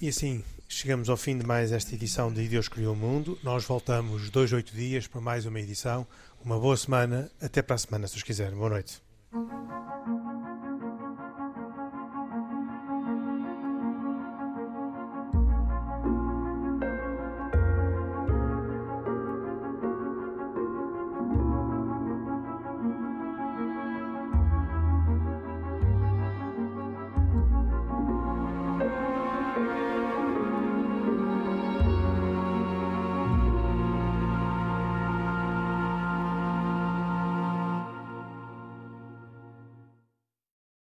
E 0.00 0.08
assim, 0.08 0.42
chegamos 0.68 1.08
ao 1.08 1.16
fim 1.16 1.38
de 1.38 1.46
mais 1.46 1.70
esta 1.70 1.94
edição 1.94 2.32
de 2.32 2.48
Deus 2.48 2.68
Criou 2.68 2.94
o 2.94 2.96
Mundo. 2.96 3.38
Nós 3.42 3.64
voltamos 3.64 4.30
dois, 4.30 4.52
oito 4.52 4.74
dias 4.74 5.06
para 5.06 5.20
mais 5.20 5.46
uma 5.46 5.60
edição. 5.60 6.06
Uma 6.44 6.58
boa 6.58 6.76
semana. 6.76 7.30
Até 7.40 7.62
para 7.62 7.76
a 7.76 7.78
semana, 7.78 8.08
se 8.08 8.16
os 8.16 8.22
quiserem. 8.22 8.56
Boa 8.56 8.70
noite. 8.70 9.00